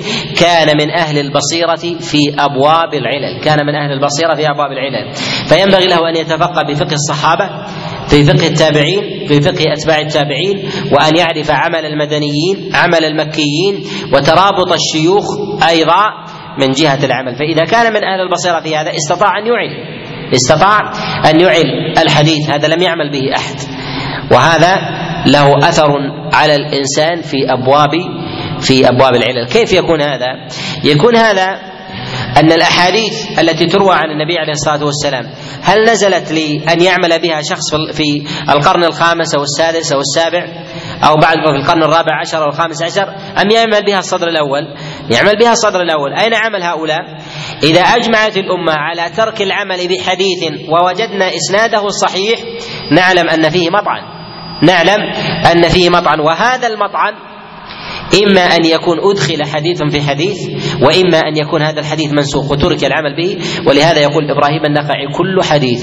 كان 0.40 0.76
من 0.76 0.90
أهل 0.90 1.18
البصيرة 1.18 1.98
في 2.00 2.34
أبواب 2.38 2.94
العلل. 2.94 3.40
كان 3.44 3.66
من 3.66 3.74
أهل 3.74 3.92
البصيرة 3.92 4.34
في 4.34 4.50
أبواب 4.50 4.72
العلل. 4.72 5.14
فينبغي 5.48 5.86
له 5.86 6.08
أن 6.08 6.16
يتفقه 6.16 6.62
بفقه 6.62 6.92
الصحابة 6.92 7.48
في 8.08 8.24
فقه 8.24 8.46
التابعين 8.46 9.26
في 9.28 9.40
فقه 9.40 9.72
أتباع 9.72 9.98
التابعين 9.98 10.70
وأن 10.92 11.16
يعرف 11.16 11.50
عمل 11.50 11.84
المدنيين 11.84 12.70
عمل 12.74 13.04
المكيين 13.04 13.84
وترابط 14.12 14.72
الشيوخ 14.72 15.24
أيضا 15.68 16.04
من 16.58 16.70
جهة 16.70 17.04
العمل. 17.04 17.36
فإذا 17.36 17.64
كان 17.64 17.92
من 17.92 18.04
أهل 18.04 18.20
البصيرة 18.20 18.60
في 18.60 18.76
هذا 18.76 18.90
استطاع 18.96 19.38
أن 19.38 19.46
يعل. 19.46 19.98
استطاع 20.34 20.92
أن 21.30 21.40
يعل 21.40 21.94
الحديث. 21.98 22.50
هذا 22.50 22.68
لم 22.68 22.82
يعمل 22.82 23.10
به 23.10 23.36
أحد. 23.36 23.77
وهذا 24.30 24.76
له 25.26 25.68
أثر 25.68 25.90
على 26.32 26.54
الإنسان 26.54 27.22
في 27.22 27.52
ابواب 27.52 27.90
في 28.60 28.88
أبواب 28.88 29.14
العلل. 29.14 29.46
كيف 29.46 29.72
يكون 29.72 30.02
هذا؟ 30.02 30.26
يكون 30.84 31.16
هذا 31.16 31.68
أن 32.36 32.52
الأحاديث 32.52 33.40
التي 33.40 33.66
تروى 33.66 33.94
عن 33.94 34.10
النبي 34.10 34.38
عليه 34.38 34.52
الصلاة 34.52 34.84
والسلام 34.84 35.24
هل 35.62 35.82
نزلت 35.82 36.32
لأن 36.32 36.80
يعمل 36.80 37.18
بها 37.22 37.42
شخص 37.42 37.74
في 37.92 38.24
القرن 38.50 38.84
الخامس 38.84 39.34
أو 39.34 39.42
السادس 39.42 39.92
أو 39.92 40.00
السابع 40.00 40.46
أو 41.04 41.14
بعد 41.16 41.36
في 41.36 41.56
القرن 41.56 41.82
الرابع 41.82 42.20
عشر 42.20 42.42
أو 42.42 42.48
الخامس 42.48 42.82
عشر 42.82 43.08
أم 43.42 43.50
يعمل 43.50 43.84
بها 43.86 43.98
الصدر 43.98 44.28
الأول؟ 44.28 44.74
يعمل 45.10 45.38
بها 45.38 45.52
الصدر 45.52 45.80
الأول. 45.80 46.12
أين 46.12 46.34
عمل 46.34 46.62
هؤلاء؟ 46.62 47.00
إذا 47.62 47.80
أجمعت 47.80 48.36
الأمة 48.36 48.72
على 48.72 49.10
ترك 49.16 49.42
العمل 49.42 49.88
بحديث 49.88 50.68
ووجدنا 50.68 51.34
إسناده 51.34 51.86
الصحيح 51.86 52.38
نعلم 52.92 53.28
أن 53.28 53.50
فيه 53.50 53.70
مطعن. 53.70 54.17
نعلم 54.62 55.00
أن 55.52 55.68
فيه 55.68 55.90
مطعن. 55.90 56.20
وهذا 56.20 56.66
المطعن 56.66 57.14
إما 58.24 58.40
أن 58.40 58.64
يكون 58.64 58.98
أدخل 59.10 59.44
حديث 59.44 59.82
في 59.82 60.02
حديث 60.02 60.36
وإما 60.82 61.18
أن 61.18 61.36
يكون 61.36 61.62
هذا 61.62 61.80
الحديث 61.80 62.12
منسوخ 62.12 62.50
وترك 62.50 62.84
العمل 62.84 63.16
به. 63.16 63.38
ولهذا 63.66 64.00
يقول 64.00 64.30
إبراهيم 64.30 64.64
النخعي 64.64 65.06
كل 65.14 65.42
حديث 65.42 65.82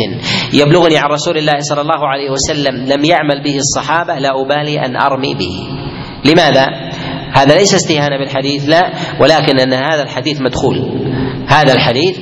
يبلغني 0.53 0.97
عن 0.97 1.10
رسول 1.10 1.38
الله 1.38 1.60
صلى 1.60 1.81
الله 1.81 2.07
عليه 2.07 2.30
وسلم 2.31 2.76
لم 2.76 3.06
يعمل 3.06 3.43
به 3.43 3.57
الصحابة 3.57 4.19
لا 4.19 4.30
أبالي 4.41 4.85
أن 4.85 4.95
أرمي 4.95 5.34
به. 5.34 5.85
لماذا؟ 6.26 6.68
هذا 7.35 7.56
ليس 7.56 7.73
استهانة 7.73 8.18
بالحديث 8.18 8.69
لا 8.69 8.93
ولكن 9.22 9.60
أن 9.60 9.73
هذا 9.73 10.03
الحديث 10.03 10.41
مدخول. 10.41 10.77
هذا 11.47 11.73
الحديث 11.73 12.18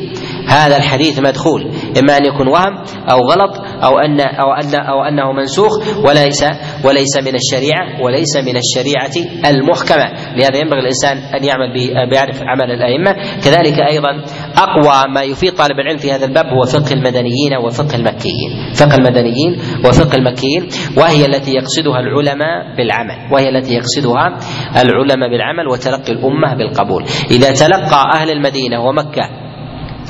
هذا 0.48 0.78
الحديث 0.78 1.20
مدخول. 1.20 1.72
إما 2.04 2.18
أن 2.18 2.26
يكون 2.26 2.48
وهم 2.48 2.78
أو 3.12 3.20
غلط 3.20 3.66
أو 3.84 4.00
ان 4.00 4.20
أو 4.20 4.54
ان 4.54 4.76
أو 4.76 5.04
أنه 5.04 5.32
منسوخ 5.32 5.72
وليس 6.06 6.44
وليس 6.84 7.18
من 7.18 7.36
الشريعه 7.36 8.02
وليس 8.02 8.38
من 8.38 8.58
الشريعة 8.58 9.16
المحكمة. 9.46 10.36
لهذا 10.38 10.58
ينبغي 10.58 10.80
الإنسان 10.80 11.18
أن 11.18 11.44
يعمل 11.44 11.74
بيعرف 12.10 12.42
عمل 12.44 12.72
الأئمة. 12.72 13.12
كذلك 13.46 13.80
أيضا 13.92 14.10
أقوى 14.58 15.14
ما 15.14 15.24
يفيد 15.24 15.54
طالب 15.54 15.80
العلم 15.80 15.98
في 15.98 16.12
هذا 16.12 16.26
الباب 16.26 16.46
هو 16.46 16.66
فقه 16.66 16.94
المدنيين 16.94 17.58
وفقه 17.66 17.96
المكيين. 17.96 18.74
فقه 18.76 18.96
المدنيين 18.96 19.58
وفقه 19.86 20.16
المكيين 20.16 20.68
وهي 20.98 21.26
التي 21.26 21.52
يقصدها 21.52 22.00
العلماء 22.00 22.76
بالعمل. 22.78 23.34
وهي 23.34 23.50
التي 23.50 23.74
يقصدها 23.74 24.38
العلماء 24.82 25.30
بالعمل 25.30 25.68
وتلقي 25.68 26.14
الأمة 26.14 26.56
بالقبول. 26.58 27.04
إذا 27.32 27.52
تلقى 27.52 28.04
أهل 28.14 28.30
المدينة 28.30 28.82
ومكة 28.82 29.43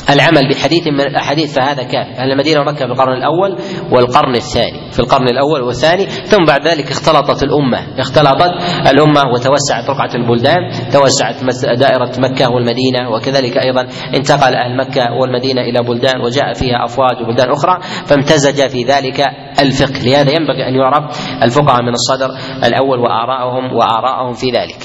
العمل 0.10 0.50
بحديث 0.50 0.88
من 0.88 1.02
الاحاديث 1.02 1.56
فهذا 1.56 1.84
كافي 1.84 2.12
أهل 2.12 2.32
المدينة 2.32 2.62
ومكه 2.62 2.86
في 2.86 2.92
القرن 2.92 3.14
الأول 3.14 3.58
والقرن 3.92 4.36
الثاني. 4.36 4.92
في 4.92 5.00
القرن 5.00 5.28
الأول 5.28 5.62
والثاني 5.62 6.06
ثم 6.06 6.46
بعد 6.46 6.68
ذلك 6.68 6.92
اختلطت 6.92 7.44
الأمة. 7.44 8.00
اختلطت 8.00 8.52
الأمة 8.92 9.22
وتوسعت 9.34 9.90
رقعة 9.90 10.16
البلدان 10.16 10.72
توسعت 10.94 11.36
دائرة 11.80 12.12
مكة 12.20 12.52
والمدينة 12.52 13.10
وكذلك 13.10 13.58
أيضا 13.58 13.88
انتقل 14.18 14.56
أهل 14.56 14.78
مكة 14.78 15.14
والمدينة 15.14 15.62
إلى 15.62 15.84
بلدان 15.84 16.22
وجاء 16.22 16.54
فيها 16.54 16.86
افواج 16.86 17.22
وبلدان 17.22 17.52
أخرى 17.52 17.80
فامتزج 18.06 18.70
في 18.70 18.84
ذلك 18.84 19.26
الفقه. 19.60 20.04
لهذا 20.04 20.32
ينبغي 20.32 20.68
أن 20.68 20.76
يعرف 20.76 21.04
الفقهاء 21.44 21.82
من 21.82 21.94
الصدر 21.94 22.30
الأول 22.64 23.00
واراءهم 23.00 23.74
وآراءهم 23.74 24.34
في 24.34 24.48
ذلك. 24.52 24.80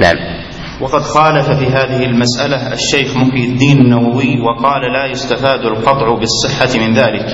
نعم. 0.00 0.51
وقد 0.82 1.00
خالف 1.00 1.50
في 1.50 1.66
هذه 1.66 2.04
المسألة 2.04 2.72
الشيخ 2.72 3.16
محي 3.16 3.44
الدين 3.44 3.78
النووي 3.78 4.40
وقال 4.40 4.82
لا 4.92 5.06
يستفاد 5.10 5.60
القطع 5.60 6.14
بالصحة 6.18 6.86
من 6.86 6.92
ذلك. 6.94 7.26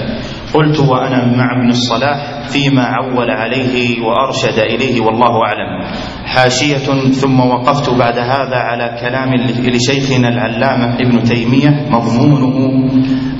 قلت 0.55 0.81
وأنا 0.81 1.25
مع 1.37 1.47
ابن 1.61 1.69
الصلاح 1.71 2.41
فيما 2.49 2.83
عول 2.85 3.31
عليه 3.31 4.01
وأرشد 4.03 4.59
إليه 4.59 5.01
والله 5.01 5.33
أعلم. 5.47 5.85
حاشية 6.29 6.77
ثم 7.11 7.41
وقفت 7.41 7.91
بعد 7.91 8.19
هذا 8.19 8.57
على 8.57 8.97
كلام 9.01 9.35
لشيخنا 9.75 10.29
العلامة 10.29 10.95
ابن 10.95 11.23
تيمية 11.23 11.87
مضمونه 11.91 12.89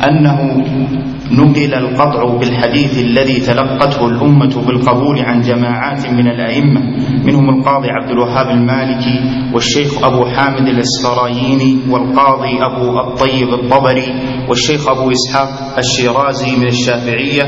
أنه 0.09 0.65
نقل 1.33 1.75
القطع 1.75 2.37
بالحديث 2.39 2.99
الذي 2.99 3.41
تلقته 3.41 4.07
الأمة 4.07 4.63
بالقبول 4.67 5.19
عن 5.21 5.41
جماعات 5.41 6.07
من 6.11 6.27
الأئمة 6.29 6.81
منهم 7.25 7.49
القاضي 7.59 7.89
عبد 7.91 8.11
الوهاب 8.11 8.47
المالكي 8.51 9.21
والشيخ 9.55 10.05
أبو 10.05 10.25
حامد 10.25 10.69
الإسفرايني 10.69 11.79
والقاضي 11.91 12.59
أبو 12.63 13.01
الطيب 13.01 13.49
الطبري 13.49 14.07
والشيخ 14.49 14.89
أبو 14.89 15.11
إسحاق 15.11 15.79
الشيرازي 15.79 16.57
من 16.57 16.67
الشافعية 16.67 17.43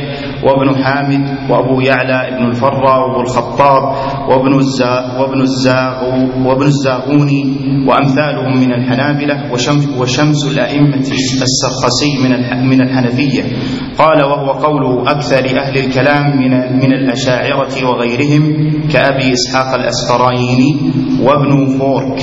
وابن 0.45 0.85
حامد 0.85 1.51
وأبو 1.51 1.81
يعلى 1.81 2.29
ابن 2.29 2.45
وأبو 2.63 3.21
الخطاب 3.21 3.83
وابن 4.29 4.59
الزا 4.59 5.19
وابن 5.31 5.43
الزاغ 5.43 6.05
وابن 6.47 6.67
الزاغوني 6.67 7.43
وأمثالهم 7.89 8.61
من 8.61 8.73
الحنابلة 8.73 9.53
وشمس, 10.01 10.47
الأئمة 10.53 10.97
السرخسي 11.43 12.19
من 12.25 12.67
من 12.67 12.81
الحنفية. 12.83 13.43
قال 13.99 14.25
وهو 14.25 14.53
قول 14.53 15.09
أكثر 15.09 15.45
أهل 15.61 15.79
الكلام 15.79 16.37
من 16.39 16.51
من 16.83 16.93
الأشاعرة 16.93 17.75
وغيرهم 17.89 18.43
كأبي 18.93 19.33
إسحاق 19.33 19.75
الأسفرايني 19.75 20.77
وابن 21.23 21.79
فورك. 21.79 22.19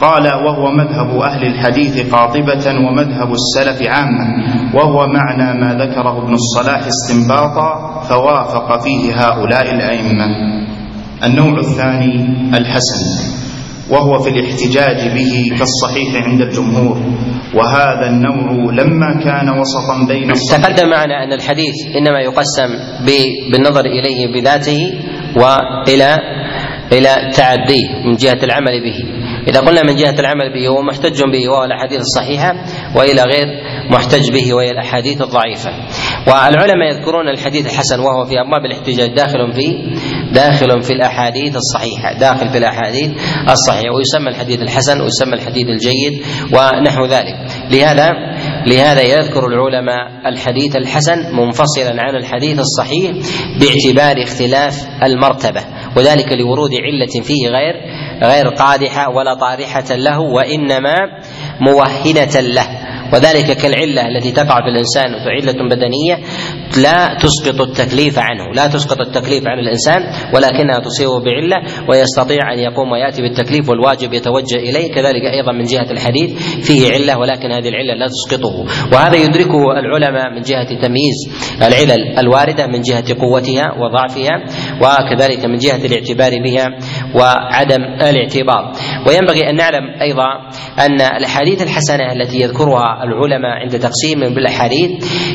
قال 0.00 0.26
وهو 0.46 0.72
مذهب 0.72 1.20
أهل 1.20 1.46
الحديث 1.46 2.14
قاطبة 2.14 2.64
ومذهب 2.88 3.32
السلف 3.32 3.88
عامة 3.88 4.26
وهو 4.74 5.06
معنى 5.06 5.60
ما 5.60 5.74
ذكره 5.84 6.24
ابن 6.24 6.34
الصلاح 6.34 6.86
استنباطا 6.86 8.00
فوافق 8.00 8.80
فيه 8.80 9.12
هؤلاء 9.14 9.74
الأئمة. 9.74 10.26
النوع 11.24 11.58
الثاني 11.58 12.14
الحسن 12.58 13.28
وهو 13.90 14.18
في 14.18 14.30
الاحتجاج 14.30 15.14
به 15.14 15.56
كالصحيح 15.58 16.24
عند 16.24 16.40
الجمهور 16.40 16.96
وهذا 17.54 18.06
النوع 18.06 18.72
لما 18.72 19.20
كان 19.24 19.58
وسطا 19.60 20.06
بين 20.08 20.32
تقدم 20.32 20.90
معنا 20.90 21.24
أن 21.24 21.32
الحديث 21.32 21.74
إنما 21.96 22.20
يقسم 22.20 22.68
بالنظر 23.52 23.84
إليه 23.86 24.40
بذاته 24.40 24.92
وإلى 25.36 26.16
إلى 26.92 27.30
تعديه 27.36 27.88
من 28.06 28.16
جهة 28.16 28.38
العمل 28.44 28.80
به. 28.84 28.96
إذا 29.48 29.60
قلنا 29.60 29.82
من 29.82 29.96
جهة 29.96 30.20
العمل 30.20 30.52
به 30.54 30.68
هو 30.68 30.82
محتج 30.82 31.22
به 31.32 31.48
وهو 31.48 31.64
الأحاديث 31.64 32.00
الصحيحة 32.00 32.54
وإلى 32.96 33.22
غير 33.22 33.46
محتج 33.90 34.32
به 34.32 34.54
وهي 34.54 34.70
الأحاديث 34.70 35.22
الضعيفة. 35.22 35.70
والعلماء 36.26 36.88
يذكرون 36.88 37.28
الحديث 37.28 37.66
الحسن 37.66 38.00
وهو 38.00 38.24
في 38.24 38.40
أبواب 38.40 38.64
الاحتجاج 38.64 39.14
داخل 39.14 39.52
في 39.52 39.66
داخل 40.32 40.82
في 40.82 40.92
الأحاديث 40.92 41.56
الصحيحة 41.56 42.12
داخل 42.12 42.48
في 42.48 42.58
الأحاديث 42.58 43.10
الصحيحة 43.50 43.94
ويسمى 43.94 44.28
الحديث 44.28 44.62
الحسن 44.62 45.00
ويسمى 45.00 45.34
الحديث 45.34 45.66
الجيد 45.66 46.22
ونحو 46.52 47.06
ذلك. 47.06 47.36
لهذا 47.70 48.08
لهذا 48.66 49.02
يذكر 49.02 49.46
العلماء 49.46 50.28
الحديث 50.28 50.76
الحسن 50.76 51.18
منفصلا 51.32 52.02
عن 52.02 52.16
الحديث 52.16 52.58
الصحيح 52.58 53.12
باعتبار 53.60 54.22
اختلاف 54.22 54.88
المرتبة 55.02 55.60
وذلك 55.96 56.32
لورود 56.32 56.70
علة 56.74 57.22
فيه 57.22 57.48
غير 57.48 57.74
غير 58.22 58.48
قادحة 58.48 59.10
ولا 59.10 59.34
طارحة 59.34 59.94
له 59.94 60.20
وإنما 60.20 60.96
موهنة 61.60 62.40
له. 62.40 62.66
وذلك 63.12 63.56
كالعلة 63.56 64.08
التي 64.08 64.32
تقع 64.32 64.54
في 64.62 64.68
الإنسان 64.68 65.14
علة 65.14 65.68
بدنية 65.68 66.18
لا 66.76 67.18
تسقط 67.20 67.60
التكليف 67.60 68.18
عنه 68.18 68.44
لا 68.54 68.66
تسقط 68.66 69.00
التكليف 69.00 69.46
عن 69.46 69.58
الإنسان 69.58 70.02
ولكنها 70.34 70.78
تصيبه 70.78 71.20
بعلة 71.20 71.56
ويستطيع 71.88 72.52
أن 72.52 72.58
يقوم 72.58 72.92
ويأتي 72.92 73.22
بالتكليف 73.22 73.68
والواجب 73.68 74.12
يتوجه 74.12 74.56
إليه 74.56 74.92
كذلك 74.92 75.22
أيضا 75.22 75.52
من 75.52 75.64
جهة 75.64 75.90
الحديث 75.90 76.30
فيه 76.66 76.92
علة 76.92 77.18
ولكن 77.18 77.52
هذه 77.52 77.68
العلة 77.68 77.94
لا 77.94 78.06
تسقطه. 78.06 78.66
وهذا 78.92 79.16
يدركه 79.16 79.72
العلماء 79.78 80.30
من 80.34 80.40
جهة 80.40 80.80
تمييز 80.82 81.16
العلل 81.62 82.18
الواردة 82.18 82.66
من 82.66 82.80
جهة 82.80 83.20
قوتها 83.20 83.74
وضعفها 83.78 84.44
وكذلك 84.82 85.44
من 85.44 85.56
جهة 85.56 85.86
الاعتبار 85.86 86.42
بها 86.42 86.66
وعدم 87.14 87.82
الاعتبار. 87.84 88.72
وينبغي 89.06 89.50
أن 89.50 89.56
نعلم 89.56 90.00
أيضا 90.02 90.28
أن 90.78 91.00
الأحاديث 91.00 91.62
الحسنة 91.62 92.12
التي 92.12 92.40
يذكرها 92.40 93.04
العلماء 93.04 93.50
عند 93.50 93.78
تقسيمهم 93.78 94.34
بالأحاديث 94.34 94.90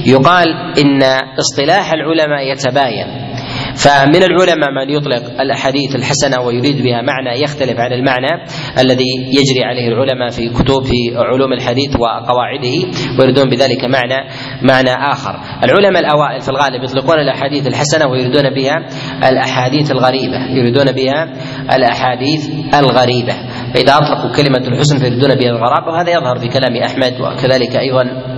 يقال 0.07 0.47
إن 0.79 1.22
اصطلاح 1.39 1.93
العلماء 1.93 2.51
يتباين 2.51 3.33
فمن 3.75 4.23
العلماء 4.23 4.71
من 4.71 4.89
يطلق 4.89 5.41
الأحاديث 5.41 5.95
الحسنة 5.95 6.41
ويريد 6.41 6.83
بها 6.83 7.01
معنى 7.01 7.41
يختلف 7.43 7.79
عن 7.79 7.93
المعنى 7.93 8.43
الذي 8.79 9.11
يجري 9.27 9.63
عليه 9.63 9.87
العلماء 9.87 10.29
في 10.29 10.49
كتب 10.49 10.83
في 10.83 11.17
علوم 11.17 11.53
الحديث 11.53 11.95
وقواعده 11.95 12.75
ويريدون 13.19 13.49
بذلك 13.49 13.85
معنى 13.85 14.29
معنى 14.61 15.11
آخر. 15.11 15.39
العلماء 15.63 16.01
الأوائل 16.01 16.41
في 16.41 16.49
الغالب 16.49 16.83
يطلقون 16.83 17.19
الأحاديث 17.19 17.67
الحسنة 17.67 18.07
ويريدون 18.11 18.49
بها 18.49 18.85
الأحاديث 19.29 19.91
الغريبة، 19.91 20.37
يريدون 20.49 20.91
بها 20.91 21.33
الأحاديث 21.75 22.49
الغريبة، 22.75 23.33
فإذا 23.73 23.93
أطلقوا 23.97 24.35
كلمة 24.35 24.67
الحسن 24.67 24.97
فيريدون 24.97 25.35
بها 25.35 25.49
الغرابه 25.49 25.87
وهذا 25.87 26.11
يظهر 26.11 26.39
في 26.39 26.47
كلام 26.47 26.75
أحمد 26.75 27.13
وكذلك 27.21 27.75
أيضا 27.75 28.32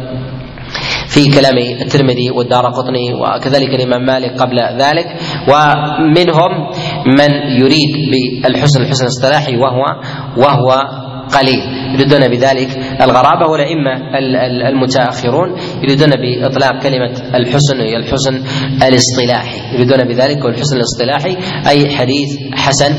في 1.16 1.32
كلام 1.32 1.58
الترمذي 1.82 2.32
والدار 2.32 2.66
قطني 2.76 3.14
وكذلك 3.14 3.72
الإمام 3.76 4.06
مالك 4.06 4.32
قبل 4.42 4.60
ذلك. 4.60 5.08
ومنهم 5.48 6.52
من 7.08 7.32
يريد 7.62 7.92
بالحسن 8.12 8.82
الحسن 8.82 9.04
الاصطلاحي 9.04 9.56
وهو 9.56 9.84
وهو 10.38 10.70
قليل. 11.26 11.62
يريدون 11.96 12.28
بذلك 12.28 12.70
الغرابة 13.02 13.46
والأئمة 13.52 13.94
المتأخرون. 14.70 15.50
يريدون 15.84 16.10
بإطلاق 16.10 16.84
كلمة 16.84 17.14
الحسن 17.36 17.80
هي 17.80 17.96
الحسن 17.96 18.36
الاصطلاحي. 18.88 19.58
يريدون 19.74 20.04
بذلك 20.04 20.46
والحسن 20.46 20.76
الاصطلاحي 20.78 21.38
أي 21.70 21.90
حديث 21.90 22.30
حسن 22.54 22.92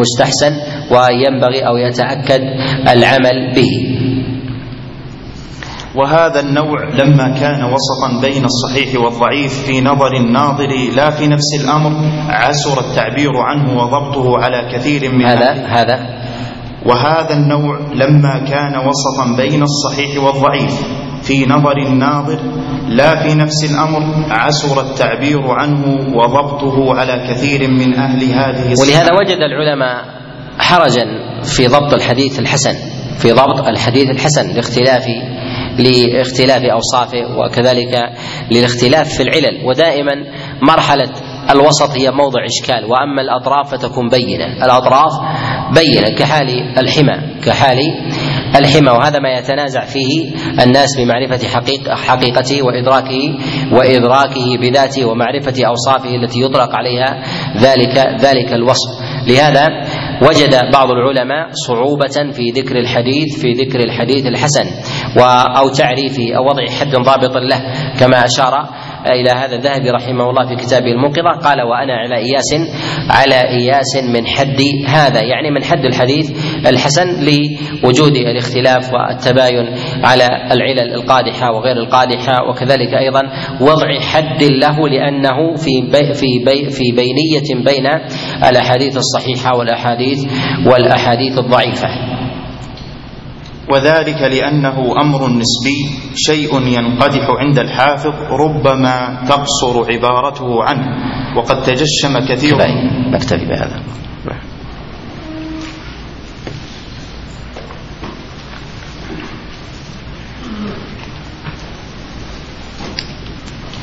مستحسن 0.00 0.52
وينبغي 0.90 1.60
أو 1.66 1.76
يتأكد 1.76 2.42
العمل 2.88 3.54
به. 3.54 3.97
وهذا 5.98 6.40
النوع 6.40 6.84
لما 6.94 7.28
كان 7.40 7.64
وسطا 7.64 8.20
بين 8.22 8.44
الصحيح 8.44 9.00
والضعيف 9.00 9.52
في 9.66 9.80
نظر 9.80 10.16
الناظر 10.16 10.68
لا 10.96 11.10
في 11.10 11.26
نفس 11.26 11.54
الأمر 11.64 11.90
عسر 12.28 12.80
التعبير 12.80 13.36
عنه 13.36 13.78
وضبطه 13.78 14.38
على 14.38 14.72
كثير 14.72 15.12
من 15.12 15.24
هذا 15.24 15.66
هذا. 15.66 16.18
وهذا 16.86 17.34
النوع 17.34 17.78
لما 17.94 18.38
كان 18.38 18.76
وسطا 18.76 19.36
بين 19.36 19.62
الصحيح 19.62 20.24
والضعيف 20.24 20.72
في 21.22 21.46
نظر 21.46 21.76
الناظر 21.86 22.38
لا 22.88 23.22
في 23.22 23.34
نفس 23.34 23.70
الأمر 23.70 24.00
عسر 24.30 24.80
التعبير 24.80 25.50
عنه 25.50 26.16
وضبطه 26.16 26.94
على 26.94 27.28
كثير 27.28 27.70
من 27.70 27.94
أهل 27.94 28.24
هذه 28.24 28.74
ولهذا 28.80 29.12
وجد 29.20 29.38
العلماء 29.38 30.04
حرجا 30.58 31.04
في 31.42 31.66
ضبط 31.66 31.94
الحديث 31.94 32.38
الحسن 32.38 32.74
في 33.18 33.32
ضبط 33.32 33.68
الحديث 33.68 34.10
الحسن 34.10 34.54
لاختلاف 34.54 35.04
لاختلاف 35.78 36.62
أوصافه 36.62 37.38
وكذلك 37.38 38.12
للاختلاف 38.50 39.08
في 39.08 39.22
العلل. 39.22 39.66
ودائما 39.66 40.12
مرحلة 40.62 41.10
الوسط 41.50 41.90
هي 41.90 42.10
موضع 42.10 42.40
إشكال 42.44 42.84
وأما 42.84 43.22
الأطراف 43.22 43.70
فتكون 43.74 44.08
بينة. 44.08 44.64
الأطراف 44.64 45.12
بينة 45.74 46.18
كحال 46.18 46.48
الحمى 46.78 47.40
كحال 47.46 47.78
الحمى. 48.56 48.90
وهذا 48.90 49.18
ما 49.18 49.38
يتنازع 49.38 49.84
فيه 49.84 50.30
الناس 50.62 50.88
بمعرفة 50.98 51.48
حقيقة 51.48 51.94
حقيقته 51.94 52.62
وإدراكه 52.62 53.38
وإدراكه 53.72 54.58
بذاته 54.60 55.04
ومعرفة 55.04 55.66
أوصافه 55.66 56.14
التي 56.14 56.40
يطلق 56.40 56.74
عليها 56.74 57.22
ذلك 57.56 57.98
ذلك 58.20 58.52
الوصف. 58.52 59.08
لهذا 59.26 59.66
وجد 60.22 60.54
بعض 60.72 60.90
العلماء 60.90 61.48
صعوبة 61.66 62.32
في 62.32 62.50
ذكر 62.50 62.76
الحديث 62.78 63.40
في 63.40 63.52
ذكر 63.52 63.80
الحديث 63.80 64.26
الحسن 64.26 64.64
أو 65.58 65.68
تعريفه 65.68 66.36
أو 66.36 66.46
وضع 66.46 66.66
حد 66.80 66.96
ضابط 66.96 67.36
له 67.36 67.60
كما 68.00 68.24
أشار 68.24 68.68
إلى 69.08 69.30
هذا 69.30 69.56
الذهبي 69.56 69.90
رحمه 69.90 70.30
الله 70.30 70.46
في 70.46 70.56
كتابه 70.56 70.92
الموقظة 70.92 71.30
قال 71.30 71.62
وأنا 71.62 71.94
على 71.94 72.16
إياس 72.16 72.54
على 73.10 73.48
إياس 73.48 73.96
من 74.14 74.26
حد 74.26 74.60
هذا 74.86 75.20
يعني 75.22 75.50
من 75.50 75.64
حد 75.64 75.84
الحديث 75.84 76.30
الحسن 76.66 77.06
لوجود 77.20 78.16
الاختلاف 78.16 78.92
والتباين 78.92 79.66
على 80.04 80.26
العلل 80.52 80.94
القادحة 80.94 81.52
وغير 81.52 81.76
القادحة 81.76 82.48
وكذلك 82.50 82.94
أيضا 82.94 83.20
وضع 83.60 84.00
حد 84.00 84.42
له 84.42 84.88
لأنه 84.88 85.54
في 85.56 85.80
بي 85.80 86.14
في 86.14 86.44
بي 86.46 86.70
في 86.70 86.84
بينية 86.96 87.64
بين 87.64 87.86
الأحاديث 88.48 88.96
الصحيحة 88.96 89.56
والأحاديث 89.58 90.24
والأحاديث 90.66 91.38
الضعيفة. 91.38 91.88
وذلك 93.72 94.20
لأنه 94.22 94.76
أمر 95.02 95.28
نسبي 95.28 95.78
شيء 96.14 96.52
ينقدح 96.66 97.26
عند 97.38 97.58
الحافظ 97.58 98.14
ربما 98.32 99.24
تقصر 99.28 99.92
عبارته 99.92 100.48
عنه 100.64 100.86
وقد 101.36 101.62
تجشم 101.62 102.14
كثير. 102.28 102.56
نكتفي 103.12 103.44
بهذا. 103.46 104.07